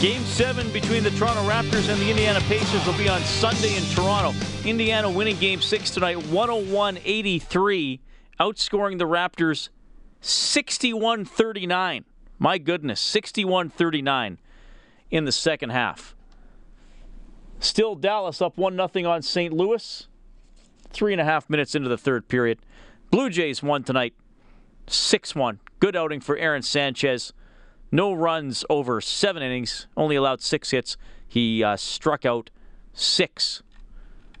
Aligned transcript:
Game 0.00 0.22
seven 0.24 0.70
between 0.72 1.02
the 1.02 1.10
Toronto 1.12 1.42
Raptors 1.48 1.88
and 1.88 2.00
the 2.00 2.10
Indiana 2.10 2.40
Pacers 2.40 2.84
will 2.86 2.98
be 2.98 3.08
on 3.08 3.20
Sunday 3.22 3.76
in 3.76 3.82
Toronto. 3.94 4.36
Indiana 4.64 5.10
winning 5.10 5.36
game 5.36 5.62
six 5.62 5.90
tonight, 5.90 6.16
101 6.26 6.98
83, 7.04 8.00
outscoring 8.38 8.98
the 8.98 9.06
Raptors 9.06 9.70
61 10.20 11.24
39. 11.24 12.04
My 12.38 12.58
goodness, 12.58 13.00
61 13.00 13.70
39 13.70 14.38
in 15.10 15.24
the 15.24 15.32
second 15.32 15.70
half. 15.70 16.14
Still 17.60 17.94
Dallas 17.94 18.42
up 18.42 18.58
1 18.58 18.76
0 18.92 19.10
on 19.10 19.22
St. 19.22 19.54
Louis. 19.54 20.08
Three 20.90 21.12
and 21.12 21.20
a 21.20 21.24
half 21.24 21.48
minutes 21.48 21.74
into 21.74 21.88
the 21.88 21.96
third 21.96 22.28
period. 22.28 22.58
Blue 23.10 23.30
Jays 23.30 23.62
won 23.62 23.84
tonight 23.84 24.14
6 24.86 25.34
1. 25.34 25.60
Good 25.80 25.96
outing 25.96 26.20
for 26.20 26.36
Aaron 26.36 26.62
Sanchez. 26.62 27.32
No 27.90 28.12
runs 28.12 28.64
over 28.68 29.00
seven 29.00 29.42
innings, 29.42 29.86
only 29.96 30.16
allowed 30.16 30.40
six 30.40 30.70
hits. 30.70 30.96
He 31.26 31.62
uh, 31.62 31.76
struck 31.76 32.24
out 32.24 32.50
six. 32.92 33.62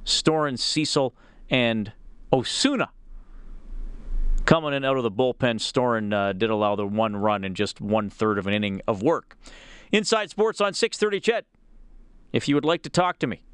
Storen, 0.04 0.58
Cecil, 0.58 1.14
and 1.48 1.92
Osuna 2.32 2.90
coming 4.44 4.74
in 4.74 4.84
out 4.84 4.96
of 4.96 5.02
the 5.02 5.10
bullpen. 5.10 5.56
Storen 5.56 6.12
uh, 6.12 6.32
did 6.32 6.50
allow 6.50 6.76
the 6.76 6.86
one 6.86 7.16
run 7.16 7.44
in 7.44 7.54
just 7.54 7.80
one 7.80 8.10
third 8.10 8.38
of 8.38 8.46
an 8.46 8.54
inning 8.54 8.80
of 8.86 9.02
work. 9.02 9.36
Inside 9.92 10.30
Sports 10.30 10.60
on 10.60 10.74
630 10.74 11.20
CHED. 11.20 11.44
If 12.32 12.48
you 12.48 12.54
would 12.54 12.64
like 12.64 12.82
to 12.82 12.90
talk 12.90 13.18
to 13.20 13.26
me, 13.26 13.44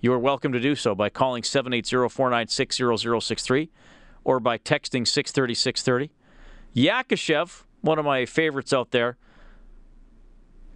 you 0.00 0.12
are 0.12 0.18
welcome 0.18 0.52
to 0.52 0.60
do 0.60 0.74
so 0.74 0.94
by 0.94 1.08
calling 1.08 1.42
780 1.42 2.08
496 2.08 2.76
0063 2.76 3.70
or 4.24 4.40
by 4.40 4.58
texting 4.58 5.06
630 5.06 5.54
630. 5.54 6.10
Yakashev, 6.74 7.62
one 7.80 7.98
of 7.98 8.04
my 8.04 8.26
favorites 8.26 8.72
out 8.72 8.90
there, 8.90 9.16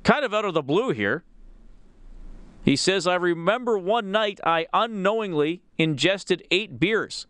kind 0.04 0.24
of 0.24 0.32
out 0.32 0.44
of 0.44 0.54
the 0.54 0.62
blue 0.62 0.90
here. 0.90 1.24
He 2.64 2.76
says, 2.76 3.06
I 3.06 3.14
remember 3.14 3.78
one 3.78 4.10
night 4.10 4.40
I 4.44 4.66
unknowingly 4.72 5.62
ingested 5.78 6.46
eight 6.50 6.78
beers. 6.78 7.26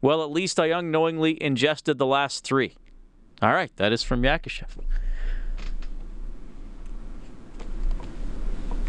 Well, 0.00 0.22
at 0.22 0.30
least 0.30 0.60
I 0.60 0.66
unknowingly 0.66 1.42
ingested 1.42 1.96
the 1.98 2.06
last 2.06 2.44
three. 2.44 2.74
All 3.40 3.52
right, 3.52 3.74
that 3.76 3.92
is 3.92 4.02
from 4.02 4.22
Yakashev. 4.22 4.68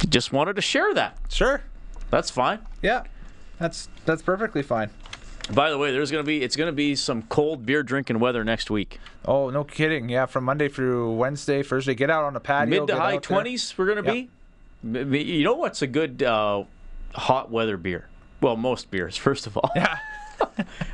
Just 0.09 0.33
wanted 0.33 0.55
to 0.57 0.61
share 0.61 0.93
that. 0.93 1.17
Sure. 1.29 1.61
That's 2.09 2.29
fine. 2.29 2.59
Yeah. 2.81 3.03
That's 3.59 3.89
that's 4.05 4.21
perfectly 4.21 4.61
fine. 4.61 4.89
By 5.53 5.69
the 5.69 5.77
way, 5.77 5.91
there's 5.91 6.11
gonna 6.11 6.23
be 6.23 6.41
it's 6.41 6.55
gonna 6.55 6.71
be 6.71 6.95
some 6.95 7.21
cold 7.23 7.65
beer 7.65 7.83
drinking 7.83 8.19
weather 8.19 8.43
next 8.43 8.71
week. 8.71 8.99
Oh, 9.25 9.49
no 9.49 9.63
kidding. 9.63 10.09
Yeah, 10.09 10.25
from 10.25 10.43
Monday 10.43 10.69
through 10.69 11.13
Wednesday, 11.13 11.61
Thursday, 11.61 11.93
get 11.93 12.09
out 12.09 12.23
on 12.23 12.33
the 12.33 12.39
patio. 12.39 12.79
Mid 12.79 12.87
to 12.87 12.95
high 12.97 13.17
twenties, 13.17 13.73
we're 13.77 13.93
gonna 13.93 14.03
be. 14.03 14.29
You 14.83 15.43
know 15.43 15.55
what's 15.55 15.81
a 15.81 15.87
good 15.87 16.23
uh, 16.23 16.63
hot 17.13 17.51
weather 17.51 17.77
beer? 17.77 18.07
Well, 18.41 18.55
most 18.57 18.89
beers, 18.91 19.17
first 19.27 19.47
of 19.47 19.57
all. 19.57 19.71
Yeah. 19.75 19.97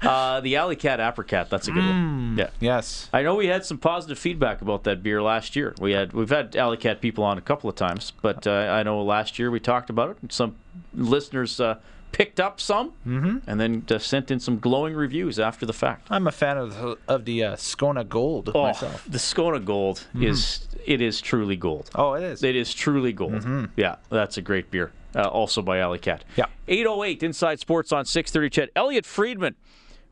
Uh, 0.04 0.40
the 0.42 0.56
Alley 0.56 0.76
Kat 0.76 1.00
Apricot. 1.00 1.50
That's 1.50 1.68
a 1.68 1.72
good 1.72 1.84
one. 1.84 2.36
Yeah. 2.38 2.50
Yes. 2.60 3.10
I 3.12 3.24
know 3.24 3.36
we 3.36 3.48
had 3.48 3.66
some 3.66 3.78
positive 3.80 4.20
feedback 4.20 4.62
about 4.62 4.84
that 4.84 5.02
beer 5.02 5.22
last 5.22 5.56
year. 5.56 5.74
We 5.80 5.92
had 5.94 6.14
we've 6.14 6.30
had 6.30 6.56
Alley 6.56 6.78
Kat 6.78 7.02
people 7.02 7.24
on 7.24 7.38
a 7.38 7.42
couple 7.42 7.70
of 7.70 7.76
times, 7.76 8.14
but 8.22 8.46
uh, 8.46 8.52
I 8.52 8.84
know 8.84 9.02
last 9.04 9.40
year 9.40 9.50
we 9.50 9.60
talked 9.60 9.90
about 9.90 10.12
it. 10.12 10.18
And 10.22 10.32
some 10.32 10.56
listeners 10.94 11.60
uh, 11.60 11.78
picked 12.12 12.40
up 12.40 12.60
some, 12.60 12.94
Mm-hmm. 13.08 13.38
and 13.50 13.60
then 13.60 13.86
uh, 13.90 13.98
sent 14.00 14.32
in 14.32 14.40
some 14.40 14.60
glowing 14.60 14.94
reviews 14.96 15.40
after 15.40 15.66
the 15.66 15.74
fact. 15.74 16.08
I'm 16.10 16.28
a 16.28 16.32
fan 16.32 16.58
of 16.58 16.76
the, 16.76 16.98
of 17.08 17.26
the 17.26 17.44
uh, 17.44 17.56
Scona 17.56 18.08
Gold 18.08 18.52
Oh, 18.54 18.64
myself. 18.64 19.04
the 19.08 19.18
Scona 19.18 19.64
Gold 19.64 20.06
is 20.20 20.68
it 20.86 21.02
is 21.02 21.22
truly 21.22 21.56
gold. 21.56 21.90
Oh, 21.96 22.14
it 22.14 22.24
is. 22.24 22.44
It 22.44 22.56
is 22.56 22.74
truly 22.74 23.14
gold. 23.14 23.46
Yeah, 23.76 23.96
that's 24.10 24.38
a 24.38 24.42
great 24.42 24.72
beer. 24.72 24.92
Uh, 25.16 25.28
also 25.28 25.62
by 25.62 25.80
Alley 25.80 26.00
Kat. 26.00 26.24
Yeah. 26.38 26.46
808 26.70 27.22
Inside 27.24 27.60
Sports 27.60 27.92
on 27.92 28.06
630 28.06 28.50
CHED. 28.50 28.70
Elliotte 28.78 29.06
Friedman 29.06 29.56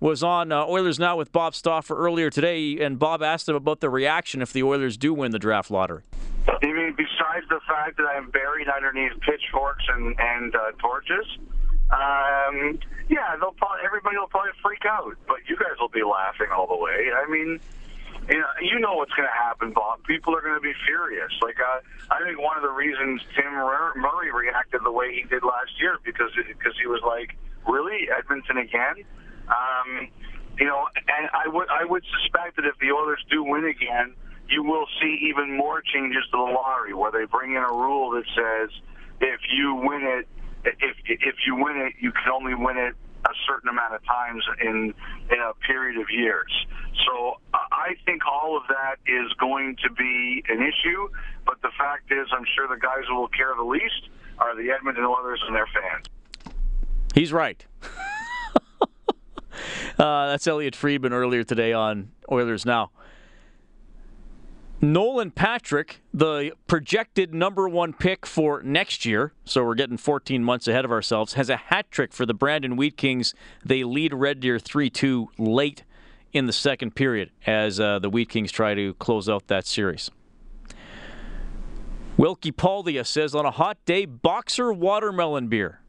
was 0.02 0.24
on 0.24 0.52
uh, 0.52 0.66
Oilers 0.66 1.00
Now 1.00 1.16
with 1.18 1.32
Bob 1.32 1.56
Stauffer 1.56 1.96
earlier 1.98 2.30
today, 2.30 2.78
and 2.80 3.00
Bob 3.00 3.24
asked 3.24 3.48
him 3.50 3.56
about 3.56 3.80
the 3.80 3.90
reaction 3.90 4.42
if 4.42 4.52
the 4.54 4.62
Oilers 4.64 4.98
do 4.98 5.14
win 5.14 5.32
the 5.32 5.40
draft 5.40 5.72
lottery. 5.72 6.04
You 6.62 6.74
mean 6.74 6.96
besides 6.98 7.46
the 7.50 7.60
fact 7.68 7.98
that 7.98 8.08
I'm 8.14 8.30
buried 8.30 8.68
underneath 8.68 9.14
pitchforks 9.22 9.84
and 9.90 10.16
and 10.20 10.56
uh, 10.56 10.72
torches? 10.80 11.26
Um, 11.90 12.78
yeah, 13.10 13.36
they'll 13.40 13.58
probably 13.58 13.82
everybody 13.86 14.18
will 14.18 14.28
probably 14.30 14.54
freak 14.62 14.86
out, 14.86 15.18
but 15.28 15.38
you 15.48 15.58
guys 15.58 15.74
will 15.80 15.90
be 15.90 16.04
laughing 16.04 16.54
all 16.54 16.68
the 16.68 16.78
way. 16.78 17.10
I 17.10 17.26
mean, 17.30 17.60
you 18.30 18.38
know, 18.38 18.52
you 18.62 18.80
know 18.80 18.94
what's 18.94 19.14
going 19.14 19.28
to 19.28 19.34
happen, 19.34 19.74
Bob. 19.74 20.04
People 20.06 20.36
are 20.36 20.42
going 20.42 20.54
to 20.54 20.62
be 20.62 20.74
furious. 20.86 21.34
Like 21.42 21.58
uh, 21.58 21.82
I 22.14 22.22
think 22.24 22.38
one 22.38 22.58
of 22.58 22.64
the 22.64 22.70
reasons 22.70 23.22
Tim 23.34 23.52
Murray 23.54 24.32
reacted 24.32 24.82
the 24.84 24.92
way 24.92 25.14
he 25.16 25.24
did 25.24 25.42
last 25.42 25.74
year 25.82 25.98
because 26.06 26.30
because 26.48 26.74
he 26.80 26.86
was 26.86 27.02
like, 27.02 27.34
really 27.68 28.08
Edmonton 28.14 28.58
again. 28.58 29.02
Um, 29.50 30.10
you 30.60 30.66
know, 30.66 30.86
and 30.96 31.30
I 31.34 31.48
would 31.48 31.68
I 31.70 31.86
would 31.86 32.04
suspect 32.22 32.58
that 32.58 32.66
if 32.66 32.78
the 32.78 32.92
Oilers 32.92 33.24
do 33.32 33.44
win 33.44 33.66
again, 33.66 34.14
you 34.50 34.64
will 34.64 34.86
see 35.02 35.30
even 35.30 35.56
more 35.58 35.82
changes 35.82 36.24
to 36.32 36.38
the 36.38 36.54
lottery, 36.54 36.94
where 36.94 37.12
they 37.12 37.26
bring 37.26 37.52
in 37.52 37.64
a 37.64 37.74
rule 37.74 38.12
that 38.12 38.26
says 38.36 38.70
if 39.22 39.40
you 39.52 39.76
win 39.76 40.02
it, 40.04 40.28
if 40.66 40.98
if 41.06 41.36
you 41.46 41.56
win 41.56 41.78
it, 41.78 41.94
you 42.00 42.12
can 42.12 42.32
only 42.34 42.56
win 42.56 42.78
it 42.78 42.96
a 43.26 43.34
certain 43.48 43.70
amount 43.70 43.94
of 43.94 44.06
times 44.06 44.44
in 44.62 44.94
in 45.32 45.40
a 45.40 45.54
period 45.66 46.00
of 46.00 46.08
years. 46.10 46.52
So 47.06 47.40
I 47.54 47.96
think 48.06 48.24
all 48.26 48.58
of 48.58 48.64
that 48.68 48.98
is 49.06 49.32
going 49.40 49.78
to 49.84 49.92
be 49.94 50.44
an 50.50 50.62
issue. 50.62 51.10
But 51.46 51.62
the 51.62 51.72
fact 51.78 52.12
is, 52.12 52.28
I'm 52.32 52.46
sure 52.56 52.68
the 52.68 52.80
guys 52.80 53.04
who 53.08 53.16
will 53.16 53.30
care 53.30 53.54
the 53.56 53.64
least 53.64 54.10
are 54.38 54.56
the 54.56 54.72
Edmonton 54.72 55.06
Oilers 55.06 55.42
and 55.46 55.56
their 55.56 55.68
fans. 55.68 56.06
He's 57.16 57.34
right. 57.34 57.66
uh, 60.00 60.28
that's 60.28 60.46
Elliotte 60.48 60.76
Friedman 60.76 61.14
earlier 61.14 61.44
today 61.44 61.74
on 61.74 62.12
Oilers 62.32 62.66
Now. 62.66 62.92
Nolan 64.82 65.32
Patrick, 65.32 66.02
the 66.14 66.54
projected 66.68 67.34
number 67.34 67.68
one 67.68 67.92
pick 67.92 68.26
for 68.26 68.62
next 68.64 69.06
year, 69.06 69.34
so 69.44 69.64
we're 69.66 69.76
getting 69.76 69.98
14 69.98 70.42
months 70.42 70.68
ahead 70.70 70.86
of 70.86 70.92
ourselves, 70.92 71.34
has 71.34 71.50
a 71.50 71.58
hat 71.58 71.92
trick 71.92 72.14
for 72.14 72.26
the 72.26 72.34
Brandon 72.34 72.78
Wheat 72.78 72.96
Kings. 72.96 73.34
They 73.66 73.84
lead 73.84 74.14
Red 74.14 74.40
Deer 74.40 74.58
3 74.58 74.90
2 74.90 75.32
late 75.38 75.84
in 76.32 76.46
the 76.46 76.54
second 76.54 76.96
period 76.96 77.32
as 77.46 77.80
uh, 77.80 78.00
the 78.00 78.10
Wheat 78.10 78.30
Kings 78.30 78.52
try 78.52 78.74
to 78.74 78.94
close 78.96 79.28
out 79.28 79.48
that 79.48 79.66
series. 79.68 80.12
Wilkie 82.16 82.52
Paldia 82.52 83.06
says 83.06 83.36
on 83.36 83.46
a 83.46 83.52
hot 83.52 83.78
day, 83.86 84.06
boxer 84.06 84.72
watermelon 84.72 85.48
beer. 85.48 85.82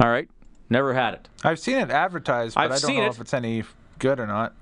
All 0.00 0.10
right. 0.10 0.28
Never 0.70 0.94
had 0.94 1.14
it. 1.14 1.28
I've 1.44 1.58
seen 1.58 1.76
it 1.76 1.90
advertised, 1.90 2.54
but 2.54 2.64
I've 2.64 2.72
I 2.72 2.78
don't 2.78 2.96
know 2.96 3.06
it. 3.06 3.08
if 3.08 3.20
it's 3.20 3.34
any 3.34 3.64
good 3.98 4.18
or 4.18 4.26
not. 4.26 4.54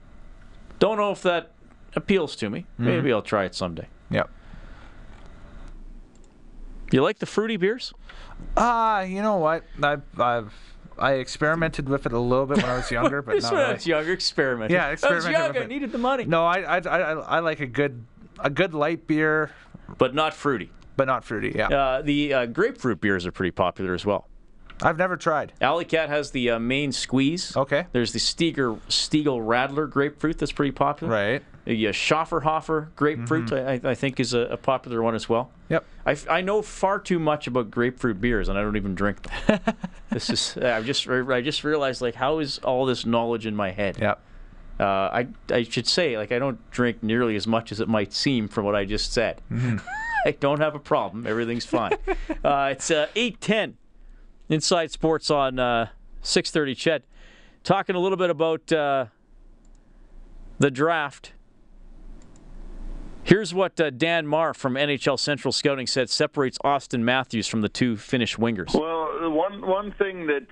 Don't 0.78 0.98
know 0.98 1.12
if 1.12 1.22
that 1.22 1.52
appeals 1.94 2.36
to 2.36 2.50
me. 2.50 2.60
Mm-hmm. 2.60 2.84
Maybe 2.84 3.12
I'll 3.12 3.22
try 3.22 3.44
it 3.44 3.54
someday. 3.54 3.86
Yep. 4.10 4.30
You 6.90 7.02
like 7.02 7.18
the 7.18 7.26
fruity 7.26 7.56
beers? 7.56 7.92
Ah, 8.56 9.00
you 9.02 9.22
know 9.22 9.36
what? 9.36 9.64
I've, 9.82 10.02
I've 10.20 10.52
I 10.98 11.12
experimented 11.14 11.88
with 11.88 12.04
it 12.04 12.12
a 12.12 12.18
little 12.18 12.44
bit 12.46 12.58
when 12.58 12.66
I 12.66 12.76
was 12.76 12.90
younger, 12.90 13.22
but 13.22 13.40
not 13.42 13.52
one 13.52 13.60
really. 13.62 13.74
was 13.74 13.86
younger, 13.86 14.12
experiment. 14.12 14.70
Yeah, 14.70 14.86
I 14.88 14.90
was 14.90 15.00
experimented 15.02 15.32
young, 15.32 15.48
with 15.48 15.56
I 15.56 15.64
it. 15.64 15.68
needed 15.68 15.92
the 15.92 15.98
money. 15.98 16.24
No, 16.26 16.44
I, 16.44 16.60
I 16.60 16.78
I 16.78 17.12
I 17.12 17.38
like 17.40 17.60
a 17.60 17.66
good 17.66 18.04
a 18.38 18.50
good 18.50 18.74
light 18.74 19.06
beer. 19.06 19.50
But 19.98 20.14
not 20.14 20.34
fruity. 20.34 20.70
but 20.96 21.06
not 21.06 21.24
fruity. 21.24 21.52
Yeah, 21.54 21.68
Uh, 21.68 22.02
the 22.02 22.34
uh, 22.34 22.46
grapefruit 22.46 23.00
beers 23.00 23.26
are 23.26 23.32
pretty 23.32 23.50
popular 23.52 23.94
as 23.94 24.04
well. 24.04 24.28
I've 24.82 24.98
never 24.98 25.16
tried. 25.16 25.52
Alley 25.60 25.84
Kat 25.84 26.08
has 26.08 26.30
the 26.32 26.50
uh, 26.50 26.58
main 26.58 26.92
squeeze. 26.92 27.56
Okay. 27.56 27.86
There's 27.92 28.12
the 28.12 28.18
Stiegl, 28.18 28.78
Stiegl 28.88 29.38
Radler 29.46 29.88
grapefruit 29.88 30.38
that's 30.38 30.50
pretty 30.52 30.72
popular. 30.72 31.12
Right. 31.12 31.42
Uh, 31.64 31.70
Schöfferhofer 31.70 32.88
grapefruit, 32.96 33.52
I, 33.52 33.80
I 33.84 33.94
think, 33.94 34.18
is 34.18 34.34
a, 34.34 34.40
a 34.40 34.56
popular 34.56 35.00
one 35.00 35.14
as 35.14 35.28
well. 35.28 35.52
Yep. 35.68 35.84
I, 36.04 36.16
I 36.28 36.40
know 36.40 36.60
far 36.60 36.98
too 36.98 37.20
much 37.20 37.46
about 37.46 37.70
grapefruit 37.70 38.20
beers, 38.20 38.48
and 38.48 38.58
I 38.58 38.62
don't 38.62 38.76
even 38.76 38.96
drink 38.96 39.22
them. 39.22 39.60
this 40.10 40.28
is 40.28 40.56
I 40.56 40.82
just 40.82 41.08
I 41.08 41.40
just 41.40 41.62
realized 41.62 42.02
like 42.02 42.16
how 42.16 42.40
is 42.40 42.58
all 42.58 42.84
this 42.84 43.06
knowledge 43.06 43.46
in 43.46 43.54
my 43.54 43.70
head? 43.70 43.98
Yep. 44.00 44.20
Uh, 44.80 44.84
I 44.84 45.28
I 45.50 45.62
should 45.62 45.86
say 45.86 46.16
like 46.16 46.32
I 46.32 46.40
don't 46.40 46.58
drink 46.72 47.02
nearly 47.02 47.36
as 47.36 47.46
much 47.46 47.70
as 47.70 47.78
it 47.78 47.88
might 47.88 48.12
seem 48.12 48.48
from 48.48 48.64
what 48.64 48.74
I 48.74 48.84
just 48.84 49.12
said. 49.12 49.40
I 50.24 50.32
don't 50.32 50.60
have 50.60 50.74
a 50.74 50.80
problem. 50.80 51.26
Everything's 51.26 51.66
fine. 51.66 51.92
uh, 52.44 52.70
it's 52.72 52.90
uh, 52.90 53.06
eight 53.14 53.40
ten. 53.40 53.76
Inside 54.48 54.90
Sports 54.90 55.30
on 55.30 55.60
uh, 55.60 55.90
six 56.22 56.50
thirty. 56.50 56.74
CHED 56.74 57.04
talking 57.62 57.94
a 57.94 58.00
little 58.00 58.18
bit 58.18 58.30
about 58.30 58.72
uh, 58.72 59.06
the 60.58 60.70
draft. 60.70 61.32
Here's 63.24 63.54
what 63.54 63.80
uh, 63.80 63.90
Dan 63.90 64.26
Marr 64.26 64.52
from 64.52 64.74
NHL 64.74 65.19
Central 65.19 65.52
Scouting 65.52 65.86
said 65.86 66.10
separates 66.10 66.58
Auston 66.64 67.00
Matthews 67.00 67.46
from 67.46 67.60
the 67.60 67.69
two 67.69 67.96
Finnish 67.96 68.36
wingers. 68.36 68.74
Well, 68.74 69.30
one 69.30 69.64
one 69.64 69.92
thing 69.92 70.26
that 70.26 70.46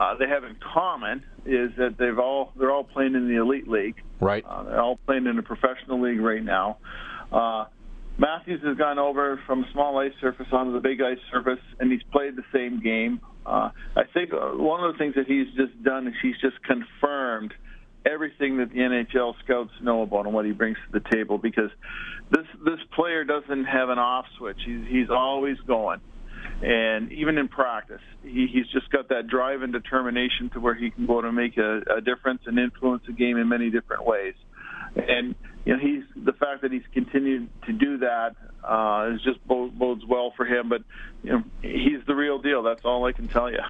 uh, 0.00 0.14
they 0.16 0.26
have 0.26 0.44
in 0.44 0.56
common 0.56 1.22
is 1.44 1.70
that 1.76 1.96
they've 1.98 2.18
all 2.18 2.52
they're 2.56 2.70
all 2.70 2.84
playing 2.84 3.14
in 3.14 3.28
the 3.28 3.36
elite 3.36 3.68
league. 3.68 3.96
Right. 4.20 4.44
Uh, 4.46 4.62
they're 4.64 4.80
all 4.80 4.98
playing 5.06 5.26
in 5.26 5.38
a 5.38 5.42
professional 5.42 6.00
league 6.00 6.20
right 6.20 6.42
now. 6.42 6.78
Uh, 7.30 7.66
Matthews 8.16 8.62
has 8.64 8.76
gone 8.76 8.98
over 8.98 9.40
from 9.46 9.64
small 9.72 9.98
ice 9.98 10.12
surface 10.20 10.48
onto 10.50 10.72
the 10.72 10.80
big 10.80 11.00
ice 11.00 11.18
surface, 11.30 11.60
and 11.78 11.92
he's 11.92 12.02
played 12.10 12.36
the 12.36 12.44
same 12.52 12.80
game. 12.80 13.20
Uh, 13.46 13.70
I 13.96 14.04
think 14.12 14.32
uh, 14.32 14.56
one 14.56 14.82
of 14.82 14.92
the 14.92 14.98
things 14.98 15.14
that 15.14 15.26
he's 15.26 15.46
just 15.56 15.82
done 15.84 16.08
is 16.08 16.14
he's 16.20 16.36
just 16.40 16.62
confirmed 16.64 17.54
everything 18.06 18.58
that 18.58 18.70
the 18.70 18.78
NHL 18.78 19.34
scouts 19.44 19.72
know 19.82 20.02
about 20.02 20.26
and 20.26 20.34
what 20.34 20.44
he 20.44 20.52
brings 20.52 20.76
to 20.76 21.00
the 21.00 21.08
table 21.10 21.38
because 21.38 21.70
this 22.30 22.46
this 22.64 22.80
player 22.94 23.24
doesn't 23.24 23.64
have 23.64 23.88
an 23.88 23.98
off 23.98 24.26
switch. 24.36 24.58
He's 24.64 24.86
he's 24.88 25.10
always 25.10 25.58
going. 25.66 26.00
And 26.60 27.12
even 27.12 27.38
in 27.38 27.48
practice, 27.48 28.00
he, 28.22 28.48
he's 28.52 28.66
just 28.68 28.90
got 28.90 29.10
that 29.10 29.28
drive 29.28 29.62
and 29.62 29.72
determination 29.72 30.50
to 30.50 30.60
where 30.60 30.74
he 30.74 30.90
can 30.90 31.06
go 31.06 31.20
to 31.20 31.30
make 31.30 31.56
a, 31.56 31.82
a 31.96 32.00
difference 32.00 32.42
and 32.46 32.58
influence 32.58 33.04
the 33.06 33.12
game 33.12 33.36
in 33.36 33.48
many 33.48 33.70
different 33.70 34.04
ways. 34.04 34.34
And 34.96 35.36
you 35.64 35.76
know, 35.76 35.78
he's 35.78 36.02
the 36.16 36.32
fact 36.32 36.62
that 36.62 36.72
he's 36.72 36.82
continued 36.92 37.48
to 37.66 37.72
do 37.72 37.98
that 37.98 38.34
uh, 38.64 39.10
is 39.14 39.22
just 39.22 39.46
bodes, 39.46 40.04
well 40.06 40.32
for 40.36 40.46
him. 40.46 40.68
But 40.68 40.82
you 41.22 41.32
know, 41.32 41.42
he's 41.62 42.04
the 42.06 42.14
real 42.14 42.38
deal. 42.38 42.62
That's 42.62 42.84
all 42.84 43.04
I 43.04 43.12
can 43.12 43.28
tell 43.28 43.50
you. 43.50 43.60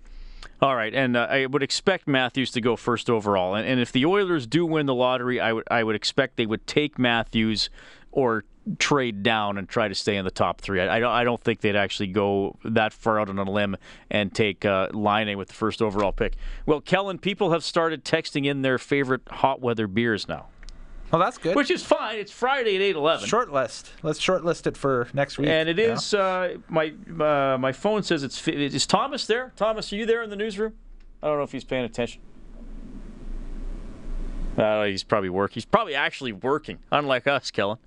All 0.61 0.75
right, 0.75 0.93
and 0.93 1.17
uh, 1.17 1.29
I 1.31 1.47
would 1.47 1.63
expect 1.63 2.09
Matthews 2.09 2.51
to 2.53 2.61
go 2.61 2.75
first 2.75 3.09
overall. 3.09 3.55
And, 3.55 3.67
and 3.67 3.81
if 3.81 3.93
the 3.93 4.05
Oilers 4.05 4.47
do 4.47 4.67
win 4.67 4.87
the 4.87 4.95
lottery, 4.95 5.41
I 5.41 5.53
would 5.53 5.65
I 5.71 5.85
would 5.85 5.95
expect 5.95 6.37
they 6.37 6.47
would 6.47 6.67
take 6.67 6.99
Matthews 6.99 7.71
or 8.11 8.45
trade 8.79 9.23
down 9.23 9.57
and 9.57 9.69
try 9.69 9.89
to 9.89 9.95
stay 9.95 10.17
in 10.17 10.25
the 10.25 10.31
top 10.31 10.61
three. 10.61 10.81
I, 10.81 10.97
I 10.97 11.01
don't 11.01 11.13
I 11.13 11.25
don't 11.25 11.41
think 11.41 11.61
they'd 11.61 11.77
actually 11.77 12.09
go 12.09 12.59
that 12.65 12.93
far 12.93 13.21
out 13.21 13.29
on 13.29 13.39
a 13.39 13.45
limb 13.45 13.77
and 14.11 14.35
take 14.35 14.65
uh, 14.65 14.89
Laine 14.93 15.39
with 15.39 15.49
the 15.49 15.55
first 15.55 15.81
overall 15.81 16.13
pick. 16.13 16.35
Well, 16.67 16.81
Kellen, 16.81 17.19
people 17.19 17.53
have 17.53 17.63
started 17.63 18.05
texting 18.05 18.45
in 18.45 18.63
their 18.63 18.79
favorite 18.79 19.23
hot 19.29 19.61
weather 19.61 19.87
beers 19.87 20.27
now, 20.27 20.49
Well, 21.11 21.21
that's 21.21 21.39
good. 21.39 21.57
which 21.57 21.71
is 21.71 21.83
fine. 21.83 22.19
It's 22.19 22.31
Friday 22.33 22.77
at 22.77 22.83
eight 22.83 22.97
eleven. 22.97 23.27
short 23.27 23.51
list. 23.51 23.91
Let's 24.03 24.19
short 24.21 24.45
list 24.45 24.67
it 24.67 24.77
for 24.77 25.09
next 25.15 25.39
week. 25.39 25.49
And 25.49 25.69
it 25.69 25.79
is 25.79 26.13
uh, 26.13 26.57
my 26.69 26.93
uh, 27.19 27.57
my 27.59 27.73
phone 27.73 28.03
says 28.03 28.23
it's 28.23 28.47
is 28.47 28.87
Thomas 28.87 29.27
there? 29.27 29.53
Thomas, 29.57 29.91
are 29.93 29.97
you 29.97 30.05
there 30.07 30.23
in 30.23 30.29
the 30.31 30.37
newsroom? 30.37 30.75
I 31.23 31.29
don't 31.29 31.39
know 31.39 31.45
if 31.45 31.53
he's 31.53 31.65
paying 31.65 31.85
attention. 31.85 32.21
Uh, 34.57 34.85
he's 34.85 35.05
probably 35.05 35.31
working. 35.31 35.55
He's 35.55 35.65
probably 35.65 35.95
actually 35.95 36.33
working, 36.33 36.79
unlike 36.91 37.27
us, 37.27 37.51
Kellen. 37.51 37.79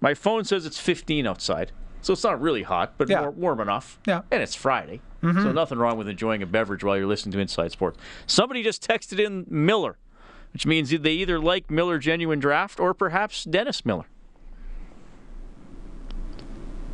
My 0.00 0.14
phone 0.14 0.44
says 0.44 0.64
it's 0.66 0.78
15 0.80 1.26
outside, 1.26 1.70
so 2.00 2.14
it's 2.14 2.24
not 2.24 2.40
really 2.40 2.62
hot, 2.62 2.94
but 2.96 3.08
Yeah. 3.08 3.20
more, 3.20 3.30
warm 3.30 3.60
enough. 3.60 4.00
Yeah. 4.06 4.18
Mm-hmm. 4.20 4.26
And 4.34 4.42
it's 4.42 4.54
Friday, 4.54 5.00
so 5.22 5.52
nothing 5.52 5.78
wrong 5.78 5.98
with 5.98 6.08
enjoying 6.08 6.42
a 6.42 6.46
beverage 6.46 6.82
while 6.82 6.96
you're 6.96 7.06
listening 7.06 7.32
to 7.32 7.38
Inside 7.40 7.72
Sports. 7.72 7.98
Somebody 8.26 8.62
just 8.62 8.82
texted 8.86 9.20
in 9.24 9.44
Miller, 9.48 9.98
which 10.52 10.66
means 10.66 10.90
they 10.90 11.12
either 11.12 11.38
like 11.38 11.70
Miller 11.70 11.98
Genuine 11.98 12.38
Draft 12.40 12.78
or 12.80 12.94
perhaps 12.94 13.44
Dennis 13.44 13.84
Miller 13.84 14.04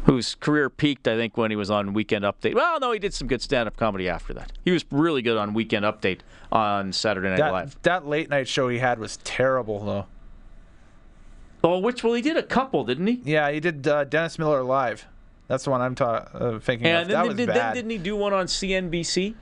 whose 0.08 0.37
career 0.37 0.70
peaked, 0.70 1.06
I 1.06 1.16
think, 1.16 1.37
when 1.37 1.50
he 1.50 1.56
was 1.56 1.70
on 1.70 1.93
Weekend 1.93 2.25
Update. 2.25 2.55
Well, 2.55 2.81
no, 2.81 2.93
he 2.93 2.99
did 2.99 3.12
some 3.12 3.28
good 3.28 3.43
stand-up 3.43 3.76
comedy 3.76 4.08
after 4.08 4.32
that. 4.32 4.52
He 4.64 4.70
was 4.70 4.87
really 4.90 5.20
good 5.20 5.37
on 5.37 5.52
Weekend 5.52 5.84
Update 5.84 6.20
on 6.50 6.94
Saturday 6.94 7.28
Night 7.28 7.52
Live. 7.52 7.75
that, 7.75 7.82
that 7.82 8.06
late 8.06 8.31
night 8.31 8.49
show 8.49 8.70
he 8.70 8.78
had 8.78 8.99
was 8.99 9.19
terrible, 9.19 9.84
though. 9.84 10.06
Oh, 11.62 11.78
which 11.78 12.02
well, 12.02 12.14
he 12.14 12.22
did 12.22 12.38
a 12.38 12.43
couple, 12.43 12.84
didn't 12.84 13.06
he? 13.06 13.20
Yeah, 13.22 13.50
he 13.50 13.61
did 13.61 13.87
uh, 13.87 14.04
Dennis 14.04 14.38
Miller 14.38 14.62
live. 14.62 15.04
That's 15.46 15.64
the 15.64 15.70
one 15.70 15.82
I'm 15.82 15.94
ta- 15.94 16.28
uh, 16.32 16.58
thinking 16.58 16.87
And 16.87 17.02
of. 17.02 17.08
then, 17.08 17.16
That 17.16 17.26
was 17.26 17.37
then 17.37 17.46
bad. 17.49 17.75
didn't 17.75 17.90
he 17.90 17.99
do 17.99 18.16
one 18.16 18.32
on 18.32 18.46
CNBC? 18.46 19.34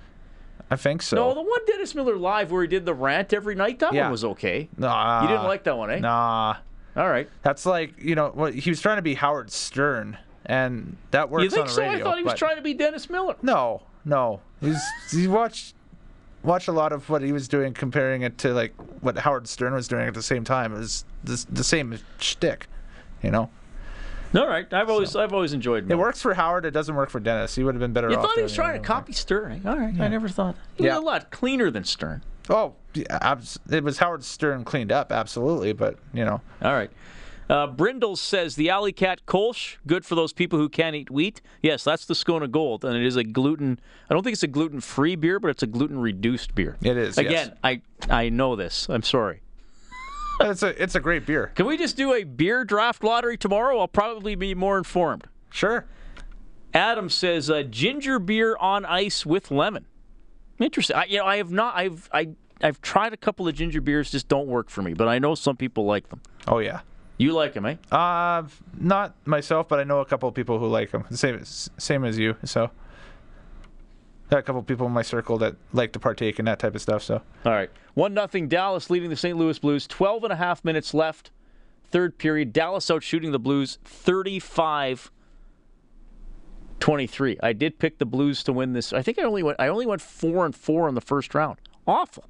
I 0.70 0.76
think 0.76 1.02
so. 1.02 1.16
No, 1.16 1.34
the 1.34 1.42
one 1.42 1.60
Dennis 1.66 1.94
Miller 1.94 2.16
live 2.16 2.50
where 2.50 2.62
he 2.62 2.68
did 2.68 2.84
the 2.86 2.94
rant 2.94 3.32
every 3.32 3.54
night. 3.54 3.78
That 3.78 3.92
Yeah. 3.94 4.02
one 4.04 4.10
was 4.12 4.24
okay. 4.24 4.68
nah, 4.76 5.22
You 5.22 5.28
didn't 5.28 5.44
like 5.44 5.64
that 5.64 5.78
one, 5.78 5.90
eh? 5.90 5.98
Nah, 6.00 6.56
All 6.96 7.08
right. 7.08 7.28
that's 7.42 7.64
like 7.66 7.94
you 8.02 8.14
know 8.14 8.30
what 8.34 8.54
he 8.54 8.70
was 8.70 8.80
trying 8.80 8.96
to 8.96 9.02
be 9.02 9.14
Howard 9.14 9.50
Stern, 9.52 10.18
and 10.44 10.96
that 11.12 11.30
works 11.30 11.44
You 11.44 11.50
think 11.50 11.68
so? 11.68 11.82
radio. 11.82 11.98
I 11.98 12.02
thought 12.02 12.18
he 12.18 12.24
was 12.24 12.34
trying 12.34 12.56
to 12.56 12.62
be 12.62 12.74
Dennis 12.74 13.08
Miller. 13.08 13.36
No, 13.42 13.82
no. 14.04 14.40
He's 14.60 14.80
he 15.12 15.28
watched 15.28 15.74
watched 16.42 16.68
a 16.68 16.72
lot 16.72 16.92
of 16.92 17.08
what 17.10 17.22
he 17.22 17.32
was 17.32 17.46
doing, 17.48 17.72
comparing 17.74 18.22
it 18.22 18.38
to 18.38 18.52
like 18.52 18.72
what 19.02 19.18
Howard 19.18 19.46
Stern 19.48 19.72
was 19.74 19.86
doing 19.88 20.06
at 20.08 20.14
the 20.14 20.22
same 20.22 20.42
time. 20.44 20.72
It 20.74 20.78
was 20.78 21.04
the, 21.24 21.44
the 21.50 21.64
same 21.64 21.98
shtick, 22.18 22.66
you 23.22 23.30
know. 23.30 23.50
All 24.36 24.46
right. 24.46 24.70
I've 24.72 24.90
always 24.90 25.16
I've 25.16 25.32
always 25.32 25.52
enjoyed. 25.52 25.90
It 25.90 25.96
works 25.96 26.20
for 26.22 26.34
Howard. 26.34 26.64
It 26.64 26.72
doesn't 26.72 26.94
work 26.94 27.10
for 27.10 27.20
Dennis. 27.20 27.54
He 27.54 27.64
would 27.64 27.74
have 27.74 27.80
been 27.80 27.92
better 27.92 28.08
off. 28.08 28.12
You 28.12 28.20
thought 28.20 28.36
he 28.36 28.42
was 28.42 28.54
trying 28.54 28.80
to 28.80 28.86
copy 28.86 29.12
Stern. 29.12 29.62
All 29.66 29.76
right. 29.78 29.98
I 30.00 30.08
never 30.08 30.28
thought. 30.28 30.56
He 30.76 30.82
was 30.84 30.90
Yeah. 30.92 30.98
a 30.98 31.00
lot 31.00 31.30
cleaner 31.30 31.70
than 31.70 31.84
Stern. 31.84 32.22
Oh, 32.48 32.74
yeah, 32.94 33.36
it 33.70 33.82
was 33.82 33.98
Howard 33.98 34.22
Stern 34.22 34.64
cleaned 34.64 34.92
up, 34.92 35.10
absolutely. 35.10 35.72
But 35.72 35.98
you 36.12 36.24
know, 36.24 36.40
All 36.62 36.72
right. 36.74 36.90
Uh, 37.48 37.68
Brindle 37.68 38.16
says 38.16 38.56
the 38.56 38.70
Alley 38.70 38.90
Kat 38.90 39.20
Kolsch, 39.24 39.76
good 39.86 40.04
for 40.04 40.16
those 40.16 40.32
people 40.32 40.58
who 40.58 40.68
can't 40.68 40.96
eat 40.96 41.10
wheat. 41.12 41.40
Yes, 41.62 41.84
that's 41.84 42.04
the 42.04 42.14
Scona 42.14 42.50
Gold, 42.50 42.84
and 42.84 42.96
it 42.96 43.06
is 43.06 43.14
a 43.14 43.22
gluten. 43.22 43.78
I 44.10 44.14
don't 44.14 44.24
think 44.24 44.32
it's 44.32 44.42
a 44.42 44.48
gluten-free 44.48 45.14
beer, 45.14 45.38
but 45.38 45.48
it's 45.50 45.62
a 45.62 45.68
gluten-reduced 45.68 46.56
beer. 46.56 46.76
It 46.82 46.96
is, 46.96 47.16
yes. 47.16 47.24
Again, 47.26 47.56
I 47.62 47.82
I 48.10 48.28
know 48.30 48.56
this. 48.56 48.88
I'm 48.88 49.02
sorry. 49.04 49.42
It's 50.40 50.62
a 50.62 50.82
it's 50.82 50.94
a 50.94 51.00
great 51.00 51.26
beer. 51.26 51.52
Can 51.54 51.66
we 51.66 51.76
just 51.76 51.96
do 51.96 52.12
a 52.14 52.24
beer 52.24 52.64
draft 52.64 53.02
lottery 53.02 53.36
tomorrow? 53.36 53.78
I'll 53.78 53.88
probably 53.88 54.34
be 54.34 54.54
more 54.54 54.78
informed. 54.78 55.26
Sure. 55.50 55.86
Adam 56.74 57.08
says 57.08 57.50
uh, 57.50 57.62
ginger 57.62 58.18
beer 58.18 58.56
on 58.58 58.84
ice 58.84 59.24
with 59.24 59.50
lemon. 59.50 59.86
Interesting. 60.58 60.96
I, 60.96 61.04
you 61.04 61.18
know, 61.18 61.24
I 61.24 61.36
have 61.38 61.50
not. 61.50 61.76
I've 61.76 62.08
I 62.12 62.28
I've 62.62 62.80
tried 62.80 63.12
a 63.12 63.16
couple 63.16 63.46
of 63.48 63.54
ginger 63.54 63.80
beers, 63.80 64.10
just 64.10 64.28
don't 64.28 64.46
work 64.46 64.70
for 64.70 64.82
me. 64.82 64.94
But 64.94 65.08
I 65.08 65.18
know 65.18 65.34
some 65.34 65.56
people 65.56 65.84
like 65.84 66.08
them. 66.08 66.20
Oh 66.46 66.58
yeah. 66.58 66.80
You 67.18 67.32
like 67.32 67.54
them, 67.54 67.64
eh? 67.64 67.76
Uh, 67.90 68.42
not 68.78 69.14
myself, 69.26 69.68
but 69.68 69.80
I 69.80 69.84
know 69.84 70.00
a 70.00 70.04
couple 70.04 70.28
of 70.28 70.34
people 70.34 70.58
who 70.58 70.66
like 70.66 70.90
them. 70.90 71.04
Same 71.12 71.42
same 71.44 72.04
as 72.04 72.18
you. 72.18 72.36
So. 72.44 72.70
Got 74.30 74.38
a 74.38 74.42
couple 74.42 74.60
of 74.60 74.66
people 74.66 74.86
in 74.86 74.92
my 74.92 75.02
circle 75.02 75.38
that 75.38 75.54
like 75.72 75.92
to 75.92 76.00
partake 76.00 76.38
in 76.38 76.44
that 76.46 76.58
type 76.58 76.74
of 76.74 76.80
stuff. 76.82 77.02
So 77.02 77.22
All 77.44 77.52
right. 77.52 77.70
1 77.94 78.12
nothing 78.12 78.48
Dallas 78.48 78.90
leading 78.90 79.08
the 79.08 79.16
St. 79.16 79.36
Louis 79.38 79.58
Blues. 79.58 79.86
12 79.86 80.24
and 80.24 80.32
a 80.32 80.36
half 80.36 80.64
minutes 80.64 80.92
left. 80.92 81.30
Third 81.84 82.18
period. 82.18 82.52
Dallas 82.52 82.90
out 82.90 83.02
shooting 83.02 83.30
the 83.32 83.38
Blues 83.38 83.78
35 83.84 85.10
23. 86.80 87.38
I 87.42 87.52
did 87.52 87.78
pick 87.78 87.98
the 87.98 88.04
Blues 88.04 88.42
to 88.44 88.52
win 88.52 88.72
this. 88.72 88.92
I 88.92 89.00
think 89.02 89.18
I 89.18 89.22
only 89.22 89.42
went 89.42 89.58
I 89.60 89.68
only 89.68 89.86
went 89.86 90.02
4 90.02 90.46
and 90.46 90.54
4 90.54 90.88
in 90.88 90.94
the 90.94 91.00
first 91.00 91.34
round. 91.34 91.58
Awful. 91.86 92.24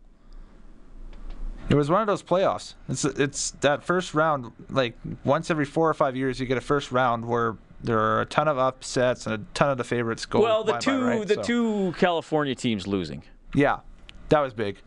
it 1.71 1.75
was 1.75 1.91
one 1.91 2.01
of 2.03 2.07
those 2.07 2.23
playoffs. 2.23 2.75
It's 2.89 3.05
it's 3.05 3.53
that 3.63 3.83
first 3.83 4.15
round. 4.15 4.53
Like 4.69 4.97
once 5.25 5.51
every 5.51 5.65
four 5.65 5.89
or 5.89 5.95
five 5.95 6.15
years, 6.15 6.39
you 6.39 6.47
get 6.47 6.59
a 6.59 6.61
first 6.61 6.93
round 6.93 7.25
where 7.27 7.57
there 7.83 7.99
are 7.99 8.21
a 8.23 8.27
ton 8.27 8.49
of 8.49 8.59
upsets 8.59 9.27
and 9.27 9.35
a 9.35 9.41
ton 9.55 9.71
of 9.71 9.79
the 9.79 9.85
favorites 9.85 10.27
go. 10.27 10.41
Well, 10.41 10.65
the 10.65 10.79
two 10.79 11.05
right? 11.05 11.27
the 11.27 11.35
So- 11.35 11.43
two 11.43 11.95
California 11.99 12.55
teams 12.55 12.87
losing. 12.87 13.23
Yeah, 13.55 13.81
that 14.29 14.41
was 14.41 14.53
big. 14.53 14.79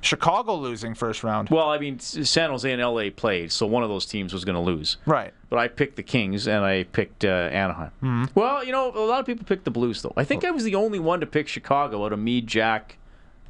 Chicago 0.00 0.54
losing 0.54 0.94
first 0.94 1.24
round. 1.24 1.50
Well, 1.50 1.68
I 1.70 1.78
mean 1.78 1.98
San 1.98 2.50
Jose 2.50 2.70
and 2.70 2.80
LA 2.80 3.10
played, 3.10 3.50
so 3.50 3.66
one 3.66 3.82
of 3.82 3.88
those 3.88 4.06
teams 4.06 4.32
was 4.32 4.44
going 4.44 4.54
to 4.54 4.60
lose. 4.60 4.96
Right. 5.06 5.34
But 5.50 5.58
I 5.58 5.66
picked 5.66 5.96
the 5.96 6.04
Kings 6.04 6.46
and 6.46 6.64
I 6.64 6.84
picked 6.84 7.24
uh, 7.24 7.28
Anaheim. 7.52 8.30
Well, 8.34 8.62
you 8.64 8.70
know, 8.70 8.92
a 8.92 9.04
lot 9.06 9.18
of 9.18 9.26
people 9.26 9.44
picked 9.44 9.64
the 9.64 9.72
Blues 9.72 10.02
though. 10.02 10.12
I 10.16 10.22
think 10.22 10.44
I 10.44 10.52
was 10.52 10.62
the 10.62 10.76
only 10.76 11.00
one 11.00 11.18
to 11.20 11.26
pick 11.26 11.48
Chicago 11.48 12.04
out 12.04 12.12
of 12.12 12.20
me, 12.20 12.40
Jack, 12.40 12.96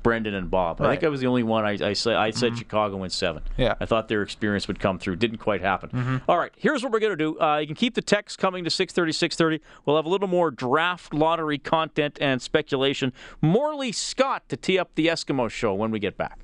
Brendan 0.03 0.35
and 0.35 0.51
Bob. 0.51 0.81
I 0.81 0.91
think 0.91 1.05
I 1.05 1.09
was 1.09 1.21
the 1.21 1.27
only 1.27 1.43
one. 1.43 1.65
I, 1.65 1.89
I 1.89 1.93
said 1.93 2.17
I 2.17 2.31
said 2.31 2.57
Chicago 2.57 3.03
in 3.05 3.11
seven. 3.11 3.43
Yeah. 3.57 3.75
I 3.81 3.87
thought 3.87 4.09
their 4.09 4.23
experience 4.23 4.69
would 4.69 4.81
come 4.81 4.99
through. 4.99 5.17
Didn't 5.17 5.39
quite 5.39 5.61
happen. 5.61 6.23
All 6.29 6.39
right, 6.39 6.53
here's 6.57 6.83
what 6.83 6.93
we're 6.93 7.01
going 7.01 7.17
to 7.17 7.17
do. 7.17 7.41
Uh, 7.41 7.59
you 7.59 7.67
can 7.67 7.77
keep 7.77 7.95
the 7.95 8.03
text 8.03 8.39
coming 8.39 8.65
to 8.65 8.71
630, 8.71 9.13
630. 9.13 9.65
We'll 9.85 9.97
have 9.97 10.07
a 10.07 10.09
little 10.09 10.29
more 10.29 10.51
draft 10.51 11.13
lottery 11.13 11.59
content 11.59 12.19
and 12.21 12.41
speculation. 12.41 13.13
Morley 13.41 13.93
Scott 13.93 14.49
to 14.49 14.57
tee 14.57 14.79
up 14.79 14.95
the 14.95 15.07
Eskimo 15.07 15.51
show 15.51 15.75
when 15.75 15.91
we 15.91 15.99
get 15.99 16.17
back. 16.17 16.39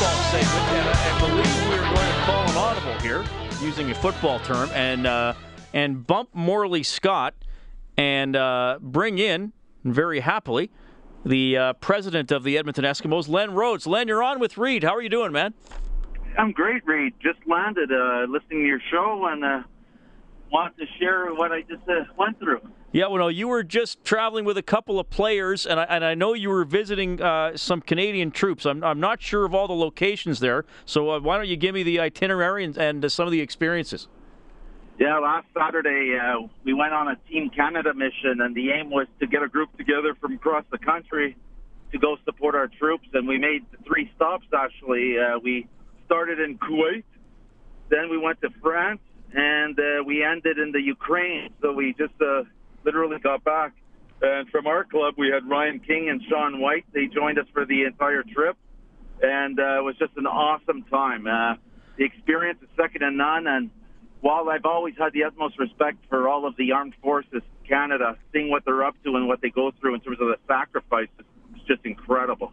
Football 0.00 0.22
segment, 0.30 0.68
and 0.70 0.88
I, 0.88 1.18
believe 1.28 1.68
we're 1.68 1.76
going 1.76 1.94
to 1.94 2.22
call 2.24 2.48
an 2.48 2.56
audible 2.56 2.98
here, 3.00 3.22
using 3.60 3.90
a 3.90 3.94
football 3.94 4.40
term, 4.40 4.70
and 4.72 5.06
uh, 5.06 5.34
and 5.74 6.06
bump 6.06 6.30
Morley 6.32 6.82
Scott 6.82 7.34
and 7.98 8.34
uh, 8.34 8.78
bring 8.80 9.18
in, 9.18 9.52
very 9.84 10.20
happily, 10.20 10.70
the 11.26 11.54
uh, 11.54 11.72
president 11.74 12.32
of 12.32 12.44
the 12.44 12.56
Edmonton 12.56 12.82
Eskimos, 12.82 13.28
Len 13.28 13.52
Rhodes. 13.52 13.86
Len, 13.86 14.08
you're 14.08 14.22
on 14.22 14.40
with 14.40 14.56
Reed. 14.56 14.84
How 14.84 14.94
are 14.94 15.02
you 15.02 15.10
doing, 15.10 15.32
man? 15.32 15.52
I'm 16.38 16.52
great, 16.52 16.82
Reed. 16.86 17.12
Just 17.22 17.40
landed 17.46 17.92
uh, 17.92 18.24
listening 18.26 18.60
to 18.60 18.66
your 18.66 18.80
show 18.90 19.28
and 19.30 19.44
uh, 19.44 19.62
want 20.50 20.78
to 20.78 20.86
share 20.98 21.26
what 21.34 21.52
I 21.52 21.60
just 21.60 21.86
uh, 21.86 22.04
went 22.16 22.38
through. 22.38 22.62
Yeah, 22.92 23.06
well, 23.06 23.18
no, 23.18 23.28
you 23.28 23.46
were 23.46 23.62
just 23.62 24.02
traveling 24.04 24.44
with 24.44 24.58
a 24.58 24.64
couple 24.64 24.98
of 24.98 25.08
players, 25.10 25.64
and 25.64 25.78
I, 25.78 25.84
and 25.84 26.04
I 26.04 26.16
know 26.16 26.34
you 26.34 26.48
were 26.48 26.64
visiting 26.64 27.22
uh, 27.22 27.56
some 27.56 27.80
Canadian 27.80 28.32
troops. 28.32 28.66
I'm, 28.66 28.82
I'm 28.82 28.98
not 28.98 29.22
sure 29.22 29.44
of 29.44 29.54
all 29.54 29.68
the 29.68 29.74
locations 29.74 30.40
there, 30.40 30.64
so 30.86 31.10
uh, 31.12 31.20
why 31.20 31.36
don't 31.36 31.46
you 31.46 31.56
give 31.56 31.72
me 31.72 31.84
the 31.84 32.00
itinerary 32.00 32.64
and, 32.64 32.76
and 32.76 33.04
uh, 33.04 33.08
some 33.08 33.26
of 33.26 33.32
the 33.32 33.40
experiences? 33.40 34.08
Yeah, 34.98 35.18
last 35.18 35.46
Saturday 35.56 36.18
uh, 36.20 36.48
we 36.64 36.74
went 36.74 36.92
on 36.92 37.06
a 37.06 37.16
Team 37.30 37.48
Canada 37.50 37.94
mission, 37.94 38.40
and 38.40 38.56
the 38.56 38.72
aim 38.72 38.90
was 38.90 39.06
to 39.20 39.26
get 39.28 39.44
a 39.44 39.48
group 39.48 39.74
together 39.78 40.16
from 40.20 40.32
across 40.32 40.64
the 40.72 40.78
country 40.78 41.36
to 41.92 41.98
go 41.98 42.16
support 42.24 42.56
our 42.56 42.66
troops. 42.66 43.06
And 43.14 43.28
we 43.28 43.38
made 43.38 43.64
three 43.86 44.10
stops. 44.16 44.46
Actually, 44.52 45.16
uh, 45.16 45.38
we 45.38 45.68
started 46.06 46.40
in 46.40 46.58
Kuwait, 46.58 47.04
then 47.88 48.10
we 48.10 48.18
went 48.18 48.40
to 48.40 48.50
France, 48.60 49.00
and 49.32 49.78
uh, 49.78 50.02
we 50.04 50.24
ended 50.24 50.58
in 50.58 50.72
the 50.72 50.82
Ukraine. 50.82 51.50
So 51.62 51.72
we 51.72 51.94
just 51.96 52.20
uh, 52.20 52.42
literally 52.84 53.18
got 53.18 53.44
back. 53.44 53.72
And 54.22 54.48
from 54.50 54.66
our 54.66 54.84
club, 54.84 55.14
we 55.16 55.28
had 55.28 55.48
Ryan 55.48 55.80
King 55.80 56.10
and 56.10 56.20
Sean 56.28 56.60
White. 56.60 56.84
They 56.92 57.06
joined 57.06 57.38
us 57.38 57.46
for 57.52 57.64
the 57.64 57.84
entire 57.84 58.22
trip, 58.22 58.56
and 59.22 59.58
uh, 59.58 59.78
it 59.78 59.84
was 59.84 59.96
just 59.98 60.12
an 60.16 60.26
awesome 60.26 60.82
time. 60.90 61.26
Uh, 61.26 61.54
the 61.96 62.04
experience 62.04 62.58
is 62.62 62.68
second 62.76 63.00
to 63.00 63.10
none, 63.10 63.46
and 63.46 63.70
while 64.20 64.50
I've 64.50 64.66
always 64.66 64.94
had 64.98 65.14
the 65.14 65.24
utmost 65.24 65.58
respect 65.58 65.98
for 66.10 66.28
all 66.28 66.46
of 66.46 66.54
the 66.56 66.72
armed 66.72 66.94
forces, 67.02 67.32
in 67.32 67.68
Canada, 67.68 68.18
seeing 68.32 68.50
what 68.50 68.64
they're 68.66 68.84
up 68.84 68.94
to 69.04 69.16
and 69.16 69.26
what 69.26 69.40
they 69.40 69.48
go 69.48 69.70
through 69.80 69.94
in 69.94 70.00
terms 70.00 70.18
of 70.20 70.28
the 70.28 70.36
sacrifices, 70.46 71.24
it's 71.54 71.64
just 71.66 71.80
incredible. 71.84 72.52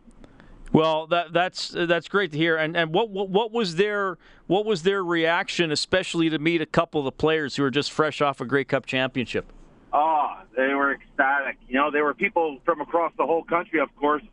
Well, 0.72 1.08
that 1.08 1.34
that's 1.34 1.70
that's 1.70 2.08
great 2.08 2.32
to 2.34 2.38
hear. 2.38 2.58
And 2.58 2.76
and 2.76 2.94
what, 2.94 3.10
what 3.10 3.30
what 3.30 3.52
was 3.52 3.76
their 3.76 4.18
what 4.48 4.66
was 4.66 4.84
their 4.84 5.04
reaction, 5.04 5.72
especially 5.72 6.30
to 6.30 6.40
meet 6.40 6.62
a 6.62 6.66
couple 6.66 7.02
of 7.02 7.06
the 7.06 7.12
players 7.12 7.56
who 7.56 7.64
were 7.64 7.72
just 7.72 7.92
fresh 7.92 8.22
off 8.22 8.42
a 8.42 8.46
Grey 8.46 8.64
Cup 8.64 8.86
championship? 8.86 9.52
Oh, 9.94 10.42
they 10.56 10.74
were 10.74 10.94
ecstatic. 10.94 11.58
You 11.68 11.76
know, 11.76 11.92
there 11.92 12.04
were 12.04 12.14
people 12.14 12.60
from 12.66 12.82
across 12.82 13.14
the 13.18 13.26
whole 13.26 13.44
country, 13.44 13.80
of 13.80 13.96
course, 13.96 14.24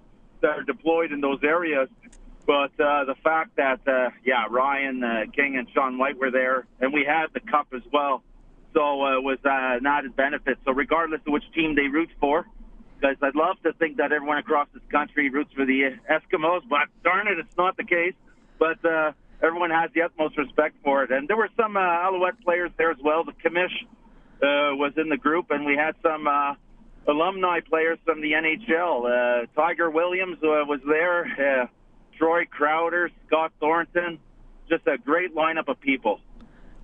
that 0.40 0.58
are 0.58 0.62
deployed 0.62 1.12
in 1.12 1.20
those 1.20 1.38
areas. 1.42 1.88
But 2.46 2.78
uh, 2.78 3.04
the 3.04 3.14
fact 3.22 3.56
that, 3.56 3.80
uh, 3.86 4.10
yeah, 4.24 4.46
Ryan 4.50 5.02
uh, 5.02 5.24
King 5.34 5.56
and 5.56 5.66
Sean 5.72 5.96
White 5.96 6.18
were 6.18 6.30
there, 6.30 6.66
and 6.80 6.92
we 6.92 7.04
had 7.04 7.26
the 7.32 7.40
cup 7.40 7.68
as 7.74 7.82
well, 7.92 8.22
so 8.74 9.02
uh, 9.02 9.18
it 9.18 9.22
was 9.22 9.38
uh, 9.44 9.78
an 9.78 9.86
added 9.86 10.14
benefit. 10.16 10.58
So 10.64 10.72
regardless 10.72 11.20
of 11.26 11.32
which 11.32 11.44
team 11.54 11.74
they 11.74 11.88
root 11.88 12.10
for, 12.20 12.46
because 13.00 13.16
I'd 13.22 13.34
love 13.34 13.56
to 13.62 13.72
think 13.74 13.96
that 13.96 14.12
everyone 14.12 14.38
across 14.38 14.68
this 14.74 14.82
country 14.90 15.30
roots 15.30 15.52
for 15.54 15.64
the 15.64 15.96
Eskimos, 16.10 16.62
but 16.68 16.88
darn 17.02 17.28
it, 17.28 17.38
it's 17.38 17.56
not 17.56 17.76
the 17.76 17.84
case. 17.84 18.14
But 18.58 18.84
uh, 18.84 19.12
everyone 19.42 19.70
has 19.70 19.90
the 19.94 20.02
utmost 20.02 20.36
respect 20.36 20.76
for 20.82 21.04
it. 21.04 21.10
And 21.10 21.28
there 21.28 21.36
were 21.36 21.50
some 21.56 21.76
uh, 21.76 21.80
Alouette 21.80 22.40
players 22.42 22.70
there 22.76 22.90
as 22.90 22.98
well. 23.02 23.24
The 23.24 23.32
commish 23.32 23.86
uh, 24.42 24.74
was 24.76 24.92
in 24.96 25.08
the 25.08 25.16
group, 25.16 25.50
and 25.50 25.64
we 25.64 25.76
had 25.76 25.94
some 26.02 26.26
uh, 26.26 26.54
alumni 27.08 27.60
players 27.60 27.98
from 28.04 28.20
the 28.20 28.32
NHL. 28.32 29.42
Uh, 29.42 29.46
Tiger 29.54 29.90
Williams 29.90 30.38
uh, 30.42 30.64
was 30.66 30.80
there, 30.86 31.62
uh, 31.62 31.66
Troy 32.18 32.44
Crowder, 32.46 33.10
Scott 33.26 33.52
Thornton, 33.60 34.18
just 34.68 34.86
a 34.86 34.98
great 34.98 35.34
lineup 35.34 35.68
of 35.68 35.80
people. 35.80 36.20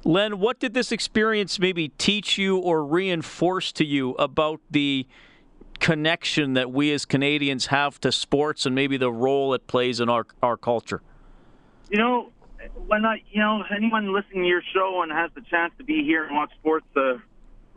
Len, 0.04 0.38
what 0.38 0.58
did 0.58 0.72
this 0.72 0.92
experience 0.92 1.58
maybe 1.58 1.88
teach 1.88 2.38
you 2.38 2.56
or 2.56 2.84
reinforce 2.84 3.70
to 3.72 3.84
you 3.84 4.12
about 4.12 4.60
the 4.70 5.06
connection 5.78 6.54
that 6.54 6.70
we 6.70 6.92
as 6.92 7.04
Canadians 7.04 7.66
have 7.66 8.00
to 8.00 8.12
sports 8.12 8.64
and 8.64 8.74
maybe 8.74 8.96
the 8.96 9.12
role 9.12 9.52
it 9.54 9.66
plays 9.66 10.00
in 10.00 10.08
our 10.08 10.26
our 10.42 10.56
culture? 10.56 11.02
You 11.90 11.98
know, 11.98 12.30
when 12.86 13.04
I, 13.04 13.22
you 13.30 13.40
know, 13.40 13.62
anyone 13.74 14.12
listening 14.14 14.42
to 14.42 14.48
your 14.48 14.62
show 14.72 15.02
and 15.02 15.12
has 15.12 15.30
the 15.34 15.42
chance 15.42 15.72
to 15.78 15.84
be 15.84 16.02
here 16.04 16.24
and 16.24 16.36
watch 16.36 16.52
sports 16.58 16.86
uh, 16.96 17.14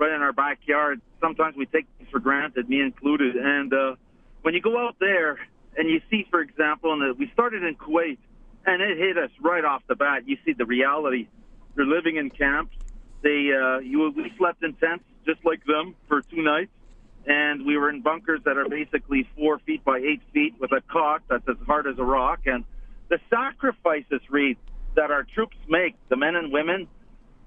right 0.03 0.13
in 0.13 0.21
our 0.21 0.33
backyard, 0.33 1.01
sometimes 1.21 1.55
we 1.55 1.65
take 1.65 1.87
things 1.97 2.09
for 2.11 2.19
granted, 2.19 2.67
me 2.67 2.81
included. 2.81 3.35
And 3.35 3.73
uh, 3.73 3.95
when 4.41 4.53
you 4.53 4.61
go 4.61 4.77
out 4.77 4.97
there 4.99 5.39
and 5.77 5.89
you 5.89 6.01
see, 6.09 6.27
for 6.29 6.41
example, 6.41 6.93
and 6.93 7.11
uh, 7.11 7.13
we 7.17 7.29
started 7.33 7.63
in 7.63 7.75
Kuwait, 7.75 8.17
and 8.65 8.81
it 8.81 8.97
hit 8.97 9.17
us 9.17 9.31
right 9.41 9.63
off 9.63 9.81
the 9.87 9.95
bat. 9.95 10.27
You 10.27 10.37
see 10.45 10.53
the 10.53 10.65
reality. 10.65 11.27
They're 11.75 11.85
living 11.85 12.17
in 12.17 12.29
camps. 12.29 12.75
They, 13.21 13.51
uh, 13.51 13.79
you, 13.79 14.11
we 14.15 14.31
slept 14.37 14.63
in 14.63 14.73
tents 14.73 15.05
just 15.25 15.43
like 15.45 15.65
them 15.65 15.95
for 16.07 16.21
two 16.21 16.41
nights, 16.41 16.71
and 17.25 17.65
we 17.65 17.77
were 17.77 17.89
in 17.89 18.01
bunkers 18.01 18.41
that 18.43 18.57
are 18.57 18.67
basically 18.67 19.27
four 19.37 19.59
feet 19.59 19.83
by 19.85 19.97
eight 19.97 20.21
feet 20.33 20.55
with 20.59 20.71
a 20.73 20.81
cot 20.91 21.23
that's 21.29 21.47
as 21.47 21.57
hard 21.65 21.87
as 21.87 21.97
a 21.97 22.03
rock. 22.03 22.41
And 22.45 22.65
the 23.09 23.19
sacrifices, 23.29 24.21
Reed, 24.29 24.57
that 24.95 25.11
our 25.11 25.23
troops 25.23 25.57
make, 25.67 25.95
the 26.09 26.17
men 26.17 26.35
and 26.35 26.51
women, 26.51 26.87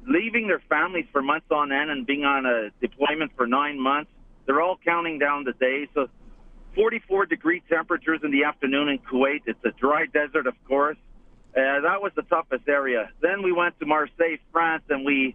leaving 0.07 0.47
their 0.49 0.62
families 0.69 1.07
for 1.12 1.23
months 1.23 1.47
on 1.50 1.73
end 1.73 1.91
and 1.91 2.07
being 2.07 2.25
on 2.25 2.47
a 2.47 2.71
deployment 2.81 3.33
for 3.37 3.47
nine 3.47 3.79
months, 3.81 4.11
they're 4.47 4.61
all 4.61 4.79
counting 4.85 5.19
down 5.19 5.45
the 5.45 5.53
days. 5.53 5.88
So 5.95 6.09
44 6.75 7.26
degree 7.26 7.62
temperatures 7.69 8.21
in 8.23 8.31
the 8.31 8.45
afternoon 8.45 8.88
in 8.88 8.99
Kuwait. 8.99 9.43
It's 9.47 9.65
a 9.65 9.73
dry 9.73 10.07
desert, 10.07 10.47
of 10.47 10.55
course. 10.69 10.99
Uh, 11.57 11.81
that 11.81 12.03
was 12.03 12.12
the 12.15 12.23
toughest 12.23 12.69
area. 12.69 13.11
Then 13.23 13.43
we 13.43 13.50
went 13.50 13.79
to 13.81 13.87
Marseille, 13.87 14.37
France, 14.53 14.85
and 14.91 15.05
we 15.05 15.35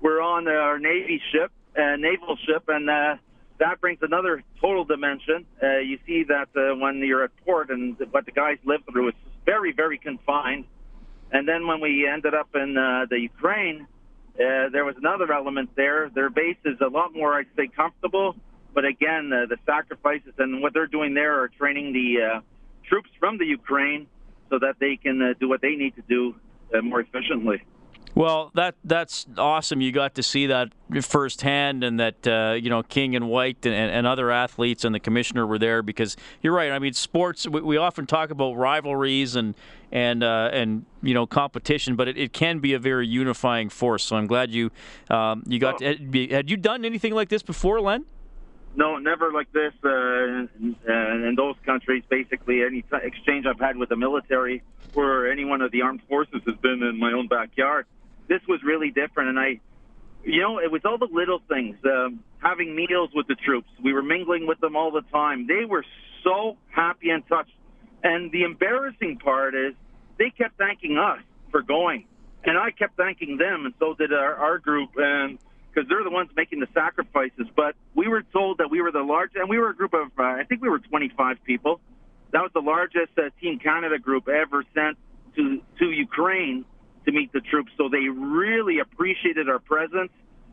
were 0.00 0.20
on 0.20 0.46
our 0.46 0.78
Navy 0.78 1.20
ship, 1.32 1.50
uh, 1.76 1.96
naval 1.96 2.36
ship, 2.46 2.64
and 2.68 2.90
uh, 2.90 3.16
that 3.58 3.80
brings 3.80 4.00
another 4.02 4.42
total 4.60 4.84
dimension. 4.84 5.46
Uh, 5.62 5.78
you 5.78 5.98
see 6.06 6.24
that 6.24 6.48
uh, 6.54 6.76
when 6.76 6.98
you're 6.98 7.24
at 7.24 7.30
port 7.44 7.70
and 7.70 7.96
what 8.10 8.26
the 8.26 8.32
guys 8.32 8.58
live 8.64 8.82
through, 8.90 9.08
it's 9.08 9.18
very, 9.46 9.72
very 9.72 9.96
confined. 9.98 10.66
And 11.30 11.48
then 11.48 11.66
when 11.66 11.80
we 11.80 12.06
ended 12.06 12.34
up 12.34 12.48
in 12.54 12.76
uh, 12.76 13.06
the 13.08 13.18
Ukraine, 13.18 13.86
uh, 14.36 14.70
there 14.70 14.84
was 14.84 14.96
another 14.96 15.32
element 15.32 15.70
there. 15.76 16.10
Their 16.14 16.30
base 16.30 16.56
is 16.64 16.80
a 16.80 16.88
lot 16.88 17.14
more, 17.14 17.34
I'd 17.34 17.46
say, 17.56 17.68
comfortable. 17.68 18.34
But 18.74 18.84
again, 18.86 19.30
uh, 19.32 19.46
the 19.46 19.58
sacrifices 19.66 20.32
and 20.38 20.62
what 20.62 20.72
they're 20.72 20.86
doing 20.86 21.14
there 21.14 21.40
are 21.40 21.48
training 21.48 21.92
the 21.92 22.22
uh, 22.22 22.40
troops 22.88 23.10
from 23.20 23.36
the 23.36 23.44
Ukraine 23.44 24.06
so 24.48 24.58
that 24.58 24.76
they 24.78 24.96
can 24.96 25.20
uh, 25.20 25.34
do 25.38 25.48
what 25.48 25.60
they 25.60 25.74
need 25.76 25.94
to 25.96 26.02
do 26.08 26.34
uh, 26.74 26.80
more 26.80 27.00
efficiently. 27.00 27.62
Well, 28.14 28.50
that 28.54 28.74
that's 28.84 29.26
awesome. 29.38 29.80
You 29.80 29.90
got 29.90 30.14
to 30.16 30.22
see 30.22 30.46
that 30.46 30.72
firsthand, 31.00 31.82
and 31.82 31.98
that 31.98 32.26
uh, 32.26 32.58
you 32.60 32.68
know 32.68 32.82
King 32.82 33.16
and 33.16 33.28
White 33.28 33.64
and, 33.64 33.74
and 33.74 34.06
other 34.06 34.30
athletes 34.30 34.84
and 34.84 34.94
the 34.94 35.00
commissioner 35.00 35.46
were 35.46 35.58
there 35.58 35.82
because 35.82 36.16
you're 36.42 36.52
right. 36.52 36.72
I 36.72 36.78
mean, 36.78 36.92
sports. 36.92 37.48
We, 37.48 37.62
we 37.62 37.76
often 37.78 38.06
talk 38.06 38.30
about 38.30 38.54
rivalries 38.54 39.34
and 39.34 39.54
and 39.92 40.24
uh, 40.24 40.48
and 40.52 40.86
you 41.02 41.14
know 41.14 41.26
competition, 41.26 41.94
but 41.94 42.08
it, 42.08 42.16
it 42.16 42.32
can 42.32 42.58
be 42.58 42.72
a 42.72 42.78
very 42.78 43.06
unifying 43.06 43.68
force. 43.68 44.02
So 44.02 44.16
I'm 44.16 44.26
glad 44.26 44.50
you 44.50 44.70
um, 45.10 45.44
you 45.46 45.58
got. 45.58 45.78
To, 45.78 45.86
had 46.30 46.50
you 46.50 46.56
done 46.56 46.84
anything 46.84 47.14
like 47.14 47.28
this 47.28 47.42
before, 47.42 47.80
Len? 47.80 48.06
No, 48.74 48.96
never 48.96 49.30
like 49.30 49.52
this 49.52 49.74
uh, 49.84 49.88
in, 49.90 50.76
in 50.88 51.34
those 51.36 51.56
countries. 51.66 52.02
Basically, 52.08 52.62
any 52.62 52.80
t- 52.82 52.96
exchange 53.02 53.44
I've 53.44 53.60
had 53.60 53.76
with 53.76 53.90
the 53.90 53.96
military 53.96 54.62
or 54.94 55.26
any 55.30 55.44
one 55.44 55.60
of 55.60 55.70
the 55.72 55.82
armed 55.82 56.00
forces 56.08 56.40
has 56.46 56.56
been 56.56 56.82
in 56.82 56.98
my 56.98 57.12
own 57.12 57.28
backyard. 57.28 57.84
This 58.28 58.40
was 58.48 58.62
really 58.62 58.90
different, 58.90 59.28
and 59.28 59.38
I, 59.38 59.60
you 60.24 60.40
know, 60.40 60.58
it 60.58 60.70
was 60.70 60.80
all 60.86 60.96
the 60.96 61.08
little 61.12 61.42
things. 61.48 61.76
Um, 61.84 62.20
having 62.38 62.74
meals 62.74 63.10
with 63.14 63.26
the 63.26 63.34
troops, 63.34 63.68
we 63.82 63.92
were 63.92 64.02
mingling 64.02 64.46
with 64.46 64.58
them 64.60 64.74
all 64.74 64.90
the 64.90 65.02
time. 65.12 65.46
They 65.46 65.66
were 65.66 65.84
so 66.24 66.56
happy 66.70 67.10
and 67.10 67.26
touched. 67.28 67.52
And 68.02 68.32
the 68.32 68.42
embarrassing 68.44 69.18
part 69.18 69.54
is 69.54 69.74
they 70.22 70.30
kept 70.30 70.56
thanking 70.56 70.98
us 70.98 71.18
for 71.50 71.62
going. 71.62 72.06
and 72.44 72.56
I 72.56 72.70
kept 72.70 72.96
thanking 72.96 73.38
them, 73.38 73.66
and 73.66 73.74
so 73.78 73.94
did 73.94 74.12
our, 74.12 74.34
our 74.34 74.58
group, 74.58 74.90
and 74.96 75.38
because 75.68 75.88
they're 75.88 76.04
the 76.04 76.10
ones 76.10 76.30
making 76.36 76.60
the 76.60 76.68
sacrifices. 76.74 77.46
But 77.56 77.74
we 77.94 78.08
were 78.08 78.22
told 78.22 78.58
that 78.58 78.70
we 78.70 78.80
were 78.82 78.92
the 78.92 79.02
largest, 79.02 79.36
and 79.36 79.48
we 79.48 79.58
were 79.58 79.70
a 79.70 79.76
group 79.76 79.94
of, 79.94 80.08
uh, 80.18 80.22
I 80.22 80.44
think 80.48 80.60
we 80.62 80.68
were 80.68 80.78
25 80.78 81.38
people. 81.44 81.80
That 82.32 82.42
was 82.42 82.50
the 82.52 82.60
largest 82.60 83.12
uh, 83.18 83.30
Team 83.40 83.58
Canada 83.58 83.98
group 83.98 84.28
ever 84.28 84.64
sent 84.74 84.96
to 85.36 85.60
to 85.78 85.86
Ukraine 85.90 86.64
to 87.04 87.12
meet 87.12 87.32
the 87.32 87.40
troops. 87.40 87.72
So 87.76 87.88
they 87.88 88.08
really 88.08 88.78
appreciated 88.78 89.48
our 89.48 89.58
presence. 89.58 90.12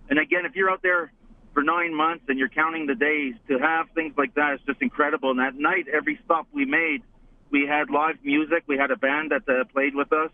And 0.10 0.18
again, 0.20 0.46
if 0.46 0.56
you're 0.56 0.70
out 0.70 0.82
there 0.82 1.12
for 1.54 1.64
nine 1.64 1.94
months 1.94 2.26
and 2.28 2.40
you're 2.40 2.50
counting 2.50 2.88
the 2.88 2.96
days, 2.96 3.36
to 3.50 3.60
have 3.60 3.88
things 3.94 4.14
like 4.18 4.34
that 4.36 4.56
is 4.56 4.62
just 4.66 4.82
incredible. 4.82 5.32
And 5.32 5.40
that 5.40 5.56
night, 5.56 5.88
every 5.88 6.20
stop 6.26 6.48
we 6.52 6.66
made, 6.66 7.02
we 7.52 7.66
had 7.68 7.90
live 7.90 8.18
music. 8.24 8.64
We 8.68 8.78
had 8.78 8.92
a 8.92 8.98
band 8.98 9.32
that 9.32 9.48
uh, 9.48 9.66
played 9.66 9.96
with 9.96 10.12
us, 10.14 10.32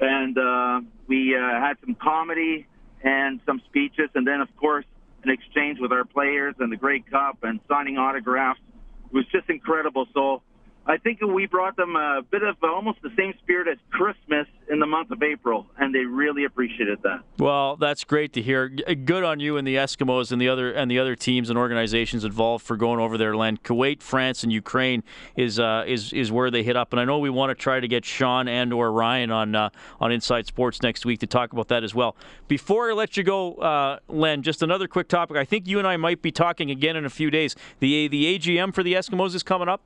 and 0.00 0.36
uh, 0.36 0.80
we 1.06 1.36
uh, 1.36 1.60
had 1.60 1.76
some 1.84 1.94
comedy 1.94 2.66
and 3.02 3.40
some 3.46 3.62
speeches, 3.66 4.10
and 4.14 4.26
then 4.26 4.40
of 4.40 4.48
course 4.56 4.84
an 5.22 5.30
exchange 5.30 5.78
with 5.80 5.92
our 5.92 6.04
players 6.04 6.54
and 6.58 6.70
the 6.70 6.76
Grey 6.76 7.00
Cup 7.00 7.38
and 7.42 7.60
signing 7.68 7.98
autographs. 7.98 8.60
It 9.06 9.14
was 9.14 9.26
just 9.32 9.48
incredible. 9.50 10.06
So 10.14 10.42
I 10.88 10.96
think 10.96 11.20
we 11.20 11.44
brought 11.44 11.76
them 11.76 11.96
a 11.96 12.22
bit 12.22 12.42
of 12.42 12.56
almost 12.62 13.02
the 13.02 13.10
same 13.14 13.34
spirit 13.42 13.68
as 13.68 13.76
Christmas 13.90 14.46
in 14.70 14.80
the 14.80 14.86
month 14.86 15.10
of 15.10 15.22
April, 15.22 15.66
and 15.76 15.94
they 15.94 16.06
really 16.06 16.44
appreciated 16.44 17.00
that. 17.02 17.20
Well, 17.38 17.76
that's 17.76 18.04
great 18.04 18.32
to 18.32 18.42
hear. 18.42 18.70
Good 18.70 19.22
on 19.22 19.38
you 19.38 19.58
and 19.58 19.68
the 19.68 19.76
Eskimos 19.76 20.32
and 20.32 20.40
the 20.40 20.48
other 20.48 20.72
and 20.72 20.90
the 20.90 20.98
other 20.98 21.14
teams 21.14 21.50
and 21.50 21.58
organizations 21.58 22.24
involved 22.24 22.64
for 22.64 22.78
going 22.78 23.00
over 23.00 23.18
their 23.18 23.36
land. 23.36 23.62
Kuwait, 23.64 24.02
France, 24.02 24.42
and 24.42 24.50
Ukraine 24.50 25.04
is 25.36 25.60
uh, 25.60 25.84
is 25.86 26.14
is 26.14 26.32
where 26.32 26.50
they 26.50 26.62
hit 26.62 26.74
up, 26.74 26.94
and 26.94 27.00
I 27.00 27.04
know 27.04 27.18
we 27.18 27.28
want 27.28 27.50
to 27.50 27.54
try 27.54 27.80
to 27.80 27.88
get 27.88 28.06
Sean 28.06 28.48
and 28.48 28.72
or 28.72 28.90
Ryan 28.90 29.30
on 29.30 29.54
uh, 29.54 29.68
on 30.00 30.10
Inside 30.10 30.46
Sports 30.46 30.80
next 30.80 31.04
week 31.04 31.20
to 31.20 31.26
talk 31.26 31.52
about 31.52 31.68
that 31.68 31.84
as 31.84 31.94
well. 31.94 32.16
Before 32.48 32.90
I 32.90 32.94
let 32.94 33.14
you 33.18 33.24
go, 33.24 33.56
uh, 33.56 33.98
Len, 34.08 34.42
just 34.42 34.62
another 34.62 34.88
quick 34.88 35.08
topic. 35.08 35.36
I 35.36 35.44
think 35.44 35.68
you 35.68 35.78
and 35.78 35.86
I 35.86 35.98
might 35.98 36.22
be 36.22 36.32
talking 36.32 36.70
again 36.70 36.96
in 36.96 37.04
a 37.04 37.10
few 37.10 37.30
days. 37.30 37.54
The 37.80 38.08
the 38.08 38.38
AGM 38.38 38.72
for 38.72 38.82
the 38.82 38.94
Eskimos 38.94 39.34
is 39.34 39.42
coming 39.42 39.68
up. 39.68 39.82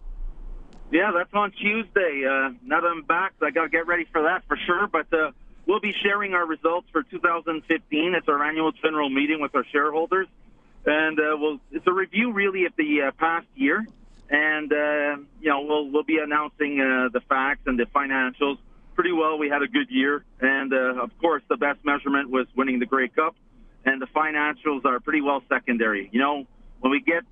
Yeah, 0.93 1.11
that's 1.17 1.33
on 1.33 1.53
Tuesday. 1.53 2.23
Uh, 2.27 2.51
now 2.63 2.83
that 2.83 2.87
I'm 2.87 3.03
back, 3.03 3.33
I 3.41 3.51
got 3.51 3.63
to 3.63 3.69
get 3.71 3.87
ready 3.87 4.05
for 4.13 4.25
that 4.25 4.45
for 4.47 4.59
sure. 4.59 4.87
But 4.87 5.11
uh, 5.11 5.31
we'll 5.67 5.81
be 5.81 5.95
sharing 6.03 6.35
our 6.35 6.45
results 6.47 6.87
for 6.93 7.03
2015. 7.03 8.15
It's 8.15 8.29
our 8.29 8.45
annual 8.45 8.73
general 8.73 9.09
meeting 9.09 9.41
with 9.41 9.55
our 9.55 9.65
shareholders, 9.73 10.29
and 10.85 11.19
uh, 11.19 11.35
we'll, 11.39 11.61
it's 11.71 11.87
a 11.87 11.93
review 11.93 12.33
really 12.33 12.67
of 12.67 12.75
the 12.77 13.09
uh, 13.09 13.11
past 13.13 13.47
year. 13.55 13.87
And 14.29 14.71
uh, 14.71 15.17
you 15.41 15.49
know, 15.49 15.63
we'll 15.63 15.91
we'll 15.91 16.03
be 16.03 16.19
announcing 16.19 16.79
uh, 16.79 17.09
the 17.11 17.23
facts 17.27 17.63
and 17.65 17.79
the 17.79 17.87
financials. 17.87 18.59
Pretty 18.95 19.13
well, 19.13 19.39
we 19.39 19.49
had 19.49 19.63
a 19.63 19.69
good 19.69 19.91
year, 19.91 20.23
and 20.41 20.75
uh, 20.75 21.03
of 21.03 21.19
course, 21.19 21.43
the 21.49 21.57
best 21.57 21.83
measurement 21.87 22.29
was 22.29 22.47
winning 22.55 22.81
the 22.81 22.87
Grey 22.87 23.09
Cup, 23.09 23.35
and 23.87 24.01
the 24.01 24.07
financials 24.09 24.85
are 24.85 25.01
pretty 25.01 25.23
well 25.23 25.43
secondary. 25.49 26.11
You 26.13 26.21
know, 26.21 26.47
when 26.81 26.91
we 26.91 27.01
get 27.01 27.23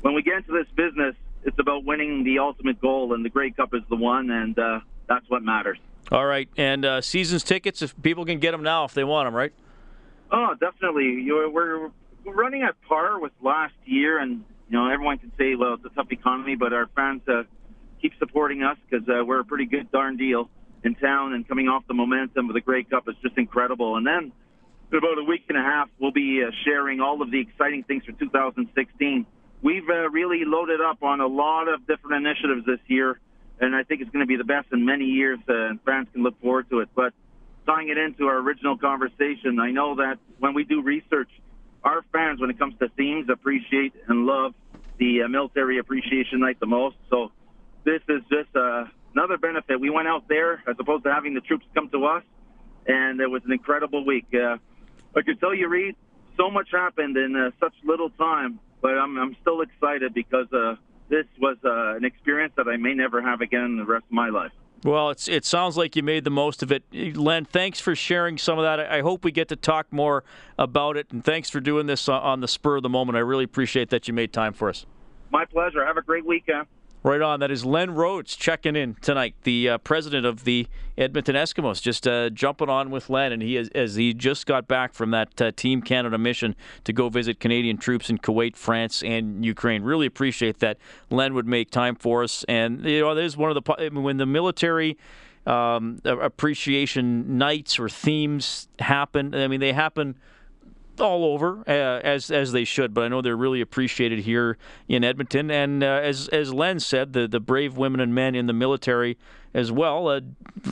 when 0.00 0.14
we 0.14 0.22
get 0.22 0.38
into 0.38 0.52
this 0.52 0.68
business, 0.74 1.14
it's 1.44 1.58
about 1.58 1.84
winning 1.84 2.24
the 2.24 2.38
ultimate 2.38 2.80
goal, 2.80 3.14
and 3.14 3.24
the 3.24 3.28
Grey 3.28 3.50
Cup 3.50 3.74
is 3.74 3.82
the 3.88 3.96
one, 3.96 4.30
and 4.30 4.58
uh, 4.58 4.80
that's 5.08 5.28
what 5.28 5.42
matters. 5.42 5.78
All 6.10 6.26
right, 6.26 6.48
and 6.56 6.84
uh, 6.84 7.00
seasons 7.00 7.44
tickets, 7.44 7.82
if 7.82 8.00
people 8.02 8.24
can 8.24 8.38
get 8.38 8.52
them 8.52 8.62
now 8.62 8.84
if 8.84 8.94
they 8.94 9.04
want 9.04 9.26
them, 9.26 9.34
right? 9.34 9.52
Oh, 10.30 10.54
definitely. 10.58 11.22
You're, 11.22 11.48
we're 11.50 11.90
running 12.24 12.62
at 12.62 12.74
par 12.88 13.20
with 13.20 13.32
last 13.42 13.74
year, 13.84 14.18
and 14.18 14.44
you 14.68 14.78
know 14.78 14.88
everyone 14.88 15.18
can 15.18 15.32
say, 15.38 15.54
well, 15.54 15.74
it's 15.74 15.84
a 15.84 15.90
tough 15.90 16.10
economy, 16.10 16.56
but 16.56 16.72
our 16.72 16.88
fans 16.94 17.22
uh, 17.28 17.42
keep 18.00 18.12
supporting 18.18 18.62
us 18.62 18.76
because 18.88 19.08
uh, 19.08 19.24
we're 19.24 19.40
a 19.40 19.44
pretty 19.44 19.66
good 19.66 19.90
darn 19.92 20.16
deal 20.16 20.50
in 20.82 20.94
town, 20.94 21.32
and 21.32 21.46
coming 21.48 21.68
off 21.68 21.86
the 21.88 21.94
momentum 21.94 22.48
of 22.48 22.54
the 22.54 22.60
Grey 22.60 22.84
Cup 22.84 23.08
is 23.08 23.14
just 23.22 23.38
incredible. 23.38 23.96
And 23.96 24.06
then 24.06 24.32
in 24.92 24.98
about 24.98 25.18
a 25.18 25.24
week 25.24 25.44
and 25.48 25.56
a 25.56 25.62
half, 25.62 25.88
we'll 25.98 26.12
be 26.12 26.42
uh, 26.46 26.50
sharing 26.64 27.00
all 27.00 27.22
of 27.22 27.30
the 27.30 27.40
exciting 27.40 27.82
things 27.84 28.04
for 28.04 28.12
2016 28.12 29.26
we've 29.64 29.88
uh, 29.88 30.10
really 30.10 30.44
loaded 30.44 30.80
up 30.80 31.02
on 31.02 31.20
a 31.20 31.26
lot 31.26 31.66
of 31.66 31.86
different 31.86 32.24
initiatives 32.24 32.66
this 32.66 32.78
year, 32.86 33.18
and 33.58 33.74
I 33.74 33.82
think 33.82 34.02
it's 34.02 34.10
going 34.10 34.22
to 34.24 34.28
be 34.28 34.36
the 34.36 34.44
best 34.44 34.68
in 34.72 34.84
many 34.84 35.06
years, 35.06 35.38
uh, 35.48 35.70
and 35.70 35.80
fans 35.82 36.06
can 36.12 36.22
look 36.22 36.38
forward 36.40 36.68
to 36.70 36.80
it. 36.80 36.90
But 36.94 37.14
tying 37.66 37.88
it 37.88 37.96
into 37.96 38.26
our 38.26 38.36
original 38.38 38.76
conversation, 38.76 39.58
I 39.58 39.70
know 39.70 39.96
that 39.96 40.18
when 40.38 40.54
we 40.54 40.64
do 40.64 40.82
research, 40.82 41.30
our 41.82 42.04
fans, 42.12 42.40
when 42.40 42.50
it 42.50 42.58
comes 42.58 42.74
to 42.78 42.88
themes, 42.90 43.28
appreciate 43.32 43.94
and 44.06 44.26
love 44.26 44.54
the 44.98 45.22
uh, 45.22 45.28
military 45.28 45.78
appreciation 45.78 46.40
night 46.40 46.60
the 46.60 46.66
most. 46.66 46.96
So 47.10 47.32
this 47.84 48.00
is 48.08 48.22
just 48.30 48.54
uh, 48.54 48.84
another 49.14 49.38
benefit. 49.38 49.80
We 49.80 49.90
went 49.90 50.08
out 50.08 50.28
there 50.28 50.62
as 50.68 50.76
opposed 50.78 51.04
to 51.04 51.12
having 51.12 51.34
the 51.34 51.40
troops 51.40 51.64
come 51.74 51.88
to 51.90 52.04
us, 52.04 52.22
and 52.86 53.18
it 53.20 53.30
was 53.30 53.42
an 53.46 53.52
incredible 53.52 54.04
week. 54.04 54.26
Uh, 54.34 54.58
I 55.16 55.22
can 55.22 55.38
tell 55.38 55.54
you, 55.54 55.68
Reed, 55.68 55.96
so 56.36 56.50
much 56.50 56.68
happened 56.70 57.16
in 57.16 57.34
uh, 57.34 57.50
such 57.60 57.72
little 57.84 58.10
time 58.10 58.60
but 58.84 58.98
I'm, 58.98 59.16
I'm 59.16 59.34
still 59.40 59.62
excited 59.62 60.12
because 60.12 60.52
uh, 60.52 60.74
this 61.08 61.24
was 61.40 61.56
uh, 61.64 61.96
an 61.96 62.04
experience 62.04 62.52
that 62.58 62.68
I 62.68 62.76
may 62.76 62.92
never 62.92 63.22
have 63.22 63.40
again 63.40 63.64
in 63.64 63.76
the 63.78 63.84
rest 63.86 64.04
of 64.04 64.12
my 64.12 64.28
life. 64.28 64.52
Well, 64.84 65.08
it's 65.08 65.26
it 65.26 65.46
sounds 65.46 65.78
like 65.78 65.96
you 65.96 66.02
made 66.02 66.24
the 66.24 66.30
most 66.30 66.62
of 66.62 66.70
it, 66.70 66.82
Len. 66.92 67.46
Thanks 67.46 67.80
for 67.80 67.96
sharing 67.96 68.36
some 68.36 68.58
of 68.58 68.64
that. 68.64 68.80
I 68.80 69.00
hope 69.00 69.24
we 69.24 69.32
get 69.32 69.48
to 69.48 69.56
talk 69.56 69.90
more 69.90 70.22
about 70.58 70.98
it, 70.98 71.06
and 71.10 71.24
thanks 71.24 71.48
for 71.48 71.60
doing 71.60 71.86
this 71.86 72.10
on 72.10 72.40
the 72.40 72.48
spur 72.48 72.76
of 72.76 72.82
the 72.82 72.90
moment. 72.90 73.16
I 73.16 73.20
really 73.20 73.44
appreciate 73.44 73.88
that 73.88 74.06
you 74.06 74.12
made 74.12 74.34
time 74.34 74.52
for 74.52 74.68
us. 74.68 74.84
My 75.30 75.46
pleasure. 75.46 75.82
Have 75.86 75.96
a 75.96 76.02
great 76.02 76.26
weekend. 76.26 76.66
Right 77.04 77.20
on. 77.20 77.40
That 77.40 77.50
is 77.50 77.66
Len 77.66 77.94
Rhodes 77.94 78.34
checking 78.34 78.76
in 78.76 78.94
tonight, 78.94 79.34
the 79.42 79.68
uh, 79.68 79.78
president 79.78 80.24
of 80.24 80.44
the 80.44 80.66
Edmonton 80.96 81.36
Eskimos, 81.36 81.82
just 81.82 82.08
uh, 82.08 82.30
jumping 82.30 82.70
on 82.70 82.90
with 82.90 83.10
Len, 83.10 83.30
and 83.30 83.42
he 83.42 83.58
is, 83.58 83.68
as 83.74 83.96
he 83.96 84.14
just 84.14 84.46
got 84.46 84.66
back 84.66 84.94
from 84.94 85.10
that 85.10 85.38
uh, 85.38 85.52
Team 85.54 85.82
Canada 85.82 86.16
mission 86.16 86.56
to 86.84 86.94
go 86.94 87.10
visit 87.10 87.40
Canadian 87.40 87.76
troops 87.76 88.08
in 88.08 88.16
Kuwait, 88.16 88.56
France, 88.56 89.02
and 89.02 89.44
Ukraine. 89.44 89.82
Really 89.82 90.06
appreciate 90.06 90.60
that 90.60 90.78
Len 91.10 91.34
would 91.34 91.46
make 91.46 91.70
time 91.70 91.94
for 91.94 92.22
us, 92.22 92.42
and 92.44 92.82
you 92.86 93.02
know, 93.02 93.14
there's 93.14 93.36
one 93.36 93.54
of 93.54 93.62
the 93.62 94.00
when 94.00 94.16
the 94.16 94.26
military. 94.26 94.96
Um, 95.46 96.00
appreciation 96.06 97.36
nights 97.36 97.78
or 97.78 97.90
themes 97.90 98.66
happen. 98.78 99.34
I 99.34 99.46
mean, 99.46 99.60
they 99.60 99.74
happen 99.74 100.16
all 101.00 101.24
over 101.24 101.60
uh, 101.66 102.00
as 102.04 102.30
as 102.30 102.52
they 102.52 102.64
should, 102.64 102.94
but 102.94 103.04
I 103.04 103.08
know 103.08 103.22
they're 103.22 103.36
really 103.36 103.60
appreciated 103.60 104.20
here 104.20 104.56
in 104.88 105.04
Edmonton. 105.04 105.50
And 105.50 105.82
uh, 105.82 106.00
as 106.02 106.28
as 106.28 106.52
Len 106.52 106.80
said, 106.80 107.12
the 107.12 107.26
the 107.26 107.40
brave 107.40 107.76
women 107.76 108.00
and 108.00 108.14
men 108.14 108.34
in 108.34 108.46
the 108.46 108.52
military 108.52 109.16
as 109.54 109.70
well. 109.70 110.08
Uh, 110.08 110.20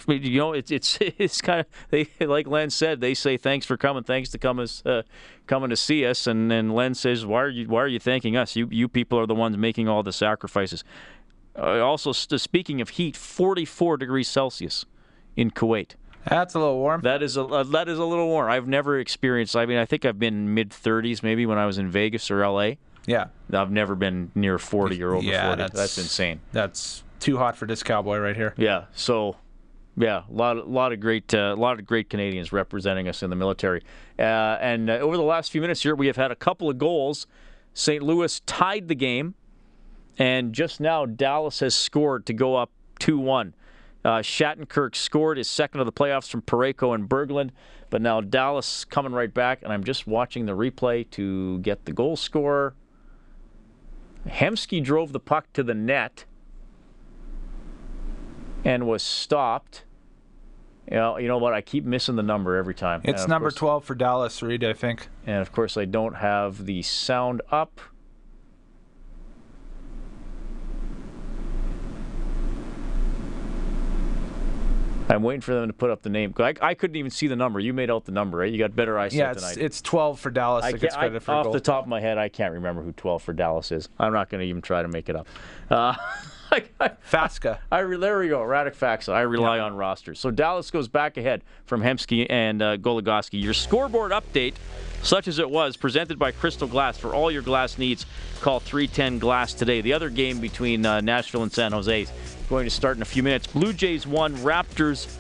you 0.09 0.39
know, 0.39 0.53
it's 0.53 0.71
it's 0.71 0.99
it's 1.01 1.41
kind 1.41 1.61
of 1.61 1.67
they 1.91 2.09
like 2.21 2.47
Len 2.47 2.71
said. 2.71 3.01
They 3.01 3.15
say 3.15 3.37
thanks 3.37 3.65
for 3.65 3.77
coming, 3.77 4.03
thanks 4.03 4.29
to 4.31 4.39
come 4.39 4.59
us 4.59 4.85
uh, 4.85 5.03
coming 5.47 5.71
to 5.71 5.77
see 5.77 6.05
us. 6.05 6.27
And 6.27 6.51
then 6.51 6.71
Len 6.71 6.95
says, 6.95 7.25
why 7.25 7.43
are 7.43 7.49
you 7.49 7.69
why 7.69 7.83
are 7.83 7.89
you 7.89 8.01
thanking 8.01 8.37
us? 8.37 8.57
You 8.57 8.69
you 8.71 8.89
people 8.89 9.19
are 9.19 9.27
the 9.27 9.35
ones 9.35 9.57
making 9.57 9.89
all 9.89 10.03
the 10.03 10.13
sacrifices. 10.13 10.85
Uh, 11.57 11.81
also, 11.81 12.13
speaking 12.13 12.81
of 12.81 12.91
heat, 12.91 13.15
44 13.15 13.99
degrees 13.99 14.27
Celsius 14.27 14.87
in 15.37 15.51
Kuwait. 15.51 15.97
That's 16.29 16.55
a 16.55 16.59
little 16.59 16.79
warm. 16.79 17.01
That 17.03 17.23
is 17.23 17.37
a 17.37 17.43
uh, 17.45 17.63
that 17.65 17.89
is 17.89 17.99
a 17.99 18.05
little 18.05 18.29
warm. 18.29 18.51
I've 18.51 18.69
never 18.69 18.99
experienced. 18.99 19.57
I 19.57 19.67
mean, 19.67 19.79
I 19.79 19.85
think 19.85 20.05
I've 20.05 20.19
been 20.19 20.55
mid 20.55 20.71
30s 20.71 21.23
maybe 21.23 21.47
when 21.47 21.59
I 21.59 21.67
was 21.67 21.79
in 21.79 21.91
Vegas 21.91 22.31
or 22.31 22.47
LA. 22.47 22.75
Yeah. 23.07 23.27
I've 23.53 23.71
never 23.71 23.95
been 23.95 24.31
near 24.35 24.59
40 24.59 25.03
or 25.03 25.15
over 25.15 25.25
yeah, 25.25 25.49
40. 25.49 25.63
That's, 25.63 25.75
that's 25.75 25.99
insane. 25.99 26.41
That's 26.53 27.03
too 27.21 27.37
hot 27.37 27.57
for 27.57 27.67
this 27.67 27.83
cowboy 27.83 28.19
right 28.19 28.37
here. 28.37 28.55
Yeah. 28.57 28.85
So, 28.95 29.37
yeah, 29.97 30.23
a 30.29 30.33
lot, 30.33 30.57
a 30.57 30.63
lot 30.63 30.93
of 30.93 31.01
great, 31.01 31.33
a 31.35 31.53
uh, 31.53 31.57
lot 31.57 31.79
of 31.79 31.87
great 31.87 32.11
Canadians 32.11 32.53
representing 32.53 33.09
us 33.09 33.23
in 33.23 33.31
the 33.31 33.37
military. 33.37 33.83
Uh, 34.19 34.23
and 34.61 34.89
uh, 34.89 34.95
over 34.95 35.17
the 35.17 35.23
last 35.23 35.51
few 35.51 35.61
minutes 35.61 35.83
here, 35.83 35.95
we 35.95 36.07
have 36.07 36.17
had 36.17 36.31
a 36.31 36.37
couple 36.37 36.71
of 36.71 36.79
goals. 36.79 37.27
St. 37.75 38.03
Louis 38.03 38.41
tied 38.41 38.89
the 38.89 38.95
game, 38.95 39.35
and 40.19 40.53
just 40.53 40.81
now 40.81 41.07
Dallas 41.07 41.61
has 41.61 41.75
scored 41.75 42.27
to 42.27 42.33
go 42.33 42.55
up 42.55 42.71
2-1. 43.01 43.53
Uh, 44.05 44.19
Shattenkirk 44.19 44.97
scored 44.97 45.39
his 45.39 45.49
second 45.49 45.81
of 45.81 45.87
the 45.87 45.93
playoffs 45.93 46.29
from 46.29 46.43
Parayko 46.43 46.95
and 46.95 47.09
Berglund, 47.09 47.51
but 47.89 48.03
now 48.03 48.21
Dallas 48.21 48.85
coming 48.85 49.13
right 49.13 49.33
back, 49.33 49.63
and 49.63 49.73
I'm 49.73 49.85
just 49.85 50.07
watching 50.07 50.47
the 50.47 50.57
replay 50.57 51.09
to 51.11 51.59
get 51.61 51.85
the 51.85 51.93
goal 51.93 52.17
scorer. 52.17 52.75
Hemsky 54.27 54.83
drove 54.83 55.13
the 55.13 55.21
puck 55.21 55.53
to 55.53 55.63
the 55.63 55.75
net 55.75 56.25
and 58.65 58.87
was 58.87 59.03
stopped. 59.03 59.85
You 60.91 60.97
know, 60.97 61.19
you 61.19 61.29
know 61.29 61.39
what? 61.39 61.53
I 61.53 61.61
keep 61.61 61.85
missing 61.85 62.17
the 62.17 62.23
number 62.23 62.57
every 62.57 62.75
time. 62.75 63.03
It's 63.05 63.29
number 63.29 63.51
course, 63.51 63.59
12 63.59 63.85
for 63.85 63.95
Dallas, 63.95 64.43
Reed, 64.43 64.65
I 64.65 64.73
think. 64.73 65.09
And 65.27 65.41
of 65.41 65.53
course, 65.53 65.77
I 65.77 65.85
don't 65.85 66.17
have 66.17 66.67
the 66.67 66.83
sound 66.83 67.41
up. 67.51 67.81
I'm 75.13 75.23
waiting 75.23 75.41
for 75.41 75.55
them 75.55 75.67
to 75.69 75.73
put 75.73 75.91
up 75.91 76.03
the 76.03 76.11
name. 76.11 76.35
I, 76.39 76.55
I 76.61 76.75
couldn't 76.75 76.97
even 76.97 77.11
see 77.11 77.27
the 77.27 77.37
number. 77.37 77.61
You 77.61 77.73
made 77.73 77.91
out 77.91 78.05
the 78.05 78.13
number, 78.13 78.39
right? 78.39 78.51
You 78.51 78.59
got 78.59 78.75
better 78.75 78.99
eyesight 78.99 79.19
Yeah, 79.19 79.33
than 79.35 79.45
it's 79.45 79.57
it's 79.57 79.83
12 79.83 80.19
for 80.19 80.31
Dallas. 80.31 80.65
I 80.65 80.73
gets 80.73 80.95
can't- 80.97 81.15
I- 81.15 81.19
for 81.19 81.33
off 81.33 81.45
goal. 81.45 81.53
the 81.53 81.61
top 81.61 81.85
of 81.85 81.89
my 81.89 82.01
head, 82.01 82.19
I 82.19 82.29
can't 82.29 82.53
remember 82.55 82.83
who 82.83 82.93
12 82.93 83.23
for 83.23 83.33
Dallas 83.33 83.71
is. 83.73 83.89
I'm 83.99 84.13
not 84.13 84.31
going 84.31 84.41
to 84.41 84.47
even 84.47 84.63
try 84.63 84.83
to 84.83 84.89
make 84.89 85.09
it 85.09 85.17
up. 85.17 85.27
Uh, 85.71 85.95
I, 86.53 86.65
I, 86.81 86.91
I 87.71 87.83
there 87.83 88.19
we 88.19 88.29
go, 88.29 88.41
Radek 88.41 88.77
Faksa. 88.77 89.15
I 89.15 89.23
rely 89.23 89.59
on 89.59 89.75
rosters. 89.75 90.21
So 90.21 90.31
Dallas 90.31 90.71
goes 90.71 90.87
back 90.87 91.17
ahead 91.17 91.43
from 91.65 91.81
Hemsky 91.81 92.27
and 92.29 92.61
uh, 92.61 92.77
Goligoski. 92.77 93.43
Your 93.43 93.55
scoreboard 93.55 94.13
update, 94.13 94.55
such 95.03 95.29
as 95.29 95.39
it 95.39 95.49
was, 95.49 95.79
presented 95.79 96.19
by 96.19 96.31
Crystal 96.31 96.69
Glass. 96.69 96.99
For 96.99 97.15
all 97.15 97.31
your 97.31 97.41
glass 97.41 97.79
needs, 97.79 98.05
call 98.43 98.61
310 98.61 99.19
Glass 99.19 99.55
today. 99.55 99.81
The 99.81 99.95
other 99.95 100.11
game 100.11 100.41
between 100.41 100.85
uh, 100.85 101.01
Nashville 101.01 101.43
and 101.43 101.51
San 101.53 101.73
Jose 101.73 102.07
going 102.49 102.65
to 102.65 102.71
start 102.71 102.97
in 102.97 103.03
a 103.03 103.07
few 103.07 103.23
minutes. 103.23 103.47
Blue 103.47 103.73
Jays 103.73 104.07
won, 104.07 104.35
Raptors 104.37 105.15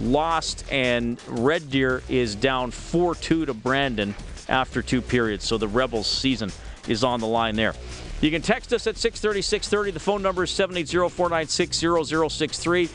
lost, 0.00 0.64
and 0.70 1.20
Red 1.28 1.70
Deer 1.70 2.02
is 2.08 2.34
down 2.34 2.70
4 2.70 3.14
2 3.14 3.46
to 3.46 3.54
Brandon 3.54 4.14
after 4.48 4.82
two 4.82 5.02
periods. 5.02 5.44
So 5.44 5.58
the 5.58 5.68
Rebels 5.68 6.06
season 6.06 6.50
is 6.86 7.04
on 7.04 7.20
the 7.20 7.26
line 7.26 7.56
there. 7.56 7.74
You 8.20 8.30
can 8.30 8.42
text 8.42 8.72
us 8.72 8.86
at 8.86 8.96
630 8.96 9.42
630. 9.42 9.92
The 9.92 10.00
phone 10.00 10.22
number 10.22 10.44
is 10.44 10.50
780 10.50 11.08
496 11.14 12.34
0063. 12.34 12.88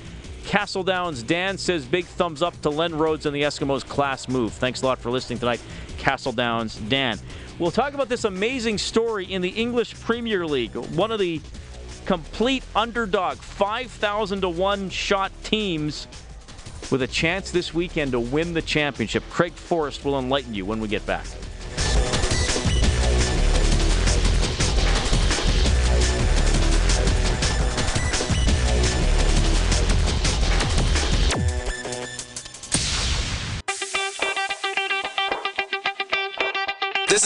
Castle 0.45 0.83
Downs 0.83 1.23
Dan 1.23 1.57
says 1.57 1.85
big 1.85 2.05
thumbs 2.05 2.41
up 2.41 2.59
to 2.61 2.69
Len 2.69 2.93
Rhodes 2.97 3.25
and 3.25 3.35
the 3.35 3.43
Eskimos 3.43 3.87
class 3.87 4.27
move. 4.27 4.51
Thanks 4.51 4.81
a 4.81 4.85
lot 4.85 4.99
for 4.99 5.09
listening 5.09 5.39
tonight, 5.39 5.61
Castle 5.97 6.33
Downs 6.33 6.75
Dan. 6.75 7.17
We'll 7.59 7.71
talk 7.71 7.93
about 7.93 8.09
this 8.09 8.25
amazing 8.25 8.77
story 8.77 9.31
in 9.31 9.41
the 9.41 9.49
English 9.49 9.99
Premier 10.01 10.45
League. 10.45 10.75
One 10.75 11.11
of 11.11 11.19
the 11.19 11.39
complete 12.03 12.63
underdog, 12.75 13.37
5,000 13.37 14.41
to 14.41 14.49
1 14.49 14.89
shot 14.89 15.31
teams 15.43 16.07
with 16.91 17.01
a 17.01 17.07
chance 17.07 17.51
this 17.51 17.73
weekend 17.73 18.11
to 18.11 18.19
win 18.19 18.53
the 18.53 18.61
championship. 18.61 19.23
Craig 19.29 19.53
Forrest 19.53 20.05
will 20.05 20.19
enlighten 20.19 20.53
you 20.53 20.65
when 20.65 20.79
we 20.79 20.87
get 20.87 21.05
back. 21.05 21.25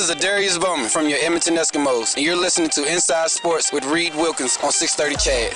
Is 0.08 0.16
Adarius 0.16 0.58
Bowman 0.62 0.88
from 0.88 1.10
your 1.10 1.18
Edmonton 1.20 1.56
Eskimos, 1.56 2.16
and 2.16 2.24
you're 2.24 2.38
listening 2.38 2.70
to 2.70 2.90
Inside 2.90 3.30
Sports 3.30 3.74
with 3.74 3.84
Reed 3.88 4.16
Wilkins 4.16 4.58
on 4.64 4.72
630 4.72 5.18
CHED. 5.18 5.52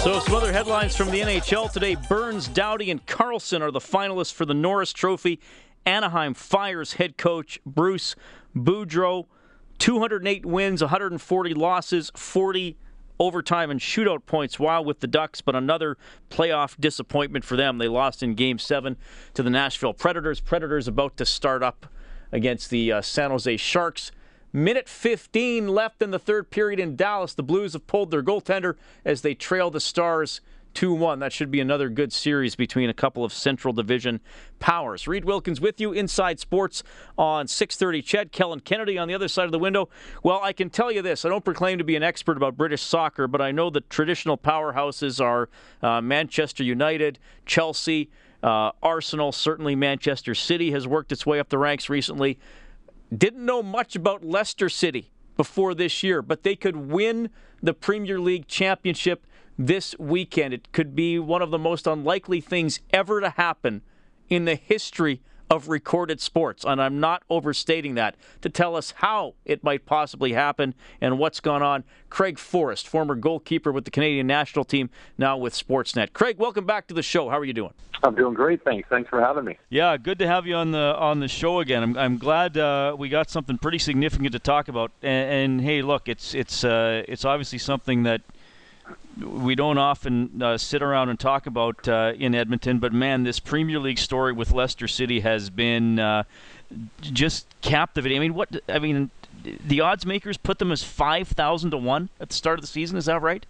So, 0.00 0.20
some 0.20 0.34
other 0.34 0.50
headlines 0.50 0.96
from 0.96 1.10
the 1.10 1.20
NHL 1.20 1.70
today. 1.70 1.96
Burns, 2.08 2.48
Doughty, 2.48 2.90
and 2.90 3.04
Karlsson 3.04 3.60
are 3.60 3.70
the 3.70 3.78
finalists 3.78 4.32
for 4.32 4.46
the 4.46 4.54
Norris 4.54 4.94
Trophy. 4.94 5.40
Anaheim 5.84 6.32
fires 6.32 6.94
head 6.94 7.18
coach 7.18 7.60
Bruce 7.66 8.16
Boudreau. 8.56 9.26
208 9.78 10.46
wins, 10.46 10.80
140 10.80 11.52
losses, 11.52 12.10
40 12.16 12.78
overtime 13.22 13.70
and 13.70 13.80
shootout 13.80 14.26
points 14.26 14.58
while 14.58 14.84
with 14.84 15.00
the 15.00 15.06
Ducks, 15.06 15.40
but 15.40 15.54
another 15.54 15.96
playoff 16.28 16.78
disappointment 16.78 17.44
for 17.44 17.56
them. 17.56 17.78
They 17.78 17.88
lost 17.88 18.22
in 18.22 18.34
Game 18.34 18.58
7 18.58 18.96
to 19.34 19.42
the 19.42 19.50
Nashville 19.50 19.94
Predators. 19.94 20.40
Predators 20.40 20.88
about 20.88 21.16
to 21.18 21.24
start 21.24 21.62
up 21.62 21.86
against 22.32 22.70
the 22.70 22.90
uh, 22.90 23.02
San 23.02 23.30
Jose 23.30 23.56
Sharks. 23.56 24.10
Minute 24.52 24.88
15 24.88 25.68
left 25.68 26.02
in 26.02 26.10
the 26.10 26.18
third 26.18 26.50
period 26.50 26.80
in 26.80 26.96
Dallas. 26.96 27.32
The 27.34 27.42
Blues 27.42 27.72
have 27.74 27.86
pulled 27.86 28.10
their 28.10 28.22
goaltender 28.22 28.74
as 29.04 29.22
they 29.22 29.34
trail 29.34 29.70
the 29.70 29.80
Stars 29.80 30.40
2 30.74 30.94
1. 30.94 31.18
That 31.18 31.32
should 31.32 31.50
be 31.50 31.60
another 31.60 31.88
good 31.88 32.12
series 32.12 32.56
between 32.56 32.90
a 32.90 32.94
couple 32.94 33.24
of 33.24 33.32
Central 33.32 33.72
Division 33.72 34.20
powers. 34.58 35.06
Reed 35.06 35.24
Wilkins 35.24 35.60
with 35.60 35.80
you 35.80 35.92
inside 35.92 36.40
sports 36.40 36.82
on 37.16 37.46
630. 37.46 38.02
Ched 38.02 38.32
Kellen 38.32 38.60
Kennedy 38.60 38.98
on 38.98 39.08
the 39.08 39.14
other 39.14 39.28
side 39.28 39.44
of 39.46 39.52
the 39.52 39.58
window. 39.58 39.88
Well, 40.22 40.40
I 40.42 40.52
can 40.52 40.70
tell 40.70 40.90
you 40.90 41.02
this 41.02 41.24
I 41.24 41.28
don't 41.28 41.44
proclaim 41.44 41.78
to 41.78 41.84
be 41.84 41.96
an 41.96 42.02
expert 42.02 42.36
about 42.36 42.56
British 42.56 42.82
soccer, 42.82 43.26
but 43.26 43.40
I 43.40 43.50
know 43.50 43.70
the 43.70 43.80
traditional 43.82 44.38
powerhouses 44.38 45.22
are 45.22 45.48
uh, 45.82 46.00
Manchester 46.00 46.64
United, 46.64 47.18
Chelsea, 47.46 48.10
uh, 48.42 48.72
Arsenal, 48.82 49.32
certainly 49.32 49.76
Manchester 49.76 50.34
City 50.34 50.72
has 50.72 50.86
worked 50.86 51.12
its 51.12 51.24
way 51.24 51.38
up 51.38 51.48
the 51.48 51.58
ranks 51.58 51.88
recently. 51.88 52.38
Didn't 53.16 53.44
know 53.44 53.62
much 53.62 53.94
about 53.94 54.24
Leicester 54.24 54.68
City 54.68 55.12
before 55.36 55.74
this 55.74 56.02
year, 56.02 56.22
but 56.22 56.42
they 56.42 56.56
could 56.56 56.76
win 56.76 57.30
the 57.62 57.74
Premier 57.74 58.18
League 58.18 58.48
championship 58.48 59.26
this 59.66 59.96
weekend. 59.98 60.54
It 60.54 60.72
could 60.72 60.94
be 60.94 61.18
one 61.18 61.42
of 61.42 61.50
the 61.50 61.58
most 61.58 61.86
unlikely 61.86 62.40
things 62.40 62.80
ever 62.92 63.20
to 63.20 63.30
happen 63.30 63.82
in 64.28 64.44
the 64.44 64.54
history 64.54 65.20
of 65.50 65.68
recorded 65.68 66.18
sports. 66.20 66.64
And 66.64 66.80
I'm 66.80 66.98
not 66.98 67.22
overstating 67.28 67.94
that 67.96 68.16
to 68.40 68.48
tell 68.48 68.74
us 68.74 68.94
how 68.96 69.34
it 69.44 69.62
might 69.62 69.84
possibly 69.84 70.32
happen 70.32 70.74
and 71.00 71.18
what's 71.18 71.40
gone 71.40 71.62
on. 71.62 71.84
Craig 72.08 72.38
Forrest, 72.38 72.88
former 72.88 73.14
goalkeeper 73.14 73.70
with 73.70 73.84
the 73.84 73.90
Canadian 73.90 74.26
national 74.26 74.64
team, 74.64 74.88
now 75.18 75.36
with 75.36 75.52
Sportsnet. 75.52 76.14
Craig, 76.14 76.38
welcome 76.38 76.64
back 76.64 76.86
to 76.86 76.94
the 76.94 77.02
show. 77.02 77.28
How 77.28 77.38
are 77.38 77.44
you 77.44 77.52
doing? 77.52 77.74
I'm 78.02 78.14
doing 78.14 78.34
great, 78.34 78.64
thanks. 78.64 78.88
Thanks 78.88 79.10
for 79.10 79.20
having 79.20 79.44
me. 79.44 79.58
Yeah, 79.68 79.96
good 79.96 80.18
to 80.20 80.26
have 80.26 80.46
you 80.46 80.56
on 80.56 80.72
the 80.72 80.96
on 80.98 81.20
the 81.20 81.28
show 81.28 81.60
again. 81.60 81.84
I'm, 81.84 81.96
I'm 81.96 82.18
glad 82.18 82.56
uh, 82.56 82.96
we 82.98 83.08
got 83.08 83.30
something 83.30 83.58
pretty 83.58 83.78
significant 83.78 84.32
to 84.32 84.40
talk 84.40 84.66
about. 84.66 84.90
And, 85.02 85.30
and 85.32 85.60
hey, 85.60 85.82
look, 85.82 86.08
it's 86.08 86.34
it's 86.34 86.64
uh, 86.64 87.04
it's 87.06 87.24
obviously 87.24 87.58
something 87.58 88.02
that 88.02 88.22
we 89.20 89.54
don't 89.54 89.78
often 89.78 90.42
uh, 90.42 90.56
sit 90.56 90.82
around 90.82 91.08
and 91.08 91.18
talk 91.18 91.46
about 91.46 91.88
uh, 91.88 92.12
in 92.18 92.34
Edmonton. 92.34 92.78
But 92.78 92.92
man, 92.92 93.24
this 93.24 93.40
Premier 93.40 93.78
League 93.78 93.98
story 93.98 94.32
with 94.32 94.52
Leicester 94.52 94.88
City 94.88 95.20
has 95.20 95.50
been 95.50 95.98
uh, 95.98 96.24
just 97.00 97.46
captivating. 97.60 98.18
I 98.18 98.20
mean, 98.20 98.34
what 98.34 98.60
I 98.68 98.78
mean, 98.78 99.10
the 99.44 99.80
odds 99.80 100.06
makers 100.06 100.36
put 100.36 100.58
them 100.58 100.72
as 100.72 100.82
five 100.82 101.28
thousand 101.28 101.70
to 101.72 101.78
one 101.78 102.08
at 102.20 102.30
the 102.30 102.34
start 102.34 102.58
of 102.58 102.62
the 102.62 102.68
season. 102.68 102.96
Is 102.96 103.06
that 103.06 103.20
right? 103.22 103.44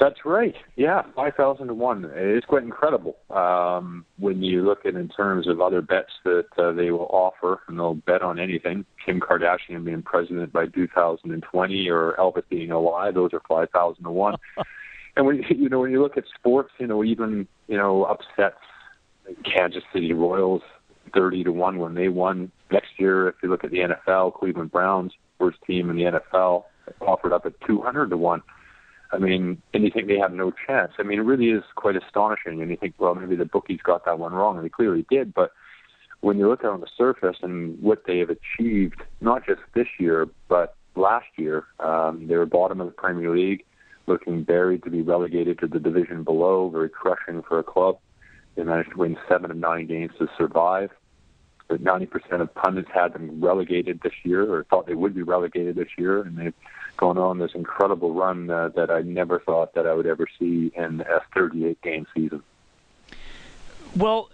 That's 0.00 0.24
right. 0.24 0.54
Yeah, 0.76 1.02
five 1.14 1.34
thousand 1.36 1.68
to 1.68 1.74
one. 1.74 2.10
It's 2.14 2.46
quite 2.46 2.64
incredible 2.64 3.16
um, 3.30 4.04
when 4.18 4.42
you 4.42 4.62
look 4.62 4.84
at 4.84 4.94
in 4.94 5.08
terms 5.08 5.46
of 5.46 5.60
other 5.60 5.80
bets 5.80 6.10
that 6.24 6.46
uh, 6.58 6.72
they 6.72 6.90
will 6.90 7.06
offer, 7.10 7.60
and 7.68 7.78
they'll 7.78 7.94
bet 7.94 8.22
on 8.22 8.38
anything. 8.38 8.84
Kim 9.04 9.20
Kardashian 9.20 9.84
being 9.84 10.02
president 10.02 10.52
by 10.52 10.66
2020, 10.66 11.88
or 11.88 12.14
Elvis 12.18 12.42
being 12.48 12.70
alive. 12.72 13.14
Those 13.14 13.32
are 13.32 13.42
five 13.48 13.70
thousand 13.70 14.04
to 14.04 14.10
one. 14.10 14.34
and 15.16 15.26
when 15.26 15.44
you 15.48 15.68
know 15.68 15.80
when 15.80 15.92
you 15.92 16.02
look 16.02 16.16
at 16.16 16.24
sports, 16.38 16.72
you 16.78 16.86
know 16.86 17.04
even 17.04 17.46
you 17.68 17.76
know 17.76 18.04
upsets, 18.04 18.56
Kansas 19.44 19.84
City 19.92 20.12
Royals 20.12 20.62
thirty 21.14 21.44
to 21.44 21.52
one 21.52 21.78
when 21.78 21.94
they 21.94 22.08
won 22.08 22.50
next 22.72 22.90
year. 22.98 23.28
If 23.28 23.36
you 23.42 23.48
look 23.48 23.62
at 23.62 23.70
the 23.70 23.78
NFL, 23.78 24.34
Cleveland 24.34 24.72
Browns, 24.72 25.12
first 25.38 25.58
team 25.66 25.88
in 25.88 25.96
the 25.96 26.20
NFL, 26.20 26.64
offered 27.00 27.32
up 27.32 27.46
at 27.46 27.52
two 27.66 27.80
hundred 27.80 28.10
to 28.10 28.16
one. 28.16 28.42
I 29.12 29.18
mean, 29.18 29.62
and 29.72 29.84
you 29.84 29.90
think 29.90 30.08
they 30.08 30.18
have 30.18 30.32
no 30.32 30.52
chance. 30.66 30.92
I 30.98 31.02
mean, 31.02 31.18
it 31.18 31.22
really 31.22 31.50
is 31.50 31.62
quite 31.76 31.96
astonishing. 31.96 32.60
And 32.60 32.70
you 32.70 32.76
think, 32.76 32.94
well, 32.98 33.14
maybe 33.14 33.36
the 33.36 33.44
bookies 33.44 33.80
got 33.82 34.04
that 34.06 34.18
one 34.18 34.32
wrong, 34.32 34.56
and 34.56 34.64
they 34.64 34.70
clearly 34.70 35.06
did. 35.08 35.32
But 35.32 35.52
when 36.20 36.38
you 36.38 36.48
look 36.48 36.64
at 36.64 36.70
on 36.70 36.80
the 36.80 36.88
surface 36.96 37.36
and 37.42 37.80
what 37.80 38.04
they 38.06 38.18
have 38.18 38.30
achieved, 38.30 39.02
not 39.20 39.46
just 39.46 39.60
this 39.74 39.86
year, 39.98 40.26
but 40.48 40.74
last 40.96 41.26
year, 41.36 41.66
um, 41.80 42.26
they 42.26 42.36
were 42.36 42.46
bottom 42.46 42.80
of 42.80 42.86
the 42.86 42.92
Premier 42.92 43.34
League, 43.34 43.64
looking 44.06 44.42
buried 44.42 44.82
to 44.84 44.90
be 44.90 45.02
relegated 45.02 45.58
to 45.60 45.66
the 45.66 45.78
division 45.78 46.24
below, 46.24 46.68
very 46.70 46.88
crushing 46.88 47.42
for 47.42 47.58
a 47.58 47.62
club. 47.62 47.98
They 48.56 48.62
managed 48.62 48.92
to 48.92 48.98
win 48.98 49.16
seven 49.28 49.50
of 49.50 49.56
nine 49.56 49.86
games 49.86 50.12
to 50.18 50.28
survive. 50.38 50.90
But 51.66 51.82
90% 51.82 52.40
of 52.40 52.54
pundits 52.54 52.90
had 52.92 53.14
them 53.14 53.40
relegated 53.42 54.00
this 54.02 54.12
year, 54.22 54.52
or 54.52 54.64
thought 54.64 54.86
they 54.86 54.94
would 54.94 55.14
be 55.14 55.22
relegated 55.22 55.76
this 55.76 55.88
year, 55.96 56.20
and 56.20 56.36
they've 56.36 56.54
gone 56.96 57.16
on 57.16 57.38
this 57.38 57.52
incredible 57.54 58.12
run 58.12 58.50
uh, 58.50 58.68
that 58.76 58.90
I 58.90 59.00
never 59.02 59.40
thought 59.40 59.74
that 59.74 59.86
I 59.86 59.94
would 59.94 60.06
ever 60.06 60.26
see 60.38 60.72
in 60.76 61.00
a 61.00 61.20
38 61.34 61.80
game 61.80 62.06
season. 62.14 62.42
Well, 63.96 64.28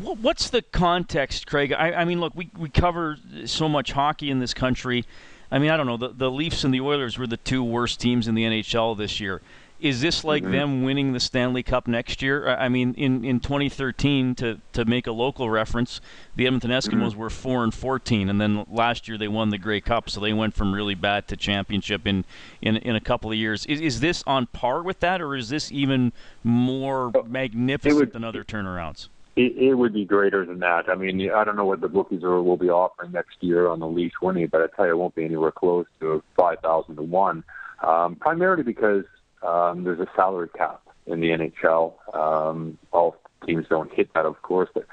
what's 0.00 0.48
the 0.50 0.62
context, 0.62 1.46
Craig? 1.46 1.72
I, 1.72 1.92
I, 1.92 2.04
mean, 2.04 2.18
look, 2.18 2.34
we, 2.34 2.50
we 2.56 2.70
cover 2.70 3.18
so 3.44 3.68
much 3.68 3.92
hockey 3.92 4.30
in 4.30 4.38
this 4.38 4.54
country. 4.54 5.04
I 5.50 5.58
mean, 5.58 5.70
I 5.70 5.76
don't 5.76 5.86
know. 5.86 5.98
The, 5.98 6.08
the 6.08 6.30
Leafs 6.30 6.64
and 6.64 6.72
the 6.72 6.80
Oilers 6.80 7.18
were 7.18 7.26
the 7.26 7.36
two 7.36 7.62
worst 7.62 8.00
teams 8.00 8.26
in 8.26 8.34
the 8.34 8.44
NHL 8.44 8.96
this 8.96 9.20
year. 9.20 9.42
Is 9.78 10.00
this 10.00 10.24
like 10.24 10.42
mm-hmm. 10.42 10.52
them 10.52 10.82
winning 10.84 11.12
the 11.12 11.20
Stanley 11.20 11.62
Cup 11.62 11.86
next 11.86 12.22
year? 12.22 12.48
I 12.48 12.68
mean, 12.68 12.94
in, 12.94 13.24
in 13.24 13.40
2013, 13.40 14.34
to, 14.36 14.60
to 14.72 14.84
make 14.86 15.06
a 15.06 15.12
local 15.12 15.50
reference, 15.50 16.00
the 16.34 16.46
Edmonton 16.46 16.70
Eskimos 16.70 17.10
mm-hmm. 17.10 17.20
were 17.20 17.30
four 17.30 17.62
and 17.62 17.74
14, 17.74 18.30
and 18.30 18.40
then 18.40 18.64
last 18.70 19.06
year 19.06 19.18
they 19.18 19.28
won 19.28 19.50
the 19.50 19.58
Grey 19.58 19.82
Cup, 19.82 20.08
so 20.08 20.18
they 20.18 20.32
went 20.32 20.54
from 20.54 20.72
really 20.72 20.94
bad 20.94 21.28
to 21.28 21.36
championship 21.36 22.06
in 22.06 22.24
in, 22.62 22.76
in 22.78 22.96
a 22.96 23.00
couple 23.00 23.30
of 23.30 23.36
years. 23.36 23.66
Is, 23.66 23.80
is 23.80 24.00
this 24.00 24.24
on 24.26 24.46
par 24.46 24.82
with 24.82 25.00
that, 25.00 25.20
or 25.20 25.36
is 25.36 25.50
this 25.50 25.70
even 25.70 26.12
more 26.42 27.12
magnificent 27.26 27.96
would, 27.96 28.12
than 28.12 28.24
other 28.24 28.44
turnarounds? 28.44 29.08
It, 29.36 29.56
it 29.58 29.74
would 29.74 29.92
be 29.92 30.06
greater 30.06 30.46
than 30.46 30.60
that. 30.60 30.88
I 30.88 30.94
mean, 30.94 31.30
I 31.30 31.44
don't 31.44 31.56
know 31.56 31.66
what 31.66 31.82
the 31.82 31.88
bookies 31.88 32.24
are, 32.24 32.42
will 32.42 32.56
be 32.56 32.70
offering 32.70 33.12
next 33.12 33.36
year 33.40 33.68
on 33.68 33.80
the 33.80 33.86
Leafs 33.86 34.22
winning, 34.22 34.46
but 34.46 34.62
I 34.62 34.74
tell 34.74 34.86
you, 34.86 34.92
it 34.92 34.96
won't 34.96 35.14
be 35.14 35.26
anywhere 35.26 35.52
close 35.52 35.86
to 36.00 36.22
five 36.34 36.60
thousand 36.60 36.96
to 36.96 37.02
one. 37.02 37.44
Um, 37.82 38.16
primarily 38.16 38.62
because 38.62 39.04
um, 39.42 39.84
there's 39.84 40.00
a 40.00 40.06
salary 40.14 40.48
cap 40.56 40.82
in 41.06 41.20
the 41.20 41.28
NHL. 41.28 41.94
Um, 42.14 42.78
all 42.92 43.16
teams 43.46 43.66
don't 43.68 43.92
hit 43.92 44.12
that, 44.14 44.24
of 44.24 44.42
course, 44.42 44.68
but 44.74 44.86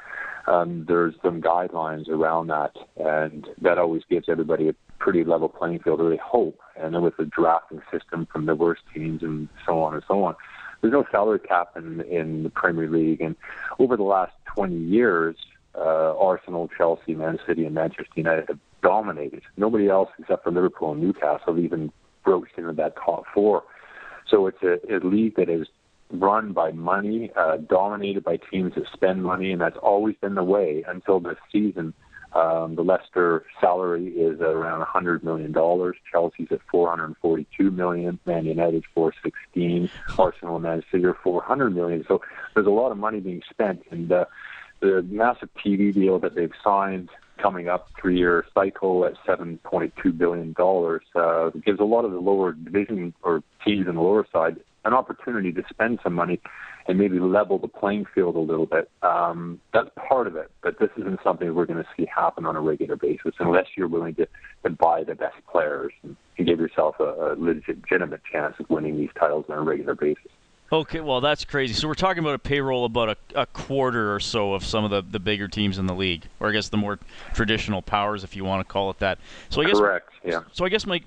um, 0.47 0.85
there's 0.87 1.15
some 1.23 1.41
guidelines 1.41 2.09
around 2.09 2.47
that, 2.47 2.75
and 2.97 3.47
that 3.61 3.77
always 3.77 4.03
gives 4.09 4.27
everybody 4.29 4.69
a 4.69 4.75
pretty 4.99 5.23
level 5.23 5.49
playing 5.49 5.79
field, 5.79 6.01
or 6.01 6.09
they 6.09 6.17
hope. 6.17 6.59
And 6.75 6.93
then 6.93 7.01
with 7.01 7.17
the 7.17 7.25
drafting 7.25 7.81
system 7.91 8.27
from 8.31 8.45
the 8.45 8.55
worst 8.55 8.81
teams 8.93 9.23
and 9.23 9.47
so 9.65 9.81
on 9.81 9.93
and 9.93 10.03
so 10.07 10.23
on, 10.23 10.35
there's 10.81 10.91
no 10.91 11.05
salary 11.11 11.39
cap 11.39 11.77
in 11.77 12.01
in 12.01 12.43
the 12.43 12.49
Premier 12.49 12.89
League. 12.89 13.21
And 13.21 13.35
over 13.79 13.95
the 13.95 14.03
last 14.03 14.33
20 14.53 14.75
years, 14.75 15.35
uh, 15.75 16.17
Arsenal, 16.17 16.69
Chelsea, 16.77 17.15
Man 17.15 17.39
City, 17.47 17.65
and 17.65 17.73
Manchester 17.73 18.11
United 18.15 18.45
have 18.49 18.59
dominated. 18.81 19.41
Nobody 19.55 19.87
else 19.87 20.09
except 20.19 20.43
for 20.43 20.51
Liverpool 20.51 20.91
and 20.91 21.01
Newcastle 21.01 21.55
have 21.55 21.59
even 21.59 21.91
broached 22.23 22.57
into 22.57 22.73
that 22.73 22.95
top 22.95 23.23
four. 23.33 23.63
So 24.33 24.47
it's 24.47 24.63
a, 24.63 24.79
a 24.91 24.97
league 25.05 25.35
that 25.35 25.47
is 25.47 25.67
run 26.09 26.53
by 26.53 26.71
money, 26.71 27.31
uh, 27.35 27.57
dominated 27.57 28.23
by 28.23 28.37
teams 28.37 28.73
that 28.73 28.85
spend 28.91 29.23
money, 29.23 29.51
and 29.51 29.61
that's 29.61 29.77
always 29.77 30.15
been 30.21 30.33
the 30.33 30.43
way 30.43 30.83
until 30.87 31.19
this 31.19 31.37
season. 31.51 31.93
Um, 32.33 32.73
the 32.73 32.81
Leicester 32.81 33.45
salary 33.61 34.07
is 34.07 34.41
around 34.41 34.79
100 34.79 35.23
million 35.23 35.51
dollars. 35.51 35.97
Chelsea's 36.11 36.47
at 36.49 36.61
442 36.71 37.69
million. 37.69 38.17
Man 38.25 38.45
United 38.45 38.85
416. 38.95 39.91
Arsenal 40.17 40.55
and 40.55 40.63
Man 40.63 40.83
City 40.91 41.05
are 41.05 41.13
400 41.13 41.75
million. 41.75 42.03
So 42.07 42.21
there's 42.55 42.65
a 42.65 42.71
lot 42.71 42.91
of 42.91 42.97
money 42.97 43.19
being 43.19 43.43
spent, 43.51 43.83
and 43.91 44.11
uh, 44.11 44.25
the 44.79 45.03
massive 45.03 45.49
TV 45.63 45.93
deal 45.93 46.17
that 46.17 46.33
they've 46.33 46.51
signed 46.63 47.09
coming 47.41 47.67
up 47.67 47.89
three-year 47.99 48.45
cycle 48.53 49.05
at 49.05 49.13
7.2 49.27 50.17
billion 50.17 50.53
dollars 50.53 51.03
uh, 51.15 51.49
gives 51.65 51.79
a 51.79 51.83
lot 51.83 52.05
of 52.05 52.11
the 52.11 52.19
lower 52.19 52.53
division 52.53 53.13
or 53.23 53.43
teams 53.65 53.87
in 53.87 53.95
the 53.95 54.01
lower 54.01 54.25
side 54.31 54.57
an 54.85 54.93
opportunity 54.93 55.51
to 55.51 55.63
spend 55.69 55.99
some 56.03 56.13
money 56.13 56.41
and 56.87 56.97
maybe 56.97 57.19
level 57.19 57.57
the 57.57 57.67
playing 57.67 58.05
field 58.13 58.35
a 58.35 58.39
little 58.39 58.65
bit. 58.65 58.89
Um, 59.01 59.61
that's 59.73 59.89
part 60.09 60.27
of 60.27 60.35
it, 60.35 60.51
but 60.61 60.77
this 60.79 60.89
isn't 60.97 61.19
something 61.23 61.53
we're 61.53 61.65
going 61.65 61.81
to 61.81 61.89
see 61.95 62.05
happen 62.13 62.45
on 62.45 62.55
a 62.55 62.61
regular 62.61 62.97
basis 62.97 63.33
unless 63.39 63.67
you're 63.77 63.87
willing 63.87 64.15
to, 64.15 64.27
to 64.63 64.69
buy 64.69 65.03
the 65.03 65.15
best 65.15 65.37
players 65.49 65.93
and, 66.03 66.17
and 66.37 66.47
give 66.47 66.59
yourself 66.59 66.95
a, 66.99 67.03
a 67.03 67.35
legitimate 67.37 68.21
chance 68.29 68.55
of 68.59 68.69
winning 68.69 68.97
these 68.97 69.09
titles 69.17 69.45
on 69.47 69.57
a 69.57 69.61
regular 69.61 69.95
basis. 69.95 70.31
Okay, 70.73 71.01
well 71.01 71.21
that's 71.21 71.45
crazy. 71.45 71.75
So 71.75 71.87
we're 71.87 71.93
talking 71.93 72.23
about 72.23 72.33
a 72.33 72.39
payroll 72.39 72.85
about 72.85 73.09
a, 73.09 73.41
a 73.41 73.45
quarter 73.45 74.11
or 74.11 74.19
so 74.19 74.55
of 74.55 74.65
some 74.65 74.83
of 74.83 74.89
the, 74.89 75.03
the 75.03 75.19
bigger 75.19 75.47
teams 75.47 75.77
in 75.77 75.85
the 75.85 75.93
league, 75.93 76.25
or 76.39 76.49
I 76.49 76.51
guess 76.51 76.69
the 76.69 76.77
more 76.77 76.97
traditional 77.35 77.83
powers, 77.83 78.23
if 78.23 78.35
you 78.35 78.43
want 78.43 78.67
to 78.67 78.73
call 78.73 78.89
it 78.89 78.97
that. 78.97 79.19
So 79.49 79.61
I 79.61 79.65
guess 79.65 79.77
correct. 79.77 80.09
Yeah. 80.23 80.41
So 80.51 80.65
I 80.65 80.69
guess 80.69 80.87
my, 80.87 80.99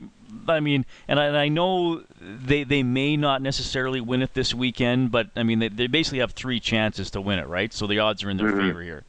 I 0.46 0.60
mean, 0.60 0.86
and 1.08 1.18
I, 1.18 1.24
and 1.24 1.36
I 1.36 1.48
know 1.48 2.04
they 2.20 2.62
they 2.62 2.84
may 2.84 3.16
not 3.16 3.42
necessarily 3.42 4.00
win 4.00 4.22
it 4.22 4.34
this 4.34 4.54
weekend, 4.54 5.10
but 5.10 5.30
I 5.34 5.42
mean 5.42 5.58
they, 5.58 5.68
they 5.68 5.88
basically 5.88 6.20
have 6.20 6.30
three 6.30 6.60
chances 6.60 7.10
to 7.10 7.20
win 7.20 7.40
it, 7.40 7.48
right? 7.48 7.72
So 7.72 7.88
the 7.88 7.98
odds 7.98 8.22
are 8.22 8.30
in 8.30 8.36
their 8.36 8.52
mm-hmm. 8.52 8.68
favor 8.68 8.82
here. 8.82 9.02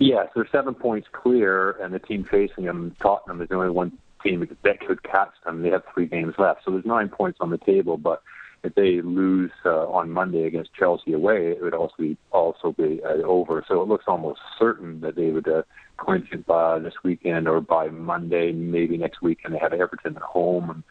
Yes, 0.00 0.28
they're 0.34 0.48
seven 0.50 0.74
points 0.74 1.06
clear, 1.12 1.72
and 1.80 1.94
the 1.94 2.00
team 2.00 2.24
facing 2.24 2.64
them, 2.64 2.96
Tottenham, 3.00 3.40
is 3.42 3.48
the 3.48 3.54
only 3.54 3.70
one 3.70 3.96
team 4.24 4.48
that 4.64 4.80
could 4.80 5.04
catch 5.04 5.32
them. 5.44 5.62
They 5.62 5.70
have 5.70 5.84
three 5.94 6.06
games 6.06 6.34
left, 6.36 6.64
so 6.64 6.72
there's 6.72 6.84
nine 6.84 7.08
points 7.08 7.38
on 7.40 7.50
the 7.50 7.58
table, 7.58 7.96
but 7.96 8.22
if 8.64 8.74
they 8.74 9.00
lose 9.00 9.50
uh, 9.64 9.88
on 9.88 10.10
Monday 10.10 10.44
against 10.44 10.74
Chelsea 10.74 11.12
away, 11.12 11.52
it 11.52 11.62
would 11.62 11.74
also 11.74 11.94
be 11.98 12.16
also 12.32 12.72
be 12.72 13.00
uh, 13.04 13.22
over. 13.24 13.64
So 13.68 13.80
it 13.80 13.88
looks 13.88 14.04
almost 14.08 14.40
certain 14.58 15.00
that 15.00 15.16
they 15.16 15.30
would 15.30 15.48
uh, 15.48 15.62
clinch 15.96 16.28
it 16.32 16.46
by 16.46 16.78
this 16.78 16.94
weekend 17.04 17.46
or 17.48 17.60
by 17.60 17.88
Monday, 17.88 18.52
maybe 18.52 18.96
next 18.96 19.22
weekend. 19.22 19.54
They 19.54 19.58
have 19.58 19.72
Everton 19.72 20.16
at 20.16 20.22
home, 20.22 20.70
and 20.70 20.82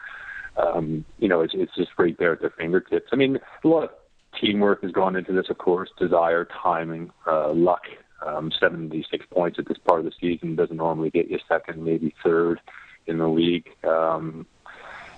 um, 0.58 1.06
you 1.19 1.27
know 1.27 1.41
it's 1.41 1.53
it's 1.56 1.75
just 1.75 1.91
right 1.97 2.17
there 2.17 2.34
at 2.34 2.41
their 2.41 2.53
fingertips. 2.58 3.10
I 3.12 3.15
mean, 3.15 3.38
a 3.63 3.67
lot 3.67 3.84
of 3.84 3.89
teamwork 4.39 4.84
has 4.84 4.91
gone 4.91 5.15
into 5.15 5.34
this, 5.34 5.49
of 5.49 5.58
course. 5.58 5.89
Desire, 5.99 6.47
timing, 6.63 7.12
uh, 7.25 7.51
luck. 7.53 7.84
Um, 8.25 8.51
76 8.60 9.27
points 9.30 9.60
at 9.60 9.67
this 9.67 9.77
part 9.77 9.99
of 9.99 10.06
the 10.06 10.12
season 10.19 10.56
doesn't 10.56 10.75
normally 10.75 11.12
get 11.12 11.30
you 11.30 11.38
second, 11.47 11.84
maybe 11.84 12.15
third 12.23 12.60
in 13.06 13.19
the 13.19 13.27
league. 13.27 13.69
Um, 13.88 14.47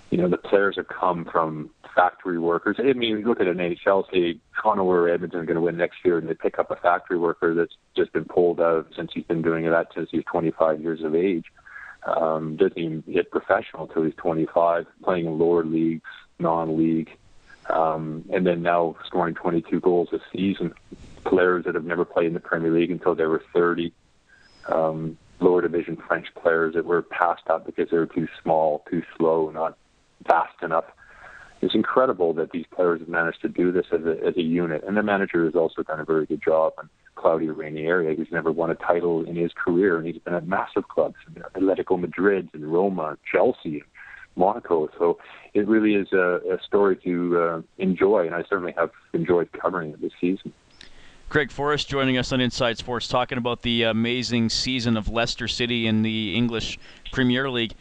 you 0.10 0.18
know, 0.18 0.28
the 0.28 0.38
players 0.38 0.76
have 0.78 0.88
come 0.88 1.26
from 1.26 1.70
factory 1.96 2.40
workers. 2.40 2.78
I 2.80 2.94
mean, 2.94 3.24
look 3.24 3.40
at 3.40 3.48
an 3.48 3.58
NHL, 3.58 4.10
say 4.12 4.40
Toronto 4.60 4.84
or 4.84 5.10
Edmonton 5.10 5.42
are 5.42 5.46
going 5.46 5.56
to 5.56 5.62
win 5.62 5.78
next 5.78 5.98
year, 6.04 6.18
and 6.18 6.28
they 6.28 6.34
pick 6.34 6.58
up 6.58 6.72
a 6.72 6.76
factory 6.76 7.18
worker 7.18 7.54
that's 7.54 7.76
just 7.96 8.14
been 8.14 8.26
pulled 8.26 8.60
out 8.60 8.88
since 8.96 9.12
he's 9.14 9.26
been 9.26 9.42
doing 9.42 9.70
that 9.70 9.88
since 9.94 10.10
he's 10.12 10.24
25 10.26 10.82
years 10.82 11.04
of 11.04 11.16
age. 11.16 11.46
Um, 12.06 12.56
doesn't 12.56 12.78
even 12.78 13.02
get 13.02 13.30
professional 13.30 13.84
until 13.84 14.04
he's 14.04 14.16
25, 14.16 14.88
playing 15.04 15.26
in 15.26 15.38
lower 15.38 15.64
leagues, 15.64 16.10
non-league, 16.40 17.10
um, 17.70 18.26
and 18.32 18.48
then 18.48 18.62
now 18.62 18.96
scoring 19.06 19.36
22 19.36 19.80
goals 19.80 20.10
a 20.14 20.20
season. 20.34 20.74
Players 21.26 21.66
that 21.66 21.76
have 21.76 21.84
never 21.84 22.06
played 22.06 22.28
in 22.28 22.34
the 22.34 22.40
Premier 22.40 22.72
League 22.72 22.90
until 22.90 23.16
they 23.16 23.26
were 23.26 23.44
30. 23.54 23.94
Um, 24.70 25.18
lower 25.42 25.62
division 25.62 25.98
French 25.98 26.28
players 26.36 26.74
that 26.76 26.86
were 26.86 27.02
passed 27.02 27.48
up 27.48 27.66
because 27.66 27.90
they 27.90 27.98
were 27.98 28.06
too 28.06 28.28
small, 28.42 28.84
too 28.90 29.04
slow, 29.18 29.50
not 29.52 29.78
fast 30.28 30.62
enough. 30.62 30.86
It's 31.62 31.76
incredible 31.76 32.34
that 32.36 32.52
these 32.52 32.66
players 32.74 33.02
have 33.02 33.10
managed 33.10 33.42
to 33.42 33.50
do 33.50 33.72
this 33.72 33.86
as 33.92 34.06
a, 34.06 34.16
as 34.26 34.38
a 34.38 34.42
unit, 34.42 34.84
and 34.88 34.96
the 34.96 35.04
manager 35.04 35.44
has 35.46 35.56
also 35.56 35.84
done 35.84 36.00
a 36.00 36.06
very 36.06 36.26
good 36.26 36.42
job. 36.42 36.74
And 36.78 36.90
Claudio 37.16 37.54
Ranieri, 37.54 38.16
who's 38.16 38.32
never 38.32 38.52
won 38.52 38.72
a 38.72 38.76
title 38.76 39.26
in 39.26 39.36
his 39.36 39.52
career, 39.54 39.98
and 39.98 40.08
he's 40.08 40.20
been 40.20 40.34
at 40.34 40.48
massive 40.48 40.88
clubs, 40.88 41.16
Atletico 41.56 42.00
Madrid 42.00 42.50
and 42.54 42.72
Roma, 42.72 43.18
Chelsea, 43.30 43.84
Monaco. 44.38 44.90
So 44.98 45.20
it 45.54 45.68
really 45.68 45.96
is 45.96 46.14
a, 46.14 46.40
a 46.50 46.64
story 46.66 46.96
to 47.04 47.38
uh, 47.38 47.62
enjoy, 47.78 48.26
and 48.26 48.34
I 48.34 48.44
certainly 48.50 48.74
have 48.78 48.92
enjoyed 49.14 49.52
covering 49.52 49.92
it 49.92 50.02
this 50.02 50.14
season. 50.22 50.54
Craig 51.28 51.52
Forrest 51.52 51.88
joining 51.88 52.18
us 52.18 52.32
on 52.32 52.42
Inside 52.42 52.80
Sports, 52.80 53.08
talking 53.08 53.38
about 53.38 53.62
the 53.62 53.84
amazing 53.84 54.50
season 54.50 54.98
of 54.98 55.10
Leicester 55.10 55.48
City 55.48 55.86
in 55.86 56.02
the 56.02 56.36
English 56.36 56.80
Premier 57.12 57.52
League. 57.52 57.76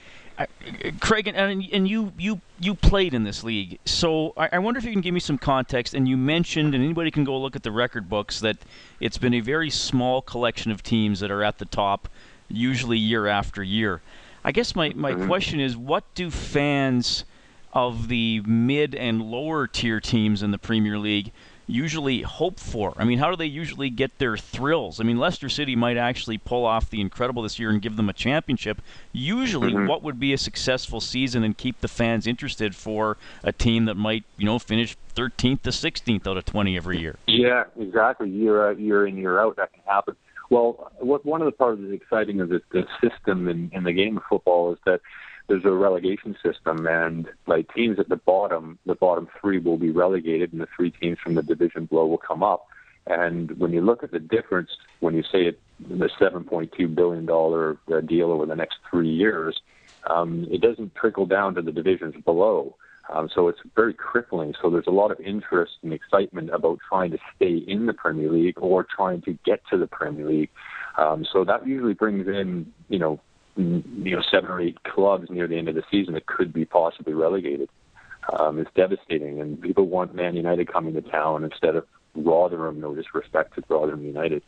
Craig, 1.00 1.26
and, 1.26 1.64
and 1.72 1.88
you 1.88 2.12
you 2.16 2.40
you 2.60 2.74
played 2.74 3.12
in 3.12 3.24
this 3.24 3.42
league, 3.42 3.80
so 3.84 4.32
I, 4.36 4.50
I, 4.52 4.58
wonder 4.60 4.78
if 4.78 4.84
you 4.84 4.92
can 4.92 5.00
give 5.00 5.12
me 5.12 5.20
some 5.20 5.36
context. 5.36 5.94
And 5.94 6.08
you 6.08 6.16
mentioned, 6.16 6.74
and 6.74 6.84
anybody 6.84 7.10
can 7.10 7.24
go 7.24 7.36
look 7.40 7.56
at 7.56 7.64
the 7.64 7.72
record 7.72 8.08
books, 8.08 8.38
that 8.40 8.58
it's 9.00 9.18
been 9.18 9.34
a 9.34 9.40
very 9.40 9.68
small 9.68 10.22
collection 10.22 10.70
of 10.70 10.82
teams 10.82 11.18
that 11.20 11.32
are 11.32 11.42
at 11.42 11.58
the 11.58 11.64
top, 11.64 12.08
usually 12.48 12.98
year 12.98 13.26
after 13.26 13.64
year. 13.64 14.00
I 14.44 14.52
guess 14.52 14.76
my 14.76 14.92
my 14.94 15.12
mm-hmm. 15.12 15.26
question 15.26 15.58
is, 15.58 15.76
what 15.76 16.04
do 16.14 16.30
fans 16.30 17.24
of 17.72 18.06
the 18.06 18.40
mid 18.46 18.94
and 18.94 19.22
lower 19.22 19.66
tier 19.66 20.00
teams 20.00 20.42
in 20.42 20.52
the 20.52 20.58
Premier 20.58 20.98
League 20.98 21.32
usually 21.68 22.22
hope 22.22 22.58
for? 22.58 22.94
I 22.96 23.04
mean, 23.04 23.18
how 23.18 23.30
do 23.30 23.36
they 23.36 23.46
usually 23.46 23.90
get 23.90 24.18
their 24.18 24.36
thrills? 24.36 25.00
I 25.00 25.04
mean, 25.04 25.18
Leicester 25.18 25.48
City 25.48 25.76
might 25.76 25.96
actually 25.96 26.38
pull 26.38 26.64
off 26.64 26.90
the 26.90 27.00
incredible 27.00 27.42
this 27.42 27.58
year 27.58 27.70
and 27.70 27.80
give 27.80 27.96
them 27.96 28.08
a 28.08 28.12
championship. 28.12 28.80
Usually, 29.12 29.72
mm-hmm. 29.72 29.86
what 29.86 30.02
would 30.02 30.18
be 30.18 30.32
a 30.32 30.38
successful 30.38 31.00
season 31.00 31.44
and 31.44 31.56
keep 31.56 31.80
the 31.80 31.88
fans 31.88 32.26
interested 32.26 32.74
for 32.74 33.16
a 33.44 33.52
team 33.52 33.84
that 33.84 33.94
might, 33.94 34.24
you 34.36 34.46
know, 34.46 34.58
finish 34.58 34.96
13th 35.14 35.62
to 35.62 35.70
16th 35.70 36.26
out 36.26 36.36
of 36.36 36.44
20 36.44 36.76
every 36.76 36.98
year? 36.98 37.16
Yeah, 37.26 37.64
exactly. 37.78 38.30
Year 38.30 38.70
out, 38.70 38.80
year 38.80 39.06
in, 39.06 39.16
year 39.16 39.38
out, 39.38 39.56
that 39.56 39.72
can 39.72 39.82
happen. 39.86 40.16
Well, 40.50 40.90
what 40.98 41.26
one 41.26 41.42
of 41.42 41.46
the 41.46 41.52
parts 41.52 41.80
that's 41.82 41.92
exciting 41.92 42.40
of 42.40 42.48
the, 42.48 42.62
the 42.72 42.86
system 43.02 43.48
in, 43.48 43.70
in 43.74 43.84
the 43.84 43.92
game 43.92 44.16
of 44.16 44.22
football 44.28 44.72
is 44.72 44.78
that 44.86 45.00
there's 45.48 45.64
a 45.64 45.72
relegation 45.72 46.36
system, 46.42 46.86
and 46.86 47.26
like 47.46 47.72
teams 47.74 47.98
at 47.98 48.08
the 48.08 48.16
bottom, 48.16 48.78
the 48.86 48.94
bottom 48.94 49.28
three 49.40 49.58
will 49.58 49.78
be 49.78 49.90
relegated, 49.90 50.52
and 50.52 50.60
the 50.60 50.68
three 50.76 50.90
teams 50.90 51.18
from 51.18 51.34
the 51.34 51.42
division 51.42 51.86
below 51.86 52.06
will 52.06 52.18
come 52.18 52.42
up. 52.42 52.68
And 53.06 53.58
when 53.58 53.72
you 53.72 53.80
look 53.80 54.04
at 54.04 54.10
the 54.10 54.20
difference, 54.20 54.70
when 55.00 55.14
you 55.14 55.22
say 55.22 55.46
it, 55.46 55.60
the 55.80 56.10
7.2 56.20 56.94
billion 56.94 57.24
dollar 57.24 57.78
uh, 57.90 58.00
deal 58.00 58.30
over 58.30 58.44
the 58.44 58.56
next 58.56 58.76
three 58.90 59.08
years, 59.08 59.58
um, 60.08 60.46
it 60.50 60.60
doesn't 60.60 60.94
trickle 60.94 61.24
down 61.24 61.54
to 61.54 61.62
the 61.62 61.72
divisions 61.72 62.14
below. 62.24 62.76
Um, 63.10 63.30
so 63.34 63.48
it's 63.48 63.60
very 63.74 63.94
crippling. 63.94 64.54
So 64.60 64.68
there's 64.68 64.86
a 64.86 64.90
lot 64.92 65.10
of 65.10 65.18
interest 65.20 65.72
and 65.82 65.94
excitement 65.94 66.50
about 66.50 66.78
trying 66.86 67.10
to 67.12 67.18
stay 67.36 67.56
in 67.56 67.86
the 67.86 67.94
Premier 67.94 68.30
League 68.30 68.58
or 68.58 68.84
trying 68.84 69.22
to 69.22 69.32
get 69.46 69.62
to 69.70 69.78
the 69.78 69.86
Premier 69.86 70.26
League. 70.26 70.50
Um, 70.98 71.26
so 71.32 71.44
that 71.44 71.66
usually 71.66 71.94
brings 71.94 72.28
in, 72.28 72.70
you 72.90 72.98
know, 72.98 73.20
you 73.58 74.16
know 74.16 74.22
seven 74.30 74.50
or 74.50 74.60
eight 74.60 74.82
clubs 74.84 75.28
near 75.30 75.46
the 75.46 75.56
end 75.56 75.68
of 75.68 75.74
the 75.74 75.82
season 75.90 76.14
that 76.14 76.26
could 76.26 76.52
be 76.52 76.64
possibly 76.64 77.12
relegated. 77.12 77.68
Um, 78.38 78.58
it's 78.58 78.70
devastating, 78.74 79.40
and 79.40 79.60
people 79.60 79.86
want 79.86 80.14
Man 80.14 80.36
United 80.36 80.70
coming 80.72 80.94
to 80.94 81.02
town 81.02 81.44
instead 81.44 81.76
of 81.76 81.86
Rotherham. 82.14 82.80
No 82.80 82.94
disrespect 82.94 83.54
to 83.56 83.64
Rotherham 83.68 84.04
United. 84.04 84.42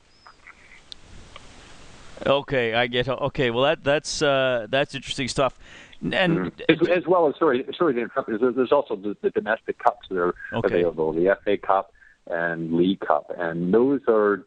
Okay, 2.26 2.74
I 2.74 2.86
get. 2.86 3.08
Okay, 3.08 3.50
well 3.50 3.64
that 3.64 3.82
that's 3.82 4.22
uh, 4.22 4.66
that's 4.68 4.94
interesting 4.94 5.28
stuff. 5.28 5.58
And 6.02 6.12
mm-hmm. 6.12 6.60
as, 6.68 6.88
as, 6.88 7.06
well 7.06 7.28
as 7.28 7.34
sorry, 7.38 7.66
sorry 7.76 7.94
to 7.94 8.00
interrupt. 8.00 8.28
There's, 8.28 8.54
there's 8.54 8.72
also 8.72 8.96
the, 8.96 9.16
the, 9.20 9.28
domestic 9.30 9.78
cups 9.78 10.08
that 10.08 10.16
are 10.16 10.34
okay. 10.54 10.76
available, 10.76 11.12
the 11.12 11.36
FA 11.44 11.58
Cup 11.58 11.92
and 12.26 12.72
League 12.72 13.00
Cup, 13.00 13.30
and 13.36 13.74
those 13.74 14.00
are 14.08 14.46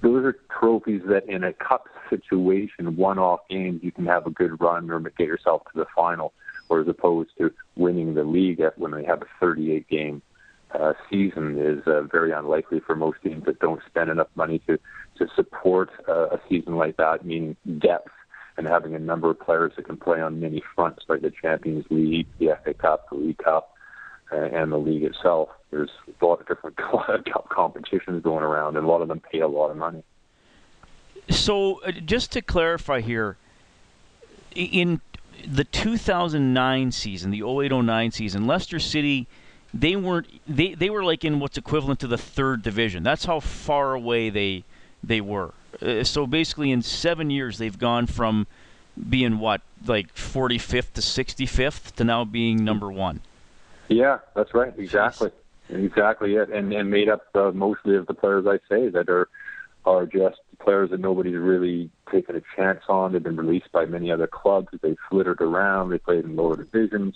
those 0.00 0.24
are 0.24 0.36
trophies 0.60 1.02
that 1.08 1.28
in 1.28 1.44
a 1.44 1.52
cup 1.52 1.86
situation, 2.08 2.96
one-off 2.96 3.40
games, 3.50 3.80
you 3.82 3.92
can 3.92 4.06
have 4.06 4.26
a 4.26 4.30
good 4.30 4.60
run 4.60 4.90
or 4.90 5.00
get 5.00 5.26
yourself 5.26 5.62
to 5.72 5.78
the 5.78 5.86
final, 5.94 6.32
or 6.68 6.80
as 6.80 6.88
opposed 6.88 7.30
to 7.38 7.52
winning 7.76 8.14
the 8.14 8.24
league 8.24 8.60
at 8.60 8.78
when 8.78 8.92
they 8.92 9.04
have 9.04 9.22
a 9.22 9.26
38 9.40 9.88
game 9.88 10.22
uh, 10.74 10.92
season 11.10 11.58
is 11.58 11.86
uh, 11.86 12.02
very 12.02 12.32
unlikely 12.32 12.80
for 12.80 12.94
most 12.94 13.18
teams 13.22 13.44
that 13.46 13.58
don't 13.58 13.80
spend 13.86 14.10
enough 14.10 14.28
money 14.34 14.60
to 14.66 14.78
to 15.16 15.26
support 15.34 15.90
uh, 16.08 16.28
a 16.28 16.40
season 16.48 16.76
like 16.76 16.96
that, 16.96 17.24
meaning 17.24 17.56
depth 17.78 18.10
and 18.56 18.68
having 18.68 18.94
a 18.94 18.98
number 18.98 19.30
of 19.30 19.40
players 19.40 19.72
that 19.76 19.86
can 19.86 19.96
play 19.96 20.20
on 20.20 20.40
many 20.40 20.62
fronts, 20.74 21.04
like 21.08 21.22
the 21.22 21.32
Champions 21.42 21.84
League, 21.90 22.26
the 22.38 22.56
FA 22.62 22.74
Cup, 22.74 23.08
the 23.08 23.16
League 23.16 23.38
Cup, 23.38 23.72
uh, 24.32 24.36
and 24.36 24.70
the 24.70 24.76
league 24.76 25.04
itself. 25.04 25.48
There's 25.70 25.90
a 26.20 26.24
lot 26.24 26.40
of 26.40 26.46
different 26.46 26.76
cup 26.76 27.48
competitions 27.50 28.22
going 28.22 28.42
around, 28.42 28.76
and 28.76 28.84
a 28.84 28.88
lot 28.88 29.02
of 29.02 29.08
them 29.08 29.20
pay 29.20 29.40
a 29.40 29.48
lot 29.48 29.70
of 29.70 29.76
money. 29.76 30.02
So, 31.28 31.80
uh, 31.82 31.92
just 31.92 32.32
to 32.32 32.42
clarify 32.42 33.00
here, 33.00 33.36
in 34.54 35.00
the 35.46 35.64
2009 35.64 36.92
season, 36.92 37.30
the 37.30 37.42
0809 37.42 38.10
season, 38.12 38.46
Leicester 38.46 38.78
City 38.78 39.28
they 39.74 39.96
weren't 39.96 40.26
they, 40.46 40.74
they 40.74 40.90
were 40.90 41.04
like 41.04 41.24
in 41.24 41.40
what's 41.40 41.58
equivalent 41.58 42.00
to 42.00 42.06
the 42.06 42.18
third 42.18 42.62
division. 42.62 43.02
That's 43.02 43.24
how 43.24 43.40
far 43.40 43.94
away 43.94 44.30
they 44.30 44.64
they 45.02 45.20
were. 45.20 45.52
Uh, 45.80 46.04
so 46.04 46.26
basically, 46.26 46.70
in 46.70 46.82
seven 46.82 47.30
years, 47.30 47.58
they've 47.58 47.78
gone 47.78 48.06
from 48.06 48.46
being 49.08 49.38
what 49.38 49.60
like 49.86 50.14
45th 50.14 50.92
to 50.94 51.00
65th 51.00 51.94
to 51.96 52.04
now 52.04 52.24
being 52.24 52.64
number 52.64 52.90
one. 52.90 53.20
Yeah, 53.88 54.18
that's 54.34 54.54
right. 54.54 54.72
Exactly. 54.76 55.30
Exactly 55.68 56.34
it, 56.34 56.50
and 56.50 56.72
and 56.72 56.90
made 56.90 57.08
up 57.08 57.22
uh, 57.34 57.50
mostly 57.52 57.96
of 57.96 58.06
the 58.06 58.14
players 58.14 58.46
I 58.46 58.58
say 58.68 58.88
that 58.88 59.08
are 59.08 59.28
are 59.84 60.06
just 60.06 60.38
players 60.58 60.90
that 60.90 61.00
nobody's 61.00 61.36
really 61.36 61.90
taken 62.12 62.36
a 62.36 62.42
chance 62.56 62.80
on. 62.88 63.12
They've 63.12 63.22
been 63.22 63.36
released 63.36 63.72
by 63.72 63.86
many 63.86 64.10
other 64.10 64.26
clubs. 64.26 64.68
They've 64.82 64.96
flittered 65.08 65.40
around. 65.40 65.90
They 65.90 65.98
played 65.98 66.24
in 66.24 66.36
lower 66.36 66.56
divisions, 66.56 67.14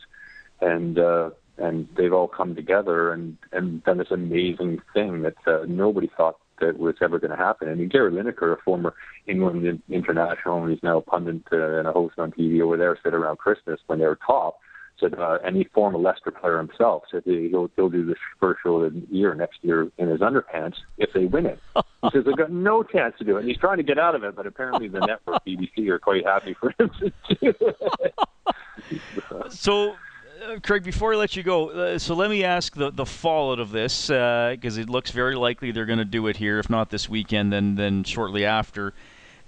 and 0.60 0.98
uh, 0.98 1.30
and 1.58 1.88
they've 1.96 2.12
all 2.12 2.28
come 2.28 2.54
together 2.54 3.12
and 3.12 3.36
and 3.52 3.82
done 3.84 3.98
this 3.98 4.10
amazing 4.10 4.80
thing 4.94 5.22
that 5.22 5.36
uh, 5.46 5.64
nobody 5.66 6.10
thought 6.16 6.38
that 6.60 6.78
was 6.78 6.94
ever 7.02 7.18
going 7.18 7.30
to 7.30 7.36
happen. 7.36 7.68
I 7.68 7.74
mean, 7.74 7.88
Gary 7.88 8.12
Lineker, 8.12 8.56
a 8.56 8.62
former 8.62 8.94
England 9.26 9.82
international, 9.88 10.62
and 10.62 10.72
he's 10.72 10.82
now 10.82 10.98
a 10.98 11.02
pundit 11.02 11.42
uh, 11.52 11.78
and 11.78 11.88
a 11.88 11.92
host 11.92 12.18
on 12.18 12.30
TV 12.32 12.62
over 12.62 12.76
there, 12.76 12.96
said 13.02 13.14
around 13.14 13.38
Christmas 13.38 13.80
when 13.86 13.98
they 13.98 14.06
were 14.06 14.18
top, 14.24 14.58
said, 14.98 15.14
uh, 15.14 15.38
and 15.44 15.56
he 15.56 15.64
former 15.74 15.98
Leicester 15.98 16.30
player 16.30 16.58
himself, 16.58 17.04
said 17.10 17.22
he'll 17.24 17.70
he'll 17.76 17.88
do 17.88 18.04
this 18.04 18.18
first 18.40 18.60
show 18.62 18.82
of 18.82 18.92
the 18.92 19.06
year 19.10 19.34
next 19.34 19.58
year 19.62 19.90
in 19.98 20.08
his 20.08 20.20
underpants 20.20 20.76
if 20.98 21.12
they 21.12 21.26
win 21.26 21.46
it. 21.46 21.58
He 21.76 22.10
says 22.12 22.24
they've 22.24 22.36
got 22.36 22.50
no 22.50 22.82
chance 22.82 23.14
to 23.18 23.24
do 23.24 23.36
it. 23.36 23.40
And 23.40 23.48
he's 23.48 23.58
trying 23.58 23.78
to 23.78 23.82
get 23.82 23.98
out 23.98 24.14
of 24.14 24.24
it, 24.24 24.34
but 24.34 24.46
apparently 24.46 24.88
the 24.88 25.00
network 25.00 25.44
BBC 25.44 25.88
are 25.88 25.98
quite 25.98 26.24
happy 26.24 26.54
for 26.54 26.74
him 26.78 26.90
to 27.00 27.12
do 27.40 27.54
it. 27.60 29.52
so 29.52 29.94
uh, 30.42 30.58
Craig, 30.62 30.82
before 30.82 31.14
I 31.14 31.16
let 31.16 31.36
you 31.36 31.42
go, 31.42 31.70
uh, 31.70 31.98
so 31.98 32.14
let 32.14 32.30
me 32.30 32.44
ask 32.44 32.74
the 32.74 32.90
the 32.90 33.06
fallout 33.06 33.60
of 33.60 33.70
this 33.70 34.08
because 34.08 34.78
uh, 34.78 34.80
it 34.80 34.88
looks 34.88 35.10
very 35.10 35.36
likely 35.36 35.70
they're 35.70 35.86
going 35.86 35.98
to 35.98 36.04
do 36.04 36.26
it 36.26 36.36
here, 36.36 36.58
if 36.58 36.68
not 36.68 36.90
this 36.90 37.08
weekend, 37.08 37.52
then 37.52 37.74
then 37.76 38.04
shortly 38.04 38.44
after. 38.44 38.94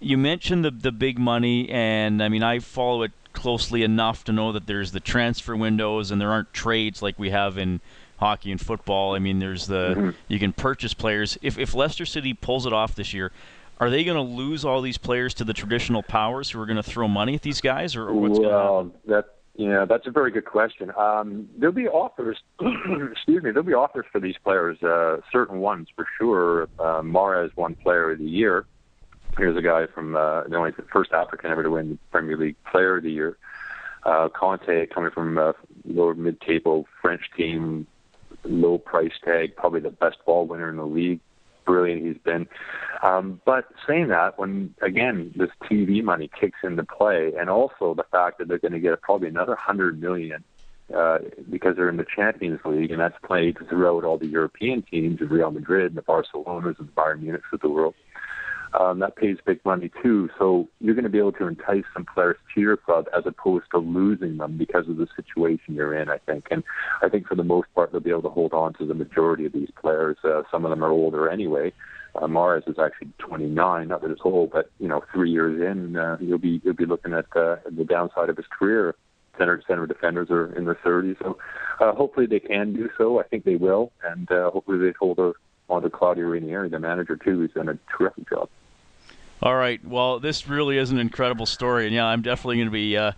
You 0.04 0.18
mentioned 0.18 0.64
the 0.64 0.70
the 0.70 0.92
big 0.92 1.18
money, 1.18 1.68
and 1.70 2.22
I 2.22 2.28
mean 2.28 2.42
I 2.42 2.58
follow 2.58 3.02
it 3.02 3.12
closely 3.32 3.82
enough 3.82 4.24
to 4.24 4.32
know 4.32 4.52
that 4.52 4.66
there's 4.66 4.92
the 4.92 5.00
transfer 5.00 5.56
windows 5.56 6.10
and 6.10 6.20
there 6.20 6.30
aren't 6.30 6.52
trades 6.52 7.02
like 7.02 7.18
we 7.18 7.30
have 7.30 7.58
in 7.58 7.80
hockey 8.18 8.50
and 8.50 8.60
football. 8.60 9.14
I 9.14 9.18
mean, 9.18 9.38
there's 9.38 9.66
the 9.66 9.94
mm-hmm. 9.96 10.10
you 10.28 10.38
can 10.38 10.52
purchase 10.52 10.94
players. 10.94 11.36
If 11.42 11.58
if 11.58 11.74
Leicester 11.74 12.06
City 12.06 12.34
pulls 12.34 12.66
it 12.66 12.72
off 12.72 12.94
this 12.94 13.12
year, 13.12 13.32
are 13.80 13.90
they 13.90 14.04
going 14.04 14.16
to 14.16 14.34
lose 14.34 14.64
all 14.64 14.80
these 14.80 14.98
players 14.98 15.34
to 15.34 15.44
the 15.44 15.52
traditional 15.52 16.02
powers 16.02 16.50
who 16.50 16.60
are 16.60 16.66
going 16.66 16.76
to 16.76 16.82
throw 16.82 17.08
money 17.08 17.34
at 17.34 17.42
these 17.42 17.60
guys, 17.60 17.96
or, 17.96 18.08
or 18.08 18.14
what's 18.14 18.38
well, 18.38 18.48
going 18.48 18.90
to 18.90 18.96
happen? 18.96 19.00
That 19.06 19.24
yeah, 19.56 19.84
that's 19.84 20.06
a 20.06 20.10
very 20.10 20.30
good 20.30 20.46
question. 20.46 20.90
Um, 20.96 21.48
there'll 21.56 21.74
be 21.74 21.88
offers. 21.88 22.38
excuse 22.60 23.42
me. 23.42 23.50
There'll 23.50 23.62
be 23.62 23.74
offers 23.74 24.06
for 24.10 24.20
these 24.20 24.36
players. 24.42 24.82
Uh, 24.82 25.18
certain 25.30 25.58
ones 25.58 25.88
for 25.94 26.06
sure. 26.18 26.68
Uh, 26.78 27.02
is 27.44 27.50
one 27.54 27.74
Player 27.76 28.12
of 28.12 28.18
the 28.18 28.24
Year. 28.24 28.66
Here's 29.36 29.56
a 29.56 29.62
guy 29.62 29.86
from 29.86 30.14
uh, 30.14 30.44
the 30.44 30.56
only 30.56 30.72
first 30.92 31.12
African 31.12 31.50
ever 31.50 31.62
to 31.62 31.70
win 31.70 31.90
the 31.90 31.98
Premier 32.12 32.36
League 32.36 32.56
Player 32.70 32.98
of 32.98 33.02
the 33.02 33.10
Year. 33.10 33.36
Uh, 34.04 34.28
Kanté 34.28 34.88
coming 34.88 35.10
from 35.10 35.38
a 35.38 35.54
lower 35.84 36.14
mid-table 36.14 36.86
French 37.00 37.22
team, 37.36 37.86
low 38.44 38.78
price 38.78 39.14
tag, 39.24 39.56
probably 39.56 39.80
the 39.80 39.90
best 39.90 40.18
ball 40.24 40.46
winner 40.46 40.68
in 40.68 40.76
the 40.76 40.86
league 40.86 41.20
brilliant 41.64 42.04
he's 42.04 42.22
been. 42.22 42.46
Um, 43.02 43.40
but 43.44 43.66
saying 43.86 44.08
that, 44.08 44.38
when 44.38 44.74
again 44.82 45.32
this 45.34 45.50
TV 45.64 46.02
money 46.02 46.30
kicks 46.38 46.58
into 46.62 46.84
play, 46.84 47.32
and 47.38 47.50
also 47.50 47.94
the 47.94 48.04
fact 48.04 48.38
that 48.38 48.48
they're 48.48 48.58
going 48.58 48.72
to 48.72 48.80
get 48.80 49.00
probably 49.02 49.28
another 49.28 49.56
hundred 49.56 50.00
million 50.00 50.44
uh, 50.94 51.18
because 51.50 51.76
they're 51.76 51.88
in 51.88 51.96
the 51.96 52.06
Champions 52.14 52.60
League, 52.64 52.90
and 52.90 53.00
that's 53.00 53.16
played 53.24 53.56
throughout 53.68 54.04
all 54.04 54.18
the 54.18 54.26
European 54.26 54.82
teams, 54.82 55.20
Real 55.20 55.50
Madrid, 55.50 55.86
and 55.86 55.96
the 55.96 56.02
Barcelonas, 56.02 56.78
and 56.78 56.88
the 56.88 56.92
Bayern 56.92 57.22
Munichs 57.22 57.52
of 57.52 57.60
the 57.60 57.68
world 57.68 57.94
um, 58.78 58.98
that 58.98 59.16
pays 59.16 59.36
big 59.44 59.60
money 59.64 59.90
too. 60.02 60.28
So 60.38 60.68
you're 60.80 60.94
going 60.94 61.04
to 61.04 61.10
be 61.10 61.18
able 61.18 61.32
to 61.32 61.46
entice 61.46 61.84
some 61.92 62.04
players 62.04 62.36
to 62.54 62.60
your 62.60 62.76
club 62.76 63.06
as 63.16 63.24
opposed 63.26 63.66
to 63.72 63.78
losing 63.78 64.36
them 64.36 64.58
because 64.58 64.88
of 64.88 64.96
the 64.96 65.06
situation 65.14 65.74
you're 65.74 65.94
in. 65.94 66.08
I 66.08 66.18
think, 66.18 66.46
and 66.50 66.64
I 67.02 67.08
think 67.08 67.26
for 67.26 67.36
the 67.36 67.44
most 67.44 67.68
part 67.74 67.92
they'll 67.92 68.00
be 68.00 68.10
able 68.10 68.22
to 68.22 68.30
hold 68.30 68.52
on 68.52 68.74
to 68.74 68.86
the 68.86 68.94
majority 68.94 69.46
of 69.46 69.52
these 69.52 69.70
players. 69.80 70.16
Uh, 70.24 70.42
some 70.50 70.64
of 70.64 70.70
them 70.70 70.84
are 70.84 70.90
older 70.90 71.28
anyway. 71.28 71.72
Uh, 72.16 72.26
Mahrez 72.26 72.68
is 72.68 72.78
actually 72.78 73.10
29, 73.18 73.88
not 73.88 74.00
that 74.02 74.10
it's 74.10 74.20
old, 74.24 74.50
but 74.52 74.70
you 74.78 74.86
know, 74.86 75.02
three 75.12 75.30
years 75.30 75.60
in, 75.60 75.96
uh, 75.96 76.16
you'll 76.20 76.38
be 76.38 76.60
you'll 76.64 76.74
be 76.74 76.86
looking 76.86 77.12
at 77.12 77.26
uh, 77.36 77.56
the 77.70 77.84
downside 77.84 78.28
of 78.28 78.36
his 78.36 78.46
career. 78.56 78.94
Center 79.36 79.60
center 79.66 79.86
defenders 79.86 80.30
are 80.30 80.54
in 80.54 80.64
their 80.64 80.76
30s, 80.76 81.18
so 81.18 81.36
uh, 81.80 81.92
hopefully 81.92 82.26
they 82.26 82.38
can 82.38 82.72
do 82.72 82.88
so. 82.96 83.18
I 83.18 83.24
think 83.24 83.44
they 83.44 83.56
will, 83.56 83.90
and 84.04 84.30
uh, 84.30 84.50
hopefully 84.52 84.78
they 84.78 84.94
hold 84.98 85.18
on 85.68 85.82
to 85.82 85.90
Claudio 85.90 86.26
Ranieri, 86.26 86.68
the 86.68 86.78
manager 86.78 87.16
too, 87.16 87.38
who's 87.38 87.50
done 87.52 87.68
a 87.68 87.78
terrific 87.96 88.28
job. 88.28 88.48
All 89.44 89.54
right. 89.54 89.78
Well, 89.84 90.20
this 90.20 90.48
really 90.48 90.78
is 90.78 90.90
an 90.90 90.98
incredible 90.98 91.44
story, 91.44 91.84
and 91.84 91.94
yeah, 91.94 92.06
I'm 92.06 92.22
definitely 92.22 92.56
going 92.56 92.68
to 92.68 92.72
be 92.72 92.96
uh, 92.96 93.12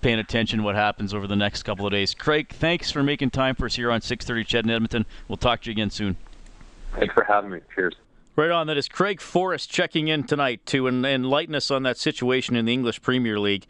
paying 0.00 0.20
attention 0.20 0.60
to 0.60 0.64
what 0.64 0.76
happens 0.76 1.12
over 1.12 1.26
the 1.26 1.34
next 1.34 1.64
couple 1.64 1.84
of 1.84 1.90
days. 1.90 2.14
Craig, 2.14 2.50
thanks 2.50 2.92
for 2.92 3.02
making 3.02 3.30
time 3.30 3.56
for 3.56 3.66
us 3.66 3.74
here 3.74 3.90
on 3.90 4.00
6:30 4.00 4.46
CHED 4.46 4.64
in 4.64 4.70
Edmonton. 4.70 5.06
We'll 5.26 5.38
talk 5.38 5.62
to 5.62 5.70
you 5.70 5.72
again 5.72 5.90
soon. 5.90 6.16
Thanks 6.94 7.12
for 7.12 7.24
having 7.24 7.50
me. 7.50 7.60
Cheers. 7.74 7.96
Right 8.36 8.52
on. 8.52 8.68
That 8.68 8.76
is 8.76 8.86
Craig 8.86 9.20
Forrest 9.20 9.70
checking 9.70 10.06
in 10.06 10.22
tonight 10.22 10.64
to 10.66 10.86
enlighten 10.86 11.56
us 11.56 11.68
on 11.68 11.82
that 11.82 11.98
situation 11.98 12.54
in 12.54 12.66
the 12.66 12.72
English 12.72 13.02
Premier 13.02 13.40
League. 13.40 13.66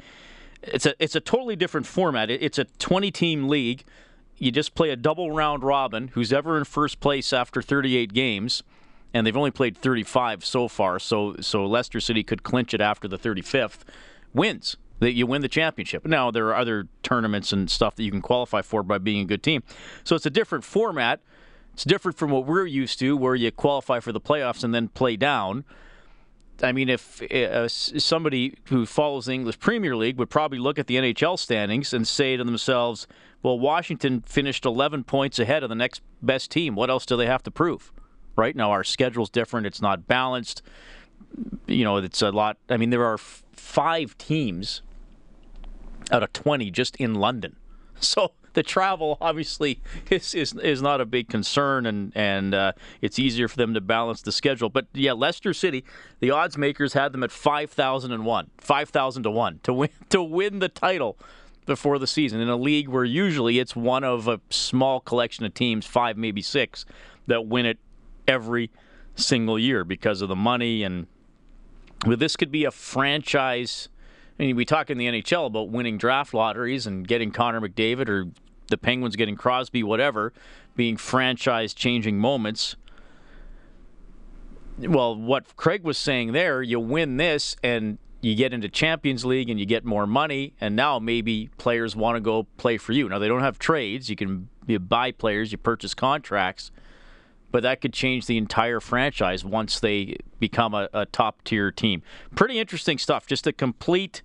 It's 0.63 0.85
a 0.85 0.95
it's 1.03 1.17
a 1.17 1.21
totally 1.21 1.57
different 1.57 1.87
format. 1.87 2.31
It's 2.31 2.59
a 2.59 2.65
20 2.65 3.11
team 3.11 3.49
league. 3.49 3.85
You 4.37 4.53
just 4.53 4.75
play 4.75 4.91
a 4.91 4.97
double 4.97 5.33
round 5.33 5.65
robin. 5.65 6.09
Who's 6.09 6.31
ever 6.31 6.59
in 6.59 6.65
first 6.65 7.01
place 7.01 7.33
after 7.33 7.63
38 7.63 8.13
games 8.13 8.63
and 9.15 9.27
they've 9.27 9.37
only 9.37 9.51
played 9.51 9.77
35 9.77 10.45
so 10.45 10.69
far. 10.69 10.99
So 10.99 11.37
so 11.41 11.67
Leicester 11.67 12.01
City 12.01 12.23
could 12.23 12.43
clinch 12.43 12.75
it 12.75 12.81
after 12.81 13.09
the 13.09 13.19
35th 13.19 13.81
wins. 14.33 14.77
That 15.01 15.15
you 15.15 15.27
win 15.27 15.43
the 15.43 15.49
championship. 15.49 16.07
Now 16.07 16.31
there 16.31 16.47
are 16.47 16.55
other 16.55 16.87
tournaments 17.03 17.53
and 17.53 17.69
stuff 17.69 17.97
that 17.97 18.05
you 18.05 18.13
can 18.13 18.23
qualify 18.23 18.63
for 18.63 18.85
by 18.85 18.99
being 18.99 19.23
a 19.23 19.25
good 19.25 19.43
team. 19.43 19.65
So 20.05 20.15
it's 20.15 20.27
a 20.27 20.31
different 20.31 20.63
format. 20.63 21.21
It's 21.73 21.83
different 21.83 22.17
from 22.17 22.31
what 22.31 22.47
we're 22.47 22.67
used 22.67 23.01
to, 23.01 23.17
where 23.17 23.35
you 23.35 23.51
qualify 23.51 23.99
for 23.99 24.13
the 24.13 24.21
playoffs 24.21 24.63
and 24.63 24.73
then 24.73 24.89
play 24.89 25.17
down. 25.17 25.65
I 26.63 26.71
mean, 26.71 26.89
if 26.89 27.21
uh, 27.23 27.67
somebody 27.67 28.55
who 28.67 28.87
follows 28.87 29.27
the 29.27 29.33
English 29.33 29.59
Premier 29.59 29.97
League 29.97 30.19
would 30.19 30.31
probably 30.31 30.59
look 30.59 30.79
at 30.79 30.87
the 30.87 30.97
NHL 30.97 31.37
standings 31.37 31.93
and 31.93 32.07
say 32.07 32.37
to 32.37 32.45
themselves, 32.45 33.09
"Well, 33.43 33.59
Washington 33.59 34.21
finished 34.21 34.65
11 34.65 35.03
points 35.03 35.41
ahead 35.41 35.65
of 35.65 35.69
the 35.69 35.75
next 35.75 36.03
best 36.21 36.53
team. 36.53 36.77
What 36.77 36.91
else 36.91 37.05
do 37.05 37.17
they 37.17 37.27
have 37.27 37.43
to 37.43 37.51
prove?" 37.51 37.91
Right? 38.37 38.55
Now 38.55 38.71
our 38.71 38.85
schedule's 38.85 39.31
different. 39.31 39.67
It's 39.67 39.83
not 39.83 40.07
balanced. 40.07 40.63
You 41.67 41.85
know 41.85 41.97
it's 41.97 42.21
a 42.21 42.31
lot 42.31 42.59
i 42.69 42.77
mean 42.77 42.91
there 42.91 43.05
are 43.05 43.15
f- 43.15 43.43
five 43.53 44.19
teams 44.19 44.83
out 46.11 46.23
of 46.23 46.33
20 46.33 46.71
just 46.71 46.97
in 46.97 47.15
london. 47.15 47.57
So 48.01 48.33
the 48.55 48.65
travel 48.65 49.17
obviously 49.21 49.81
is, 50.11 50.35
is, 50.35 50.53
is 50.55 50.83
not 50.83 51.01
a 51.01 51.07
big 51.07 51.29
concern 51.29 51.87
and 51.87 52.13
and 52.17 52.53
uh, 52.53 52.73
it's 53.01 53.19
easier 53.19 53.47
for 53.47 53.57
them 53.57 53.75
to 53.75 53.81
balance 53.81 54.23
the 54.23 54.33
schedule. 54.33 54.69
But 54.69 54.87
yeah 54.93 55.13
Leicester 55.13 55.55
City 55.55 55.85
the 56.21 56.33
odds 56.33 56.59
makers 56.59 56.93
had 56.93 57.13
them 57.13 57.23
at 57.23 57.31
5001 57.31 58.51
5000 58.59 59.23
to 59.23 59.31
1 59.31 59.61
to 59.63 59.73
win 59.73 59.91
to 60.11 60.23
win 60.23 60.59
the 60.59 60.69
title 60.69 61.17
before 61.65 61.99
the 61.99 62.09
season. 62.09 62.41
In 62.41 62.49
a 62.49 62.57
league 62.57 62.89
where 62.89 63.05
usually 63.05 63.61
it's 63.61 63.77
one 63.77 64.03
of 64.05 64.27
a 64.27 64.41
small 64.51 65.01
collection 65.01 65.45
of 65.45 65.55
teams 65.55 65.87
5 65.87 66.17
maybe 66.17 66.43
6 66.43 66.85
that 67.29 67.47
win 67.47 67.67
it 67.67 67.79
every 68.27 68.71
single 69.15 69.59
year 69.59 69.85
because 69.85 70.23
of 70.23 70.29
the 70.29 70.37
money 70.37 70.83
and 70.83 71.07
this 72.07 72.37
could 72.37 72.51
be 72.51 72.65
a 72.65 72.71
franchise. 72.71 73.89
I 74.39 74.45
mean, 74.45 74.57
we 74.57 74.65
talk 74.65 74.91
in 74.91 74.99
the 74.99 75.07
NHL 75.07 75.47
about 75.47 75.69
winning 75.69 75.99
draft 75.99 76.35
lotteries 76.35 76.87
and 76.87 77.07
getting 77.07 77.31
Connor 77.31 77.61
McDavid 77.61 78.09
or 78.09 78.27
the 78.69 78.79
Penguins 78.79 79.17
getting 79.17 79.37
Crosby, 79.37 79.83
whatever, 79.83 80.33
being 80.75 80.97
franchise 80.97 81.75
changing 81.75 82.19
moments. 82.19 82.77
well, 84.79 85.15
what 85.15 85.57
Craig 85.57 85.85
was 85.85 85.99
saying 85.99 86.33
there, 86.33 86.63
you 86.63 86.81
win 86.81 87.19
this 87.19 87.57
and 87.63 87.99
you 88.21 88.35
get 88.35 88.53
into 88.53 88.69
Champions 88.69 89.25
League 89.25 89.51
and 89.51 89.59
you 89.59 89.67
get 89.67 89.85
more 89.85 90.07
money, 90.07 90.55
and 90.61 90.77
now 90.77 90.99
maybe 90.99 91.51
players 91.59 91.95
want 91.97 92.17
to 92.17 92.21
go 92.21 92.45
play 92.57 92.79
for 92.79 92.93
you. 92.93 93.09
Now 93.09 93.19
they 93.19 93.29
don't 93.29 93.41
have 93.41 93.59
trades; 93.59 94.09
you 94.09 94.17
can 94.17 94.49
you 94.67 94.79
buy 94.79 95.11
players, 95.11 95.51
you 95.51 95.59
purchase 95.59 95.93
contracts, 95.93 96.71
but 97.53 97.63
that 97.63 97.81
could 97.81 97.93
change 97.93 98.27
the 98.27 98.39
entire 98.39 98.81
franchise 98.81 99.45
once 99.45 99.79
they 99.79 100.17
become 100.41 100.75
a, 100.75 100.89
a 100.93 101.07
top 101.07 101.45
tier 101.45 101.71
team. 101.71 102.03
Pretty 102.35 102.59
interesting 102.59 102.99
stuff. 102.99 103.27
Just 103.27 103.47
a 103.47 103.53
complete 103.53 104.23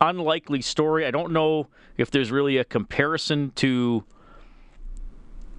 unlikely 0.00 0.60
story. 0.60 1.06
I 1.06 1.10
don't 1.10 1.32
know 1.32 1.68
if 1.96 2.10
there's 2.10 2.30
really 2.30 2.58
a 2.58 2.64
comparison 2.64 3.52
to 3.56 4.04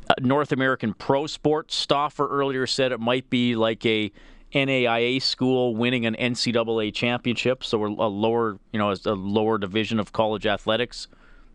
uh, 0.09 0.13
North 0.19 0.51
American 0.51 0.93
pro 0.93 1.25
sports. 1.25 1.73
Stauffer 1.75 2.27
earlier 2.27 2.67
said 2.67 2.91
it 2.91 2.99
might 2.99 3.29
be 3.29 3.55
like 3.55 3.85
a 3.85 4.11
NAIA 4.53 5.21
school 5.21 5.75
winning 5.75 6.05
an 6.05 6.15
NCAA 6.15 6.93
championship, 6.93 7.63
so 7.63 7.85
a 7.85 7.87
lower, 7.87 8.59
you 8.73 8.79
know, 8.79 8.91
a 8.91 9.13
lower 9.13 9.57
division 9.57 9.99
of 9.99 10.11
college 10.11 10.45
athletics 10.45 11.07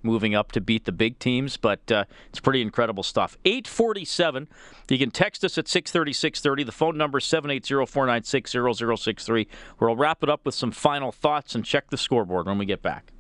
moving 0.05 0.35
up 0.35 0.53
to 0.53 0.61
beat 0.61 0.85
the 0.85 0.93
big 0.93 1.19
teams, 1.19 1.57
but 1.57 1.91
uh, 1.91 2.05
it's 2.29 2.39
pretty 2.41 2.61
incredible 2.63 3.03
stuff. 3.03 3.37
847. 3.45 4.47
You 4.89 4.99
can 4.99 5.11
text 5.11 5.45
us 5.45 5.59
at 5.59 5.67
630, 5.69 6.13
630. 6.13 6.63
The 6.65 6.73
phone 6.73 6.97
number 6.97 7.19
is 7.19 7.25
780-496-0063. 7.25 9.47
We'll 9.81 9.97
wrap 9.97 10.23
it 10.23 10.29
up 10.29 10.45
with 10.45 10.55
some 10.55 10.71
final 10.71 11.11
thoughts 11.11 11.55
and 11.55 11.65
check 11.65 11.89
the 11.91 11.97
scoreboard 11.97 12.47
when 12.47 12.59
we 12.59 12.67
get 12.67 12.83
back. 12.83 13.11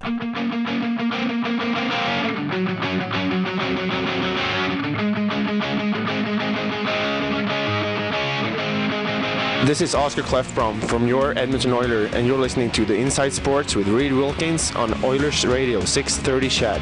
This 9.64 9.80
is 9.80 9.94
Oscar 9.94 10.20
Klefbom 10.20 10.78
from 10.90 11.08
your 11.08 11.30
Edmonton 11.38 11.72
Oiler, 11.72 12.04
and 12.12 12.26
you're 12.26 12.36
listening 12.36 12.70
to 12.72 12.84
the 12.84 12.94
Inside 12.94 13.32
Sports 13.32 13.74
with 13.74 13.88
Reid 13.88 14.12
Wilkins 14.12 14.70
on 14.72 14.92
Oilers 15.02 15.46
Radio 15.46 15.82
630 15.82 16.48
CHED. 16.50 16.80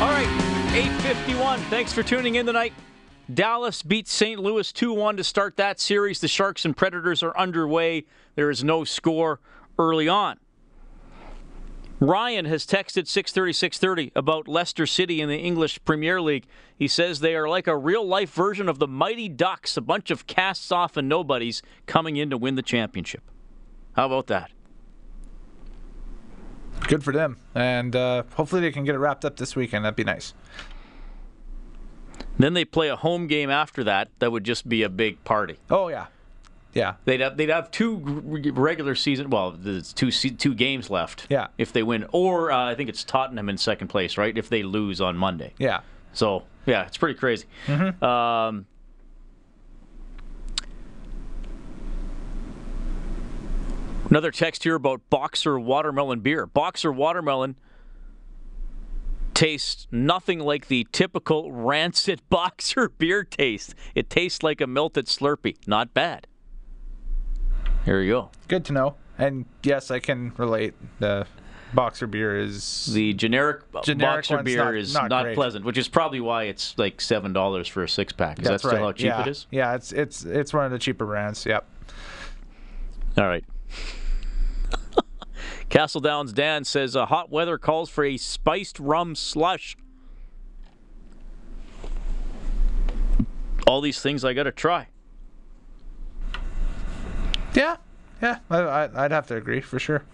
All 0.00 0.08
right, 0.08 0.26
851. 0.74 1.60
Thanks 1.64 1.92
for 1.92 2.02
tuning 2.02 2.36
in 2.36 2.46
tonight. 2.46 2.72
Dallas 3.34 3.82
beats 3.82 4.10
St. 4.10 4.40
Louis 4.40 4.72
2 4.72 4.94
1 4.94 5.18
to 5.18 5.24
start 5.24 5.58
that 5.58 5.80
series. 5.80 6.18
The 6.18 6.28
Sharks 6.28 6.64
and 6.64 6.74
Predators 6.74 7.22
are 7.22 7.36
underway. 7.36 8.06
There 8.36 8.48
is 8.48 8.64
no 8.64 8.84
score 8.84 9.38
early 9.78 10.08
on. 10.08 10.38
Ryan 12.02 12.46
has 12.46 12.66
texted 12.66 13.06
630 13.06 13.52
630 13.52 14.12
about 14.16 14.48
Leicester 14.48 14.86
City 14.86 15.20
in 15.20 15.28
the 15.28 15.38
English 15.38 15.78
Premier 15.84 16.20
League. 16.20 16.46
He 16.76 16.88
says 16.88 17.20
they 17.20 17.36
are 17.36 17.48
like 17.48 17.68
a 17.68 17.76
real 17.76 18.04
life 18.04 18.32
version 18.32 18.68
of 18.68 18.80
the 18.80 18.88
Mighty 18.88 19.28
Ducks, 19.28 19.76
a 19.76 19.80
bunch 19.80 20.10
of 20.10 20.26
casts 20.26 20.72
off 20.72 20.96
and 20.96 21.08
nobodies 21.08 21.62
coming 21.86 22.16
in 22.16 22.28
to 22.30 22.36
win 22.36 22.56
the 22.56 22.62
championship. 22.62 23.22
How 23.92 24.06
about 24.06 24.26
that? 24.26 24.50
Good 26.88 27.04
for 27.04 27.12
them. 27.12 27.36
And 27.54 27.94
uh, 27.94 28.24
hopefully 28.34 28.62
they 28.62 28.72
can 28.72 28.82
get 28.82 28.96
it 28.96 28.98
wrapped 28.98 29.24
up 29.24 29.36
this 29.36 29.54
weekend. 29.54 29.84
That'd 29.84 29.94
be 29.94 30.02
nice. 30.02 30.34
Then 32.36 32.54
they 32.54 32.64
play 32.64 32.88
a 32.88 32.96
home 32.96 33.28
game 33.28 33.48
after 33.48 33.84
that. 33.84 34.08
That 34.18 34.32
would 34.32 34.42
just 34.42 34.68
be 34.68 34.82
a 34.82 34.88
big 34.88 35.22
party. 35.22 35.58
Oh, 35.70 35.86
yeah. 35.86 36.06
Yeah, 36.74 36.94
they'd 37.04 37.20
have 37.20 37.36
they'd 37.36 37.50
have 37.50 37.70
two 37.70 37.96
regular 37.96 38.94
season. 38.94 39.28
Well, 39.30 39.52
there's 39.52 39.92
two 39.92 40.10
two 40.10 40.54
games 40.54 40.88
left. 40.88 41.26
Yeah, 41.28 41.48
if 41.58 41.72
they 41.72 41.82
win, 41.82 42.06
or 42.12 42.50
uh, 42.50 42.70
I 42.70 42.74
think 42.74 42.88
it's 42.88 43.04
Tottenham 43.04 43.48
in 43.48 43.58
second 43.58 43.88
place, 43.88 44.16
right? 44.16 44.36
If 44.36 44.48
they 44.48 44.62
lose 44.62 45.00
on 45.00 45.16
Monday. 45.16 45.52
Yeah. 45.58 45.80
So 46.12 46.44
yeah, 46.66 46.86
it's 46.86 46.96
pretty 46.96 47.18
crazy. 47.18 47.46
Mm-hmm. 47.66 48.04
Um, 48.04 48.66
another 54.08 54.30
text 54.30 54.64
here 54.64 54.74
about 54.74 55.02
Boxer 55.10 55.58
watermelon 55.58 56.20
beer. 56.20 56.46
Boxer 56.46 56.92
watermelon 56.92 57.56
tastes 59.34 59.88
nothing 59.90 60.38
like 60.38 60.68
the 60.68 60.86
typical 60.92 61.50
rancid 61.52 62.20
Boxer 62.30 62.88
beer 62.88 63.24
taste. 63.24 63.74
It 63.94 64.08
tastes 64.08 64.42
like 64.42 64.60
a 64.60 64.66
melted 64.66 65.06
Slurpee. 65.06 65.56
Not 65.66 65.92
bad. 65.92 66.26
Here 67.84 68.00
you 68.00 68.12
go. 68.12 68.30
Good 68.48 68.64
to 68.66 68.72
know. 68.72 68.94
And 69.18 69.44
yes, 69.62 69.90
I 69.90 69.98
can 69.98 70.32
relate. 70.36 70.74
The 70.98 71.26
boxer 71.74 72.06
beer 72.06 72.38
is 72.38 72.86
the 72.92 73.14
generic, 73.14 73.62
generic 73.82 74.28
boxer 74.28 74.42
beer 74.42 74.64
not, 74.64 74.76
is 74.76 74.94
not, 74.94 75.10
not 75.10 75.34
pleasant, 75.34 75.64
which 75.64 75.78
is 75.78 75.88
probably 75.88 76.20
why 76.20 76.44
it's 76.44 76.76
like 76.78 77.00
seven 77.00 77.32
dollars 77.32 77.68
for 77.68 77.82
a 77.82 77.88
six 77.88 78.12
pack. 78.12 78.38
Is 78.38 78.44
That's 78.44 78.62
that 78.62 78.68
still 78.68 78.80
right. 78.80 78.84
how 78.86 78.92
cheap 78.92 79.06
yeah. 79.06 79.22
it 79.22 79.28
is? 79.28 79.46
Yeah, 79.50 79.74
it's 79.74 79.92
it's 79.92 80.24
it's 80.24 80.52
one 80.52 80.64
of 80.64 80.70
the 80.70 80.78
cheaper 80.78 81.06
brands. 81.06 81.44
Yep. 81.44 81.66
All 83.18 83.26
right. 83.26 83.44
Castle 85.68 86.00
Downs 86.00 86.32
Dan 86.32 86.64
says 86.64 86.96
uh, 86.96 87.06
hot 87.06 87.30
weather 87.30 87.58
calls 87.58 87.90
for 87.90 88.04
a 88.04 88.16
spiced 88.16 88.78
rum 88.78 89.14
slush. 89.14 89.76
All 93.66 93.80
these 93.80 94.00
things 94.00 94.24
I 94.24 94.34
got 94.34 94.44
to 94.44 94.52
try. 94.52 94.88
Yeah, 97.54 97.76
yeah, 98.22 98.38
I, 98.50 98.86
would 98.86 99.12
have 99.12 99.26
to 99.26 99.36
agree 99.36 99.60
for 99.60 99.78
sure. 99.78 100.04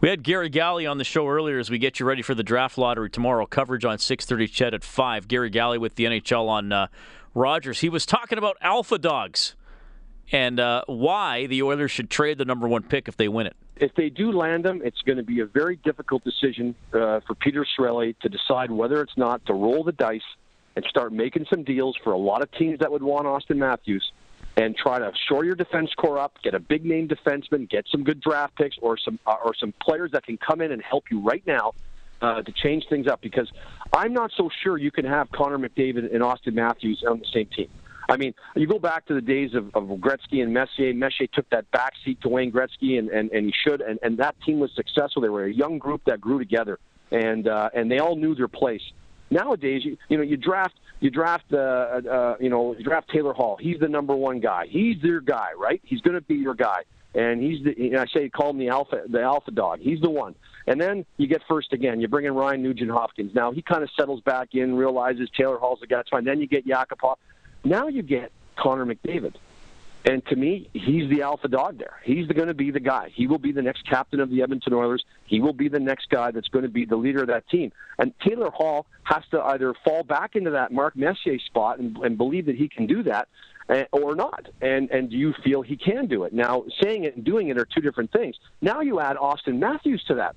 We 0.00 0.08
had 0.10 0.22
Garry 0.22 0.48
Galley 0.48 0.86
on 0.86 0.98
the 0.98 1.04
show 1.04 1.28
earlier 1.28 1.58
as 1.58 1.70
we 1.70 1.78
get 1.78 2.00
you 2.00 2.06
ready 2.06 2.22
for 2.22 2.34
the 2.34 2.42
draft 2.42 2.76
lottery 2.76 3.08
tomorrow. 3.08 3.46
Coverage 3.46 3.84
on 3.84 3.98
6:30 3.98 4.50
CHED 4.50 4.74
at 4.74 4.84
five. 4.84 5.28
Garry 5.28 5.48
Galley 5.48 5.78
with 5.78 5.94
the 5.94 6.04
NHL 6.04 6.48
on 6.48 6.72
uh, 6.72 6.88
Rogers. 7.34 7.80
He 7.80 7.88
was 7.88 8.04
talking 8.04 8.36
about 8.36 8.56
alpha 8.60 8.98
dogs 8.98 9.54
and 10.32 10.58
uh, 10.58 10.84
why 10.86 11.46
the 11.46 11.62
Oilers 11.62 11.90
should 11.90 12.10
trade 12.10 12.38
the 12.38 12.44
number 12.44 12.66
one 12.66 12.82
pick 12.82 13.08
if 13.08 13.16
they 13.16 13.28
win 13.28 13.46
it. 13.46 13.56
If 13.76 13.94
they 13.94 14.08
do 14.08 14.32
land 14.32 14.64
them, 14.64 14.82
it's 14.84 15.00
going 15.02 15.18
to 15.18 15.22
be 15.22 15.40
a 15.40 15.46
very 15.46 15.76
difficult 15.76 16.24
decision 16.24 16.74
uh, 16.92 17.20
for 17.26 17.34
Peter 17.34 17.64
Chiarelli 17.64 18.14
to 18.20 18.28
decide 18.28 18.70
whether 18.70 19.00
it's 19.02 19.16
not 19.16 19.44
to 19.46 19.52
roll 19.52 19.84
the 19.84 19.92
dice 19.92 20.22
and 20.76 20.84
start 20.86 21.12
making 21.12 21.46
some 21.50 21.64
deals 21.64 21.96
for 22.02 22.12
a 22.12 22.18
lot 22.18 22.42
of 22.42 22.50
teams 22.52 22.80
that 22.80 22.90
would 22.90 23.02
want 23.02 23.26
Auston 23.26 23.56
Matthews 23.56 24.12
and 24.56 24.76
try 24.76 24.98
to 24.98 25.12
shore 25.28 25.44
your 25.44 25.54
defense 25.54 25.92
core 25.96 26.18
up, 26.18 26.36
get 26.42 26.54
a 26.54 26.60
big 26.60 26.84
name 26.84 27.08
defenseman, 27.08 27.68
get 27.68 27.86
some 27.90 28.04
good 28.04 28.20
draft 28.20 28.56
picks 28.56 28.76
or 28.80 28.96
some 28.96 29.18
uh, 29.26 29.36
or 29.44 29.54
some 29.54 29.72
players 29.80 30.12
that 30.12 30.24
can 30.24 30.36
come 30.36 30.60
in 30.60 30.72
and 30.72 30.82
help 30.82 31.04
you 31.10 31.20
right 31.20 31.44
now 31.46 31.72
uh, 32.22 32.42
to 32.42 32.52
change 32.52 32.84
things 32.88 33.06
up. 33.06 33.20
Because 33.20 33.50
I'm 33.92 34.12
not 34.12 34.30
so 34.36 34.50
sure 34.62 34.78
you 34.78 34.90
can 34.90 35.04
have 35.04 35.30
Connor 35.32 35.58
McDavid 35.58 36.14
and 36.14 36.22
Auston 36.22 36.54
Matthews 36.54 37.02
on 37.08 37.18
the 37.18 37.26
same 37.32 37.46
team. 37.46 37.68
I 38.08 38.16
mean, 38.16 38.34
you 38.54 38.66
go 38.66 38.78
back 38.78 39.06
to 39.06 39.14
the 39.14 39.20
days 39.20 39.54
of, 39.54 39.74
of 39.74 39.84
Gretzky 39.98 40.42
and 40.42 40.52
Messier. 40.52 40.92
Messier 40.92 41.26
took 41.26 41.48
that 41.50 41.70
back 41.70 41.94
seat 42.04 42.20
to 42.20 42.28
Wayne 42.28 42.52
Gretzky, 42.52 42.98
and, 42.98 43.08
and, 43.08 43.30
and 43.32 43.46
he 43.46 43.54
should. 43.66 43.80
And, 43.80 43.98
and 44.02 44.18
that 44.18 44.36
team 44.44 44.60
was 44.60 44.70
successful. 44.74 45.22
They 45.22 45.30
were 45.30 45.44
a 45.44 45.52
young 45.52 45.78
group 45.78 46.02
that 46.04 46.20
grew 46.20 46.38
together, 46.38 46.78
and 47.10 47.48
uh, 47.48 47.70
and 47.74 47.90
they 47.90 47.98
all 47.98 48.16
knew 48.16 48.34
their 48.34 48.48
place. 48.48 48.82
Nowadays, 49.34 49.84
you, 49.84 49.98
you 50.08 50.16
know, 50.16 50.22
you 50.22 50.36
draft 50.36 50.76
you 51.00 51.10
draft 51.10 51.52
uh, 51.52 51.56
uh, 51.56 52.36
you 52.38 52.48
know 52.48 52.74
you 52.76 52.84
draft 52.84 53.10
Taylor 53.10 53.34
Hall. 53.34 53.58
He's 53.60 53.80
the 53.80 53.88
number 53.88 54.14
one 54.14 54.38
guy. 54.38 54.66
He's 54.68 54.96
your 55.02 55.20
guy, 55.20 55.48
right? 55.58 55.80
He's 55.84 56.00
going 56.00 56.14
to 56.14 56.20
be 56.20 56.36
your 56.36 56.54
guy, 56.54 56.82
and 57.16 57.42
he's 57.42 57.64
the. 57.64 57.74
You 57.76 57.90
know, 57.90 58.02
I 58.02 58.06
say 58.06 58.28
call 58.28 58.50
him 58.50 58.58
the 58.58 58.68
alpha 58.68 59.02
the 59.08 59.20
alpha 59.20 59.50
dog. 59.50 59.80
He's 59.80 60.00
the 60.00 60.08
one. 60.08 60.36
And 60.68 60.80
then 60.80 61.04
you 61.16 61.26
get 61.26 61.42
first 61.48 61.72
again. 61.72 62.00
You 62.00 62.06
bring 62.06 62.26
in 62.26 62.34
Ryan 62.34 62.62
Nugent 62.62 62.92
Hopkins. 62.92 63.34
Now 63.34 63.50
he 63.50 63.60
kind 63.60 63.82
of 63.82 63.90
settles 63.98 64.20
back 64.20 64.54
in, 64.54 64.76
realizes 64.76 65.28
Taylor 65.36 65.58
Hall's 65.58 65.80
the 65.80 65.88
guy. 65.88 65.96
That's 65.96 66.10
fine. 66.10 66.24
Then 66.24 66.40
you 66.40 66.46
get 66.46 66.64
Yakupov. 66.64 67.16
Now 67.64 67.88
you 67.88 68.02
get 68.02 68.30
Connor 68.56 68.86
McDavid. 68.86 69.34
And 70.06 70.24
to 70.26 70.36
me, 70.36 70.68
he's 70.74 71.08
the 71.08 71.22
alpha 71.22 71.48
dog 71.48 71.78
there. 71.78 72.00
He's 72.04 72.26
going 72.26 72.48
to 72.48 72.54
be 72.54 72.70
the 72.70 72.80
guy. 72.80 73.10
He 73.14 73.26
will 73.26 73.38
be 73.38 73.52
the 73.52 73.62
next 73.62 73.88
captain 73.88 74.20
of 74.20 74.28
the 74.28 74.42
Edmonton 74.42 74.74
Oilers. 74.74 75.02
He 75.24 75.40
will 75.40 75.54
be 75.54 75.68
the 75.68 75.80
next 75.80 76.10
guy 76.10 76.30
that's 76.30 76.48
going 76.48 76.64
to 76.64 76.70
be 76.70 76.84
the 76.84 76.96
leader 76.96 77.22
of 77.22 77.28
that 77.28 77.48
team. 77.48 77.72
And 77.98 78.12
Taylor 78.20 78.50
Hall 78.50 78.84
has 79.04 79.22
to 79.30 79.42
either 79.42 79.74
fall 79.82 80.02
back 80.02 80.36
into 80.36 80.50
that 80.50 80.72
Mark 80.72 80.94
Messier 80.94 81.38
spot 81.38 81.78
and, 81.78 81.96
and 81.98 82.18
believe 82.18 82.46
that 82.46 82.56
he 82.56 82.68
can 82.68 82.86
do 82.86 83.02
that 83.04 83.28
eh, 83.70 83.84
or 83.92 84.14
not. 84.14 84.46
And 84.60 84.90
and 84.90 85.08
do 85.08 85.16
you 85.16 85.32
feel 85.42 85.62
he 85.62 85.76
can 85.76 86.06
do 86.06 86.24
it? 86.24 86.34
Now, 86.34 86.64
saying 86.82 87.04
it 87.04 87.16
and 87.16 87.24
doing 87.24 87.48
it 87.48 87.56
are 87.56 87.64
two 87.64 87.80
different 87.80 88.12
things. 88.12 88.36
Now 88.60 88.82
you 88.82 89.00
add 89.00 89.16
Auston 89.16 89.58
Matthews 89.58 90.04
to 90.08 90.16
that. 90.16 90.36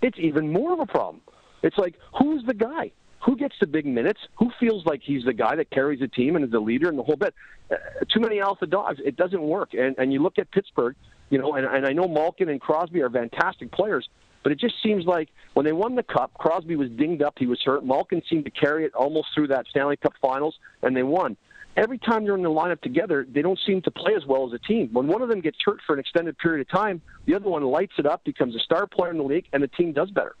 It's 0.00 0.18
even 0.18 0.52
more 0.52 0.72
of 0.72 0.80
a 0.80 0.86
problem. 0.86 1.20
It's 1.62 1.76
like, 1.76 1.96
who's 2.18 2.44
the 2.44 2.54
guy? 2.54 2.92
Who 3.24 3.36
gets 3.36 3.54
the 3.60 3.66
big 3.66 3.86
minutes? 3.86 4.20
Who 4.36 4.50
feels 4.58 4.84
like 4.84 5.00
he's 5.02 5.24
the 5.24 5.32
guy 5.32 5.54
that 5.56 5.70
carries 5.70 6.00
the 6.00 6.08
team 6.08 6.36
and 6.36 6.44
is 6.44 6.50
the 6.50 6.60
leader 6.60 6.88
and 6.88 6.98
the 6.98 7.02
whole 7.02 7.16
bit? 7.16 7.34
Uh, 7.70 7.76
too 8.12 8.20
many 8.20 8.40
alpha 8.40 8.66
dogs. 8.66 8.98
It 9.04 9.16
doesn't 9.16 9.40
work. 9.42 9.74
And 9.74 9.96
and 9.98 10.12
you 10.12 10.20
look 10.20 10.38
at 10.38 10.50
Pittsburgh, 10.50 10.96
you 11.30 11.38
know, 11.38 11.54
and, 11.54 11.66
and 11.66 11.86
I 11.86 11.92
know 11.92 12.08
Malkin 12.08 12.48
and 12.48 12.60
Crosby 12.60 13.00
are 13.00 13.10
fantastic 13.10 13.70
players, 13.70 14.08
but 14.42 14.50
it 14.50 14.58
just 14.58 14.74
seems 14.82 15.06
like 15.06 15.28
when 15.54 15.64
they 15.64 15.72
won 15.72 15.94
the 15.94 16.02
cup, 16.02 16.34
Crosby 16.34 16.74
was 16.74 16.90
dinged 16.90 17.22
up, 17.22 17.34
he 17.38 17.46
was 17.46 17.60
hurt. 17.64 17.84
Malkin 17.84 18.22
seemed 18.28 18.44
to 18.44 18.50
carry 18.50 18.84
it 18.84 18.94
almost 18.94 19.28
through 19.34 19.48
that 19.48 19.66
Stanley 19.70 19.96
Cup 19.96 20.14
Finals, 20.20 20.56
and 20.82 20.96
they 20.96 21.04
won. 21.04 21.36
Every 21.76 21.98
time 21.98 22.24
they're 22.24 22.34
in 22.34 22.42
the 22.42 22.50
lineup 22.50 22.82
together, 22.82 23.26
they 23.32 23.40
don't 23.40 23.58
seem 23.66 23.80
to 23.82 23.90
play 23.90 24.14
as 24.14 24.26
well 24.26 24.46
as 24.46 24.52
a 24.52 24.58
team. 24.58 24.90
When 24.92 25.06
one 25.06 25.22
of 25.22 25.30
them 25.30 25.40
gets 25.40 25.56
hurt 25.64 25.78
for 25.86 25.94
an 25.94 26.00
extended 26.00 26.36
period 26.36 26.60
of 26.60 26.70
time, 26.70 27.00
the 27.24 27.34
other 27.34 27.48
one 27.48 27.62
lights 27.62 27.94
it 27.98 28.04
up, 28.04 28.24
becomes 28.24 28.54
a 28.54 28.58
star 28.58 28.86
player 28.86 29.10
in 29.10 29.16
the 29.16 29.24
league, 29.24 29.46
and 29.54 29.62
the 29.62 29.68
team 29.68 29.92
does 29.92 30.10
better. 30.10 30.34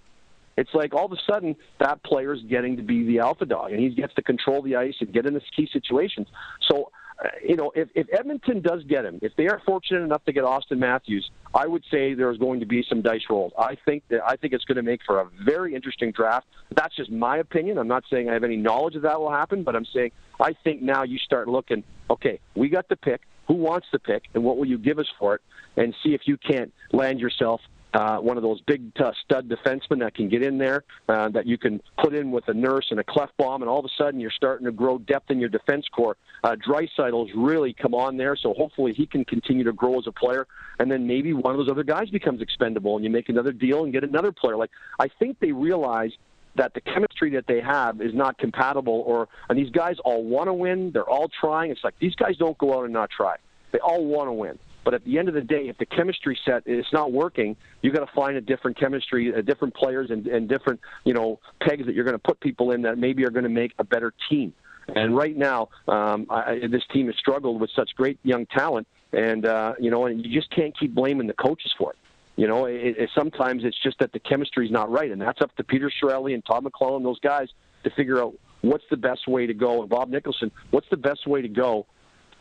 It's 0.56 0.70
like 0.74 0.94
all 0.94 1.06
of 1.06 1.12
a 1.12 1.20
sudden 1.30 1.56
that 1.80 2.02
player's 2.04 2.40
getting 2.48 2.76
to 2.76 2.82
be 2.82 3.04
the 3.06 3.20
alpha 3.20 3.46
dog, 3.46 3.72
and 3.72 3.80
he 3.80 3.90
gets 3.90 4.14
to 4.14 4.22
control 4.22 4.62
the 4.62 4.76
ice 4.76 4.94
and 5.00 5.12
get 5.12 5.26
in 5.26 5.34
the 5.34 5.42
key 5.56 5.68
situations. 5.72 6.28
So 6.70 6.90
uh, 7.22 7.28
you 7.46 7.56
know, 7.56 7.70
if, 7.74 7.88
if 7.94 8.06
Edmonton 8.12 8.62
does 8.62 8.82
get 8.84 9.04
him, 9.04 9.18
if 9.22 9.32
they 9.36 9.46
are 9.46 9.60
fortunate 9.64 10.02
enough 10.02 10.24
to 10.24 10.32
get 10.32 10.44
Auston 10.44 10.78
Matthews, 10.78 11.30
I 11.54 11.66
would 11.66 11.84
say 11.90 12.14
there's 12.14 12.38
going 12.38 12.60
to 12.60 12.66
be 12.66 12.84
some 12.88 13.02
dice 13.02 13.22
rolls. 13.30 13.52
I 13.58 13.76
think 13.84 14.02
that 14.08 14.20
I 14.26 14.36
think 14.36 14.52
it's 14.52 14.64
going 14.64 14.76
to 14.76 14.82
make 14.82 15.00
for 15.06 15.20
a 15.20 15.28
very 15.44 15.74
interesting 15.74 16.10
draft. 16.12 16.46
That's 16.74 16.94
just 16.96 17.10
my 17.10 17.38
opinion. 17.38 17.78
I'm 17.78 17.88
not 17.88 18.04
saying 18.10 18.28
I 18.28 18.32
have 18.32 18.44
any 18.44 18.56
knowledge 18.56 18.96
of 18.96 19.02
that 19.02 19.20
will 19.20 19.30
happen, 19.30 19.62
but 19.62 19.76
I'm 19.76 19.86
saying 19.94 20.12
I 20.40 20.54
think 20.64 20.82
now 20.82 21.02
you 21.04 21.18
start 21.18 21.48
looking. 21.48 21.84
Okay, 22.10 22.40
we 22.56 22.68
got 22.68 22.88
the 22.88 22.96
pick. 22.96 23.20
Who 23.48 23.54
wants 23.54 23.86
the 23.92 23.98
pick, 23.98 24.22
and 24.34 24.42
what 24.42 24.56
will 24.56 24.66
you 24.66 24.78
give 24.78 24.98
us 24.98 25.08
for 25.18 25.34
it? 25.34 25.42
And 25.76 25.94
see 26.02 26.14
if 26.14 26.22
you 26.24 26.36
can't 26.36 26.72
land 26.92 27.20
yourself 27.20 27.60
uh, 27.94 28.18
one 28.18 28.36
of 28.36 28.42
those 28.42 28.60
big 28.62 28.90
uh, 28.98 29.12
stud 29.24 29.48
defensemen 29.48 30.00
that 30.00 30.14
can 30.14 30.28
get 30.28 30.42
in 30.42 30.58
there, 30.58 30.84
uh, 31.08 31.28
that 31.28 31.46
you 31.46 31.58
can 31.58 31.80
put 32.02 32.14
in 32.14 32.30
with 32.30 32.44
a 32.48 32.54
nurse 32.54 32.86
and 32.90 32.98
a 32.98 33.04
Klefbom, 33.04 33.56
and 33.56 33.68
all 33.68 33.78
of 33.78 33.84
a 33.84 34.02
sudden 34.02 34.20
you're 34.20 34.30
starting 34.30 34.64
to 34.64 34.72
grow 34.72 34.98
depth 34.98 35.30
in 35.30 35.38
your 35.38 35.48
defense 35.48 35.86
core. 35.92 36.16
Uh, 36.42 36.56
Draisaitl's 36.56 37.30
really 37.36 37.72
come 37.72 37.94
on 37.94 38.16
there, 38.16 38.36
so 38.36 38.54
hopefully 38.54 38.92
he 38.94 39.06
can 39.06 39.24
continue 39.24 39.64
to 39.64 39.72
grow 39.72 39.98
as 39.98 40.06
a 40.06 40.12
player, 40.12 40.46
and 40.78 40.90
then 40.90 41.06
maybe 41.06 41.32
one 41.32 41.52
of 41.52 41.58
those 41.58 41.70
other 41.70 41.84
guys 41.84 42.08
becomes 42.10 42.40
expendable, 42.40 42.96
and 42.96 43.04
you 43.04 43.10
make 43.10 43.28
another 43.28 43.52
deal 43.52 43.84
and 43.84 43.92
get 43.92 44.04
another 44.04 44.32
player. 44.32 44.56
Like 44.56 44.70
I 44.98 45.08
think 45.18 45.38
they 45.40 45.52
realize 45.52 46.12
that 46.54 46.74
the 46.74 46.80
chemistry 46.80 47.30
that 47.30 47.46
they 47.46 47.60
have 47.60 48.00
is 48.00 48.14
not 48.14 48.38
compatible, 48.38 49.02
or 49.06 49.28
and 49.48 49.58
these 49.58 49.70
guys 49.70 49.96
all 50.04 50.24
want 50.24 50.48
to 50.48 50.52
win. 50.52 50.90
They're 50.92 51.08
all 51.08 51.28
trying. 51.40 51.70
It's 51.70 51.84
like 51.84 51.98
these 51.98 52.14
guys 52.14 52.36
don't 52.36 52.56
go 52.58 52.78
out 52.78 52.84
and 52.84 52.92
not 52.92 53.10
try. 53.10 53.36
They 53.72 53.78
all 53.78 54.04
want 54.04 54.28
to 54.28 54.32
win. 54.32 54.58
But 54.84 54.94
at 54.94 55.04
the 55.04 55.18
end 55.18 55.28
of 55.28 55.34
the 55.34 55.40
day, 55.40 55.68
if 55.68 55.78
the 55.78 55.86
chemistry 55.86 56.38
set 56.44 56.64
is 56.66 56.86
not 56.92 57.12
working, 57.12 57.56
you 57.82 57.92
got 57.92 58.04
to 58.04 58.12
find 58.14 58.36
a 58.36 58.40
different 58.40 58.78
chemistry, 58.78 59.32
a 59.32 59.42
different 59.42 59.74
players, 59.74 60.10
and, 60.10 60.26
and 60.26 60.48
different 60.48 60.80
you 61.04 61.14
know 61.14 61.38
pegs 61.60 61.86
that 61.86 61.94
you're 61.94 62.04
going 62.04 62.16
to 62.16 62.18
put 62.18 62.40
people 62.40 62.72
in 62.72 62.82
that 62.82 62.98
maybe 62.98 63.24
are 63.24 63.30
going 63.30 63.44
to 63.44 63.50
make 63.50 63.72
a 63.78 63.84
better 63.84 64.12
team. 64.28 64.52
And 64.88 65.16
right 65.16 65.36
now, 65.36 65.68
um, 65.86 66.26
I, 66.28 66.60
this 66.70 66.82
team 66.92 67.06
has 67.06 67.16
struggled 67.16 67.60
with 67.60 67.70
such 67.74 67.90
great 67.96 68.18
young 68.24 68.46
talent, 68.46 68.88
and 69.12 69.46
uh, 69.46 69.74
you 69.78 69.90
know, 69.90 70.06
and 70.06 70.24
you 70.24 70.34
just 70.38 70.50
can't 70.54 70.76
keep 70.78 70.94
blaming 70.94 71.26
the 71.26 71.34
coaches 71.34 71.72
for 71.78 71.92
it. 71.92 71.98
You 72.34 72.48
know, 72.48 72.64
it, 72.64 72.96
it, 72.98 73.10
sometimes 73.14 73.62
it's 73.64 73.80
just 73.82 73.98
that 74.00 74.12
the 74.12 74.18
chemistry 74.18 74.66
is 74.66 74.72
not 74.72 74.90
right, 74.90 75.10
and 75.10 75.20
that's 75.20 75.40
up 75.40 75.54
to 75.56 75.64
Peter 75.64 75.90
Chiarelli 76.02 76.34
and 76.34 76.44
Todd 76.44 76.64
McLellan, 76.64 77.02
those 77.02 77.20
guys, 77.20 77.48
to 77.84 77.90
figure 77.90 78.20
out 78.20 78.34
what's 78.62 78.84
the 78.90 78.96
best 78.96 79.28
way 79.28 79.46
to 79.46 79.54
go. 79.54 79.82
And 79.82 79.90
Bob 79.90 80.08
Nicholson, 80.08 80.50
what's 80.70 80.88
the 80.90 80.96
best 80.96 81.26
way 81.26 81.42
to 81.42 81.48
go 81.48 81.86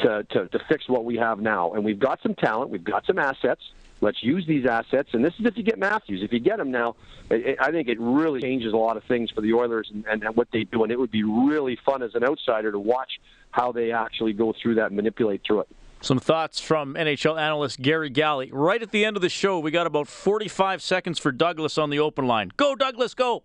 to, 0.02 0.24
to, 0.32 0.47
to 0.47 0.60
fix 0.68 0.88
what 0.88 1.06
we 1.06 1.18
have 1.18 1.39
now. 1.39 1.74
And 1.74 1.84
we've 1.84 1.99
got 1.99 2.22
some 2.22 2.36
talent, 2.36 2.70
we've 2.70 2.84
got 2.84 3.06
some 3.06 3.20
assets. 3.20 3.62
Let's 4.02 4.24
use 4.24 4.47
these 4.47 4.66
assets. 4.66 5.10
And 5.14 5.24
this 5.24 5.34
is 5.39 5.45
if 5.45 5.56
you 5.56 5.64
get 5.64 5.78
Matthews. 5.78 6.24
If 6.24 6.34
you 6.34 6.39
get 6.39 6.60
him 6.60 6.72
now, 6.72 6.95
it, 7.30 7.58
I 7.62 7.72
think 7.72 7.88
it 7.88 7.99
really 7.99 8.41
changes 8.41 8.74
a 8.74 8.78
lot 8.78 8.97
of 8.97 9.04
things 9.04 9.30
for 9.30 9.41
the 9.41 9.54
Oilers 9.54 9.91
and, 9.93 10.06
and, 10.08 10.24
and 10.24 10.36
what 10.36 10.47
they 10.52 10.64
do. 10.64 10.84
And 10.84 10.91
it 10.91 10.97
would 10.97 11.12
be 11.12 11.24
really 11.24 11.78
fun 11.86 12.02
as 12.02 12.16
an 12.16 12.24
outsider 12.24 12.72
to 12.72 12.80
watch 12.80 13.20
how 13.52 13.72
they 13.72 13.91
actually 13.91 14.34
go 14.34 14.54
through 14.60 14.76
that 14.76 14.88
and 14.88 14.95
manipulate 14.95 15.41
through 15.45 15.62
it. 15.62 15.68
Some 16.04 16.18
thoughts 16.18 16.60
from 16.60 16.95
NHL 16.95 17.39
analyst 17.39 17.80
Garry 17.80 18.10
Galley. 18.10 18.49
Right 18.52 18.82
at 18.82 18.89
the 18.89 19.06
end 19.06 19.18
of 19.18 19.22
the 19.22 19.30
show, 19.30 19.60
we 19.60 19.70
got 19.70 19.86
about 19.86 20.08
45 20.08 20.82
seconds 20.82 21.20
for 21.20 21.32
Douglas 21.32 21.78
on 21.78 21.91
the 21.91 21.99
open 21.99 22.26
line. 22.26 22.52
Go, 22.58 22.76
Douglas, 22.76 23.14
go. 23.14 23.43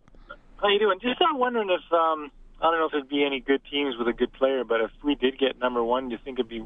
How 0.56 0.68
you 0.68 0.78
doing? 0.78 0.98
Just 1.00 1.20
I'm 1.20 1.38
wondering 1.38 1.68
if 1.68 1.92
um, 1.92 2.30
I 2.60 2.70
don't 2.70 2.78
know 2.78 2.86
if 2.86 2.92
there'd 2.92 3.08
be 3.08 3.24
any 3.24 3.40
good 3.40 3.60
teams 3.70 3.96
with 3.98 4.08
a 4.08 4.12
good 4.12 4.32
player, 4.32 4.64
but 4.64 4.80
if 4.80 4.90
we 5.04 5.14
did 5.14 5.38
get 5.38 5.58
number 5.58 5.84
one, 5.84 6.08
do 6.08 6.12
you 6.12 6.18
think 6.24 6.38
it'd 6.38 6.48
be 6.48 6.64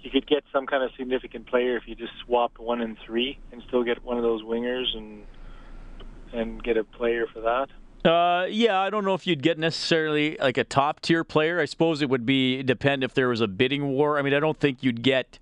you 0.00 0.10
could 0.10 0.26
get 0.26 0.44
some 0.52 0.66
kind 0.66 0.82
of 0.82 0.90
significant 0.96 1.46
player 1.46 1.76
if 1.76 1.82
you 1.86 1.94
just 1.94 2.12
swapped 2.24 2.58
one 2.58 2.80
and 2.80 2.96
three 3.04 3.38
and 3.52 3.62
still 3.66 3.82
get 3.82 4.04
one 4.04 4.16
of 4.16 4.22
those 4.22 4.42
wingers 4.42 4.96
and 4.96 5.24
and 6.32 6.62
get 6.62 6.76
a 6.76 6.84
player 6.84 7.26
for 7.32 7.40
that? 7.40 7.68
Uh, 8.08 8.46
yeah, 8.46 8.78
I 8.78 8.90
don't 8.90 9.04
know 9.04 9.14
if 9.14 9.26
you'd 9.26 9.42
get 9.42 9.58
necessarily 9.58 10.36
like 10.38 10.56
a 10.56 10.64
top 10.64 11.00
tier 11.00 11.24
player. 11.24 11.60
I 11.60 11.64
suppose 11.64 12.00
it 12.00 12.08
would 12.08 12.24
be 12.24 12.62
depend 12.62 13.02
if 13.02 13.12
there 13.12 13.28
was 13.28 13.40
a 13.40 13.48
bidding 13.48 13.88
war. 13.88 14.18
I 14.18 14.22
mean, 14.22 14.34
I 14.34 14.40
don't 14.40 14.58
think 14.58 14.82
you'd 14.82 15.02
get 15.02 15.38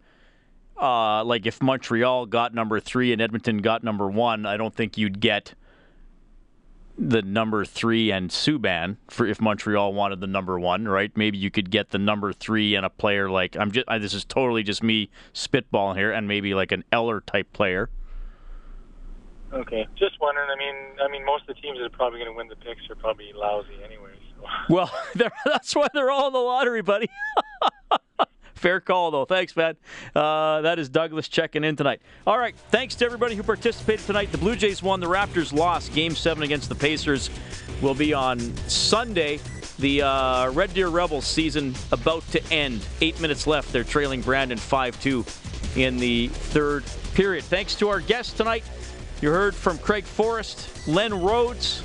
uh, 0.80 1.22
like 1.24 1.46
if 1.46 1.62
Montreal 1.62 2.26
got 2.26 2.54
number 2.54 2.80
three 2.80 3.12
and 3.12 3.20
Edmonton 3.20 3.58
got 3.58 3.84
number 3.84 4.08
one. 4.08 4.46
I 4.46 4.56
don't 4.56 4.74
think 4.74 4.96
you'd 4.96 5.20
get 5.20 5.54
the 6.98 7.22
number 7.22 7.64
three 7.64 8.10
and 8.10 8.30
Subban 8.30 8.96
for 9.08 9.26
if 9.26 9.40
Montreal 9.40 9.92
wanted 9.92 10.20
the 10.20 10.26
number 10.26 10.58
one, 10.58 10.88
right? 10.88 11.14
Maybe 11.16 11.38
you 11.38 11.50
could 11.50 11.70
get 11.70 11.90
the 11.90 11.98
number 11.98 12.32
three 12.32 12.74
and 12.74 12.86
a 12.86 12.90
player 12.90 13.30
like 13.30 13.56
I'm 13.56 13.70
just 13.70 13.86
I, 13.88 13.98
this 13.98 14.14
is 14.14 14.24
totally 14.24 14.62
just 14.62 14.82
me 14.82 15.10
spitballing 15.34 15.96
here, 15.96 16.12
and 16.12 16.26
maybe 16.26 16.54
like 16.54 16.72
an 16.72 16.84
Eller 16.92 17.20
type 17.20 17.52
player. 17.52 17.90
Okay, 19.52 19.86
just 19.96 20.20
wondering. 20.20 20.48
I 20.50 20.56
mean, 20.56 20.76
I 21.02 21.10
mean, 21.10 21.24
most 21.24 21.48
of 21.48 21.54
the 21.54 21.62
teams 21.62 21.78
that 21.78 21.84
are 21.84 21.90
probably 21.90 22.18
going 22.18 22.30
to 22.30 22.36
win 22.36 22.48
the 22.48 22.56
picks 22.56 22.88
are 22.90 22.96
probably 22.96 23.32
lousy 23.34 23.76
anyway. 23.84 24.10
So. 24.36 24.46
Well, 24.68 24.90
that's 25.44 25.74
why 25.74 25.88
they're 25.94 26.10
all 26.10 26.28
in 26.28 26.32
the 26.32 26.38
lottery, 26.38 26.82
buddy. 26.82 27.08
Fair 28.56 28.80
call, 28.80 29.10
though. 29.10 29.26
Thanks, 29.26 29.54
man. 29.54 29.76
Uh, 30.14 30.62
that 30.62 30.78
is 30.78 30.88
Douglas 30.88 31.28
checking 31.28 31.62
in 31.62 31.76
tonight. 31.76 32.00
All 32.26 32.38
right. 32.38 32.56
Thanks 32.70 32.94
to 32.96 33.04
everybody 33.04 33.36
who 33.36 33.42
participated 33.42 34.04
tonight. 34.06 34.32
The 34.32 34.38
Blue 34.38 34.56
Jays 34.56 34.82
won. 34.82 34.98
The 34.98 35.06
Raptors 35.06 35.52
lost. 35.52 35.92
Game 35.92 36.14
seven 36.14 36.42
against 36.42 36.68
the 36.70 36.74
Pacers 36.74 37.30
will 37.82 37.94
be 37.94 38.14
on 38.14 38.38
Sunday. 38.68 39.40
The 39.78 40.02
uh, 40.02 40.50
Red 40.52 40.72
Deer 40.72 40.88
Rebels 40.88 41.26
season 41.26 41.74
about 41.92 42.26
to 42.30 42.42
end. 42.52 42.84
Eight 43.02 43.20
minutes 43.20 43.46
left. 43.46 43.72
They're 43.72 43.84
trailing 43.84 44.22
Brandon 44.22 44.56
5 44.58 45.00
2 45.02 45.24
in 45.76 45.98
the 45.98 46.28
third 46.28 46.84
period. 47.14 47.44
Thanks 47.44 47.74
to 47.76 47.90
our 47.90 48.00
guests 48.00 48.32
tonight. 48.32 48.64
You 49.20 49.30
heard 49.30 49.54
from 49.54 49.76
Craig 49.78 50.04
Forrest, 50.04 50.88
Len 50.88 51.22
Rhodes, 51.22 51.82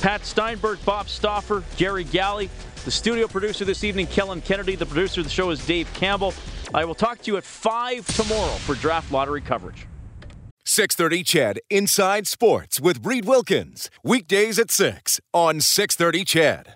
Pat 0.00 0.24
Steinberg, 0.24 0.84
Bob 0.84 1.08
Stauffer, 1.08 1.62
Jerry 1.76 2.04
Galley. 2.04 2.50
The 2.86 2.92
studio 2.92 3.26
producer 3.26 3.64
this 3.64 3.82
evening, 3.82 4.06
Kellen 4.06 4.40
Kennedy. 4.40 4.76
The 4.76 4.86
producer 4.86 5.20
of 5.20 5.24
the 5.24 5.30
show 5.30 5.50
is 5.50 5.66
Dave 5.66 5.92
Campbell. 5.92 6.32
I 6.72 6.84
will 6.84 6.94
talk 6.94 7.20
to 7.22 7.32
you 7.32 7.36
at 7.36 7.42
5 7.42 8.06
tomorrow 8.14 8.54
for 8.58 8.76
draft 8.76 9.10
lottery 9.10 9.40
coverage. 9.40 9.88
630 10.64 11.24
CHED 11.24 11.60
Inside 11.68 12.28
Sports 12.28 12.80
with 12.80 13.04
Reid 13.04 13.24
Wilkins. 13.24 13.90
Weekdays 14.04 14.60
at 14.60 14.70
6 14.70 15.20
on 15.32 15.60
630 15.60 16.24
CHED. 16.24 16.64